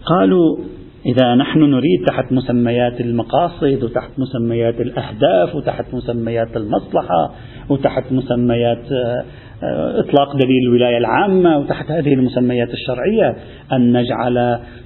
قالوا 0.06 0.58
إذا 1.06 1.36
نحن 1.36 1.60
نريد 1.60 2.06
تحت 2.08 2.32
مسميات 2.32 3.02
المقاصد 3.02 3.84
وتحت 3.84 4.12
مسميات 4.18 4.82
الأهداف 4.82 5.56
وتحت 5.56 5.86
مسميات 5.94 6.58
المصلحة 6.58 7.32
وتحت 7.70 8.12
مسميات 8.12 8.92
آه، 8.92 9.26
آه، 9.64 10.00
إطلاق 10.00 10.36
دليل 10.36 10.64
الولاية 10.68 10.98
العامة 10.98 11.58
وتحت 11.58 11.92
هذه 11.92 12.14
المسميات 12.14 12.70
الشرعية 12.70 13.36
أن 13.74 13.98
نجعل 13.98 14.38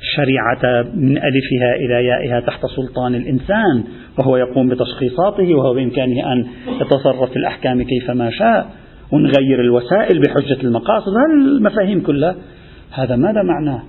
الشريعة 0.01 0.83
من 0.95 1.17
ألفها 1.17 1.75
إلى 1.75 2.05
يائها 2.05 2.39
تحت 2.39 2.65
سلطان 2.65 3.15
الإنسان 3.15 3.83
وهو 4.19 4.37
يقوم 4.37 4.69
بتشخيصاته 4.69 5.55
وهو 5.55 5.73
بإمكانه 5.73 6.33
أن 6.33 6.45
يتصرف 6.81 7.29
في 7.29 7.35
الأحكام 7.35 7.83
كيفما 7.83 8.29
شاء 8.29 8.67
ونغير 9.11 9.61
الوسائل 9.61 10.19
بحجة 10.19 10.61
المقاصد 10.63 11.11
هذه 11.11 11.57
المفاهيم 11.57 12.01
كلها 12.01 12.35
هذا 12.91 13.15
ماذا 13.15 13.41
معناه؟ 13.43 13.83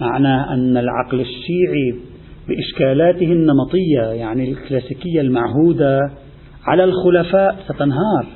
معناه 0.00 0.54
أن 0.54 0.76
العقل 0.76 1.20
الشيعي 1.20 1.94
بإشكالاته 2.48 3.32
النمطية 3.32 4.02
يعني 4.12 4.52
الكلاسيكية 4.52 5.20
المعهودة 5.20 6.00
على 6.66 6.84
الخلفاء 6.84 7.56
ستنهار. 7.68 8.26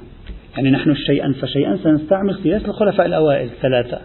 يعني 0.56 0.70
نحن 0.70 0.94
شيئا 0.94 1.34
فشيئا 1.42 1.76
سنستعمل 1.76 2.34
قياس 2.34 2.64
الخلفاء 2.64 3.06
الأوائل 3.06 3.48
الثلاثة. 3.48 3.98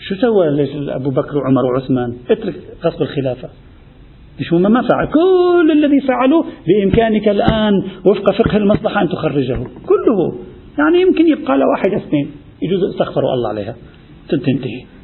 شو 0.00 0.14
سوى 0.14 0.48
أبو 0.94 1.10
بكر 1.10 1.38
وعمر 1.38 1.64
وعثمان؟ 1.64 2.16
اترك 2.30 2.54
غصب 2.84 3.02
الخلافة. 3.02 3.48
مش 4.40 4.52
هم 4.52 4.62
ما 4.62 4.88
فعل 4.88 5.06
كل 5.06 5.70
الذي 5.72 6.00
فعلوه 6.00 6.44
بإمكانك 6.66 7.28
الآن 7.28 7.72
وفق 8.04 8.32
فقه 8.32 8.56
المصلحة 8.56 9.02
أن 9.02 9.08
تخرجه. 9.08 9.56
كله. 9.86 10.38
يعني 10.78 11.00
يمكن 11.00 11.28
يبقى 11.28 11.58
له 11.58 11.64
واحد 11.76 12.02
اثنين. 12.02 12.30
يجوز 12.62 12.80
استغفروا 12.92 13.34
الله 13.34 13.48
عليها. 13.48 13.76
تنتهي. 14.28 14.97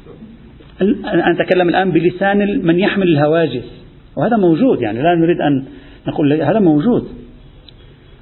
أنا 0.81 1.31
أتكلم 1.31 1.69
الآن 1.69 1.91
بلسان 1.91 2.37
من 2.63 2.79
يحمل 2.79 3.07
الهواجس. 3.07 3.83
وهذا 4.17 4.37
موجود 4.37 4.81
يعني 4.81 5.01
لا 5.01 5.15
نريد 5.15 5.41
أن 5.41 5.65
نقول 6.07 6.33
هذا 6.33 6.59
موجود. 6.59 7.07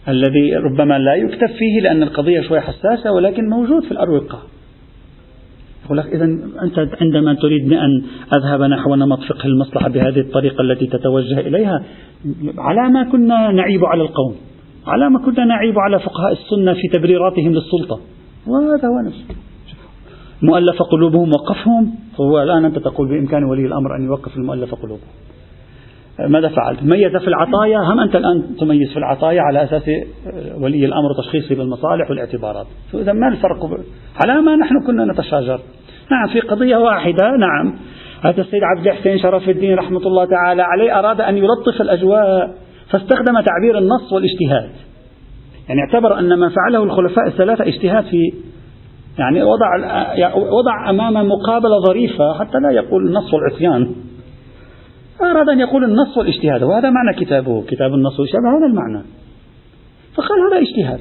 الذي 0.07 0.55
ربما 0.55 0.99
لا 0.99 1.15
يكتب 1.15 1.47
فيه 1.47 1.81
لأن 1.81 2.03
القضية 2.03 2.41
شوي 2.41 2.59
حساسة 2.59 3.11
ولكن 3.11 3.49
موجود 3.49 3.83
في 3.83 3.91
الأروقة. 3.91 4.39
يقول 5.85 5.97
لك 5.97 6.05
إذا 6.05 6.25
أنت 6.63 6.87
عندما 7.01 7.33
تريد 7.33 7.73
أن 7.73 8.03
أذهب 8.37 8.61
نحو 8.61 8.95
نمط 8.95 9.19
فقه 9.19 9.45
المصلحة 9.45 9.89
بهذه 9.89 10.19
الطريقة 10.19 10.61
التي 10.61 10.87
تتوجه 10.87 11.39
إليها 11.39 11.83
على 12.57 12.89
ما 12.89 13.03
كنا 13.11 13.51
نعيب 13.51 13.85
على 13.85 14.01
القوم 14.01 14.35
على 14.87 15.09
ما 15.09 15.19
كنا 15.19 15.45
نعيب 15.45 15.79
على 15.79 15.99
فقهاء 15.99 16.31
السنة 16.31 16.73
في 16.73 16.87
تبريراتهم 16.93 17.53
للسلطة. 17.53 17.99
وهذا 18.47 18.87
هو 18.87 18.99
نفسه 19.07 19.35
مؤلف 20.43 20.81
قلوبهم 20.91 21.29
وقفهم 21.29 21.95
فهو 22.17 22.43
الآن 22.43 22.65
أنت 22.65 22.79
تقول 22.79 23.09
بإمكان 23.09 23.43
ولي 23.43 23.65
الأمر 23.65 23.95
أن 23.95 24.05
يوقف 24.05 24.37
المؤلف 24.37 24.75
قلوبهم 24.75 25.07
ماذا 26.19 26.49
فعلت؟ 26.49 26.83
ميز 26.83 27.17
في 27.17 27.27
العطايا 27.27 27.77
هم 27.77 27.99
أنت 27.99 28.15
الآن 28.15 28.55
تميز 28.59 28.91
في 28.91 28.97
العطايا 28.97 29.41
على 29.41 29.63
أساس 29.63 29.83
ولي 30.57 30.85
الأمر 30.85 31.13
تشخيصه 31.17 31.55
بالمصالح 31.55 32.09
والاعتبارات. 32.09 32.65
إذا 32.93 33.13
ما 33.13 33.27
الفرق؟ 33.27 33.65
على 34.23 34.41
ما 34.41 34.55
نحن 34.55 34.75
كنا 34.87 35.05
نتشاجر. 35.05 35.59
نعم 36.11 36.27
في 36.33 36.39
قضية 36.39 36.77
واحدة 36.77 37.31
نعم. 37.39 37.75
هذا 38.23 38.41
السيد 38.41 38.61
عبد 38.63 38.87
الحسين 38.87 39.19
شرف 39.19 39.49
الدين 39.49 39.75
رحمة 39.75 40.07
الله 40.07 40.25
تعالى 40.25 40.61
عليه 40.61 40.99
أراد 40.99 41.21
أن 41.21 41.37
يلطف 41.37 41.81
الأجواء 41.81 42.53
فاستخدم 42.89 43.41
تعبير 43.41 43.77
النص 43.77 44.13
والاجتهاد 44.13 44.69
يعني 45.69 45.81
اعتبر 45.81 46.19
أن 46.19 46.33
ما 46.33 46.49
فعله 46.49 46.83
الخلفاء 46.83 47.27
الثلاثة 47.27 47.63
اجتهاد 47.63 48.03
في 48.03 48.33
يعني 49.19 49.43
وضع 49.43 49.67
وضع 50.35 50.89
أمام 50.89 51.27
مقابلة 51.27 51.79
ظريفة 51.87 52.33
حتى 52.39 52.57
لا 52.57 52.71
يقول 52.71 53.07
النص 53.07 53.33
والعصيان. 53.33 53.95
أراد 55.21 55.49
أن 55.49 55.59
يقول 55.59 55.83
النص 55.83 56.17
والاجتهاد 56.17 56.63
وهذا 56.63 56.89
معنى 56.89 57.13
كتابه 57.17 57.63
كتاب 57.67 57.93
النص 57.93 58.19
والاجتهاد 58.19 58.43
هذا 58.45 58.65
المعنى. 58.65 59.05
فقال 60.15 60.39
هذا 60.51 60.61
اجتهاد. 60.61 60.99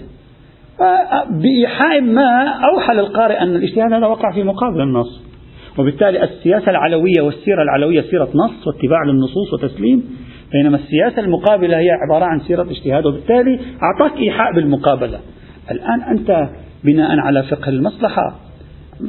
بإيحاء 1.42 2.00
ما 2.00 2.48
أوحى 2.74 2.94
للقارئ 2.94 3.40
أن 3.40 3.56
الاجتهاد 3.56 3.92
هذا 3.92 4.06
وقع 4.06 4.32
في 4.32 4.42
مقابل 4.42 4.80
النص. 4.80 5.22
وبالتالي 5.78 6.24
السياسة 6.24 6.70
العلوية 6.70 7.20
والسيرة 7.20 7.62
العلوية 7.62 8.00
سيرة 8.00 8.28
نص 8.34 8.66
واتباع 8.66 9.02
للنصوص 9.06 9.52
وتسليم 9.52 10.04
بينما 10.52 10.76
السياسة 10.76 11.20
المقابلة 11.22 11.78
هي 11.78 11.90
عبارة 11.90 12.24
عن 12.24 12.40
سيرة 12.40 12.62
اجتهاد 12.62 13.06
وبالتالي 13.06 13.60
أعطاك 13.82 14.18
إيحاء 14.18 14.52
بالمقابلة. 14.54 15.20
الآن 15.70 16.02
أنت 16.02 16.48
بناء 16.84 17.18
على 17.18 17.42
فقه 17.42 17.68
المصلحة. 17.68 18.36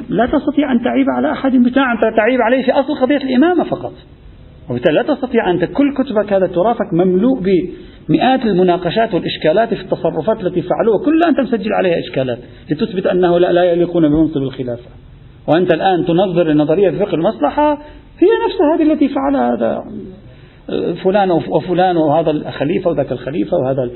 لا 0.08 0.26
تستطيع 0.26 0.72
أن 0.72 0.84
تعيب 0.84 1.06
على 1.16 1.32
أحد 1.32 1.56
بتاع 1.56 1.92
أنت 1.92 2.02
تعيب 2.16 2.40
عليه 2.40 2.64
في 2.64 2.72
أصل 2.72 3.00
قضية 3.00 3.16
الإمامة 3.16 3.64
فقط. 3.64 3.92
وبالتالي 4.70 4.96
لا 4.96 5.14
تستطيع 5.14 5.50
أنت 5.50 5.64
كل 5.64 5.94
كتبك 5.94 6.32
هذا 6.32 6.46
تراثك 6.46 6.92
مملوء 6.92 7.40
بمئات 7.40 8.42
المناقشات 8.42 9.14
والإشكالات 9.14 9.74
في 9.74 9.82
التصرفات 9.82 10.40
التي 10.40 10.62
فعلوها. 10.62 11.04
كلها 11.04 11.28
أنت 11.28 11.40
مسجل 11.40 11.72
عليها 11.72 11.98
إشكالات 12.08 12.38
لتثبت 12.70 13.06
أنه 13.06 13.38
لا, 13.38 13.52
لا 13.52 13.64
يليقون 13.64 14.08
بمنصب 14.08 14.42
الخلافة. 14.42 14.90
وأنت 15.48 15.74
الآن 15.74 16.04
تنظر 16.06 16.42
لنظرية 16.42 16.90
فقه 16.90 17.14
المصلحة 17.14 17.72
هي 18.18 18.28
نفسها 18.46 18.76
هذه 18.76 18.92
التي 18.92 19.08
فعلها 19.08 19.54
هذا 19.54 19.84
فلان 21.04 21.30
وفلان 21.30 21.96
وهذا 21.96 22.30
الخليفة 22.30 22.90
وذاك 22.90 23.12
الخليفة 23.12 23.56
وهذا 23.56 23.90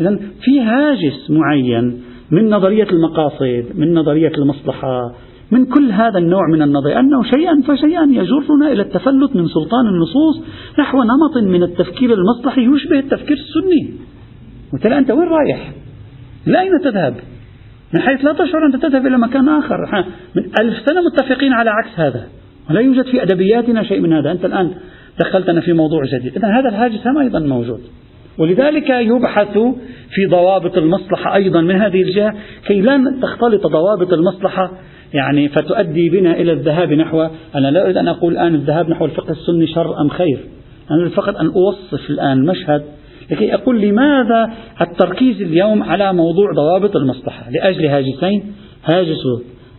إذا 0.00 0.18
في 0.40 0.60
هاجس 0.60 1.30
معين 1.30 2.02
من 2.30 2.50
نظرية 2.50 2.86
المقاصد 2.92 3.64
من 3.74 3.94
نظرية 3.94 4.32
المصلحة 4.38 5.14
من 5.50 5.66
كل 5.66 5.90
هذا 5.92 6.18
النوع 6.18 6.48
من 6.52 6.62
النظرية. 6.62 7.00
أنه 7.00 7.22
شيئا 7.22 7.62
فشيئا 7.68 8.02
يجرنا 8.02 8.72
إلى 8.72 8.82
التفلت 8.82 9.36
من 9.36 9.46
سلطان 9.46 9.86
النصوص 9.86 10.48
نحو 10.78 10.98
نمط 11.02 11.44
من 11.44 11.62
التفكير 11.62 12.14
المصلحي 12.14 12.60
يشبه 12.60 12.98
التفكير 12.98 13.36
السني. 13.36 13.94
وتلا 14.74 14.98
أنت 14.98 15.10
وين 15.10 15.28
رايح؟ 15.28 15.72
إلى 16.46 16.60
أين 16.60 16.70
تذهب؟ 16.84 17.14
من 17.94 18.00
حيث 18.00 18.24
لا 18.24 18.32
تشعر 18.32 18.66
أنت 18.66 18.76
تذهب 18.82 19.06
إلى 19.06 19.18
مكان 19.18 19.48
آخر. 19.48 20.04
من 20.36 20.42
ألف 20.60 20.74
سنة 20.86 21.00
متفقين 21.00 21.52
على 21.52 21.70
عكس 21.70 22.00
هذا. 22.00 22.26
ولا 22.70 22.80
يوجد 22.80 23.04
في 23.04 23.22
أدبياتنا 23.22 23.82
شيء 23.82 24.00
من 24.00 24.12
هذا. 24.12 24.32
أنت 24.32 24.44
الآن 24.44 24.70
دخلتنا 25.20 25.60
في 25.60 25.72
موضوع 25.72 26.02
جديد. 26.04 26.36
إذا 26.36 26.48
هذا 26.48 26.68
الهاجس 26.68 27.06
هم 27.06 27.18
أيضا 27.18 27.38
موجود. 27.38 27.80
ولذلك 28.38 28.90
يبحث 28.90 29.58
في 30.10 30.26
ضوابط 30.30 30.76
المصلحة 30.78 31.34
أيضا 31.34 31.60
من 31.60 31.74
هذه 31.74 32.02
الجهة 32.02 32.34
كي 32.66 32.80
لا 32.80 33.18
تختلط 33.22 33.66
ضوابط 33.66 34.12
المصلحة 34.12 34.70
يعني 35.14 35.48
فتؤدي 35.48 36.10
بنا 36.10 36.32
إلى 36.32 36.52
الذهاب 36.52 36.92
نحو 36.92 37.28
أنا 37.54 37.70
لا 37.70 37.84
أريد 37.84 37.96
أن 37.96 38.08
أقول 38.08 38.32
الآن 38.32 38.54
الذهاب 38.54 38.90
نحو 38.90 39.04
الفقه 39.04 39.30
السني 39.30 39.66
شر 39.66 40.00
أم 40.00 40.08
خير 40.08 40.38
أنا 40.90 41.08
فقط 41.08 41.36
أن 41.36 41.46
أوصف 41.46 42.10
الآن 42.10 42.38
المشهد 42.38 42.82
لكي 43.30 43.54
أقول 43.54 43.80
لماذا 43.80 44.52
التركيز 44.80 45.42
اليوم 45.42 45.82
على 45.82 46.12
موضوع 46.12 46.52
ضوابط 46.52 46.96
المصلحة 46.96 47.50
لأجل 47.50 47.86
هاجسين 47.86 48.42
هاجس 48.84 49.22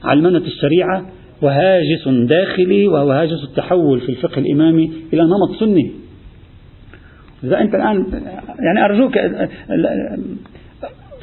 علمنة 0.03 0.37
الشريعة 0.37 1.05
وهاجس 1.41 2.07
داخلي 2.07 2.87
وهو 2.87 3.11
هاجس 3.11 3.43
التحول 3.43 3.99
في 3.99 4.09
الفقه 4.09 4.39
الإمامي 4.39 4.91
إلى 5.13 5.21
نمط 5.23 5.59
سني. 5.59 6.04
إذا 7.43 7.61
أنت 7.61 7.75
الآن 7.75 8.05
يعني 8.59 8.85
أرجوك 8.85 9.17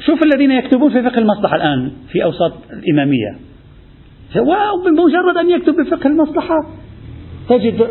شوف 0.05 0.19
الذين 0.25 0.51
يكتبون 0.51 0.89
في 0.89 1.09
فقه 1.09 1.17
المصلحة 1.17 1.55
الآن 1.55 1.91
في 2.11 2.23
أوساط 2.23 2.53
الإمامية. 2.73 3.35
وبمجرد 4.37 5.37
أن 5.37 5.49
يكتب 5.49 5.73
بفقه 5.75 6.07
المصلحة 6.07 6.55
تجد 7.49 7.87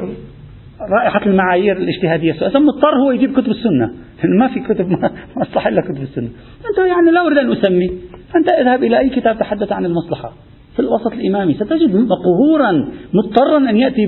رائحة 0.91 1.27
المعايير 1.27 1.77
الاجتهادية. 1.77 2.33
ثم 2.33 2.67
مضطر 2.67 2.95
هو 3.05 3.11
يجيب 3.11 3.33
كتب 3.33 3.51
السنة. 3.51 3.91
ما 4.41 4.49
في 4.49 4.61
كتب 4.61 4.89
مصلحة 5.41 5.69
إلا 5.69 5.81
كتب 5.81 6.03
السنة. 6.03 6.29
أنت 6.71 6.79
يعني 6.79 7.11
لا 7.11 7.27
أريد 7.27 7.39
أن 7.39 7.53
أسمي. 7.53 7.91
أنت 8.37 8.53
اذهب 8.61 8.85
إلى 8.85 8.99
أي 8.99 9.11
كتاب 9.11 9.39
تحدث 9.39 9.73
عن 9.73 9.85
المصلحة. 9.85 10.33
في 10.77 10.81
الوسط 10.81 11.13
الإمامي 11.13 11.55
ستجد 11.55 11.95
مقهورا 11.95 12.89
مضطرا 13.15 13.71
أن 13.71 13.77
يأتي 13.77 14.07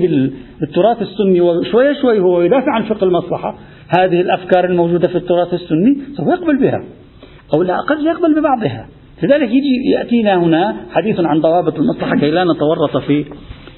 بالتراث 0.59 1.01
السني 1.01 1.41
وشوي 1.41 1.95
شوي 2.01 2.19
هو 2.19 2.41
يدافع 2.41 2.71
عن 2.71 2.83
فقه 2.83 3.03
المصلحة. 3.03 3.55
هذه 3.87 4.21
الأفكار 4.21 4.65
الموجودة 4.65 5.07
في 5.07 5.15
التراث 5.17 5.53
السني 5.53 5.97
سوف 6.17 6.27
يقبل 6.27 6.59
بها 6.59 6.83
أو 7.53 7.63
لا 7.63 7.79
أقل 7.79 8.07
يقبل 8.07 8.39
ببعضها. 8.39 8.87
لذلك 9.23 9.49
يجي 9.49 9.91
يأتينا 9.93 10.43
هنا 10.43 10.75
حديث 10.91 11.19
عن 11.19 11.41
ضوابط 11.41 11.79
المصلحة 11.79 12.15
كي 12.15 12.31
لا 12.31 12.43
نتورط 12.43 12.97
في 12.97 13.25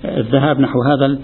الذهاب 0.05 0.60
نحو 0.60 0.82
هذا 0.82 1.20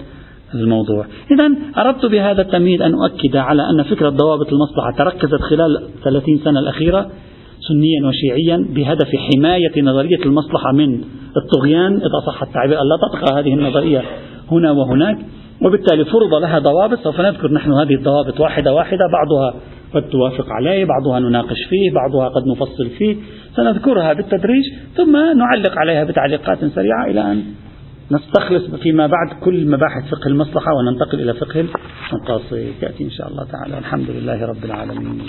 الموضوع. 0.54 1.06
إذا 1.30 1.50
أردت 1.78 2.06
بهذا 2.06 2.42
التمهيد 2.42 2.82
أن 2.82 2.92
أؤكد 2.94 3.36
على 3.36 3.62
أن 3.62 3.82
فكرة 3.82 4.08
ضوابط 4.08 4.46
المصلحة 4.52 4.90
تركزت 4.98 5.40
خلال 5.50 5.88
30 6.04 6.38
سنة 6.44 6.60
الأخيرة 6.60 7.10
سنيا 7.68 8.08
وشيعيا 8.08 8.66
بهدف 8.74 9.08
حماية 9.16 9.82
نظرية 9.82 10.24
المصلحة 10.26 10.72
من 10.72 11.00
الطغيان 11.36 11.96
إذا 11.96 12.26
صح 12.26 12.42
التعبير 12.42 12.78
لا 12.78 12.96
تطغى 13.08 13.40
هذه 13.40 13.54
النظرية 13.54 14.02
هنا 14.50 14.72
وهناك. 14.72 15.18
وبالتالي 15.62 16.04
فرض 16.04 16.34
لها 16.34 16.58
ضوابط 16.58 16.98
سوف 16.98 17.20
نذكر 17.20 17.52
نحن 17.52 17.72
هذه 17.72 17.94
الضوابط 17.94 18.40
واحدة 18.40 18.74
واحدة 18.74 19.04
بعضها 19.12 19.60
قد 19.94 20.10
توافق 20.10 20.46
عليه 20.52 20.84
بعضها 20.84 21.20
نناقش 21.20 21.64
فيه 21.70 21.90
بعضها 21.90 22.28
قد 22.28 22.46
نفصل 22.46 22.90
فيه 22.98 23.16
سنذكرها 23.56 24.12
بالتدريج 24.12 24.64
ثم 24.96 25.16
نعلق 25.38 25.78
عليها 25.78 26.04
بتعليقات 26.04 26.64
سريعة 26.64 27.06
إلى 27.06 27.32
أن 27.32 27.44
نستخلص 28.10 28.74
فيما 28.74 29.06
بعد 29.06 29.40
كل 29.44 29.66
مباحث 29.66 30.10
فقه 30.10 30.26
المصلحة 30.26 30.72
وننتقل 30.74 31.20
إلى 31.20 31.34
فقه 31.34 31.60
المقاصد 31.60 32.72
يأتي 32.82 33.04
إن 33.04 33.10
شاء 33.10 33.28
الله 33.28 33.44
تعالى. 33.44 33.78
الحمد 33.78 34.10
لله 34.10 34.46
رب 34.46 34.64
العالمين. 34.64 35.22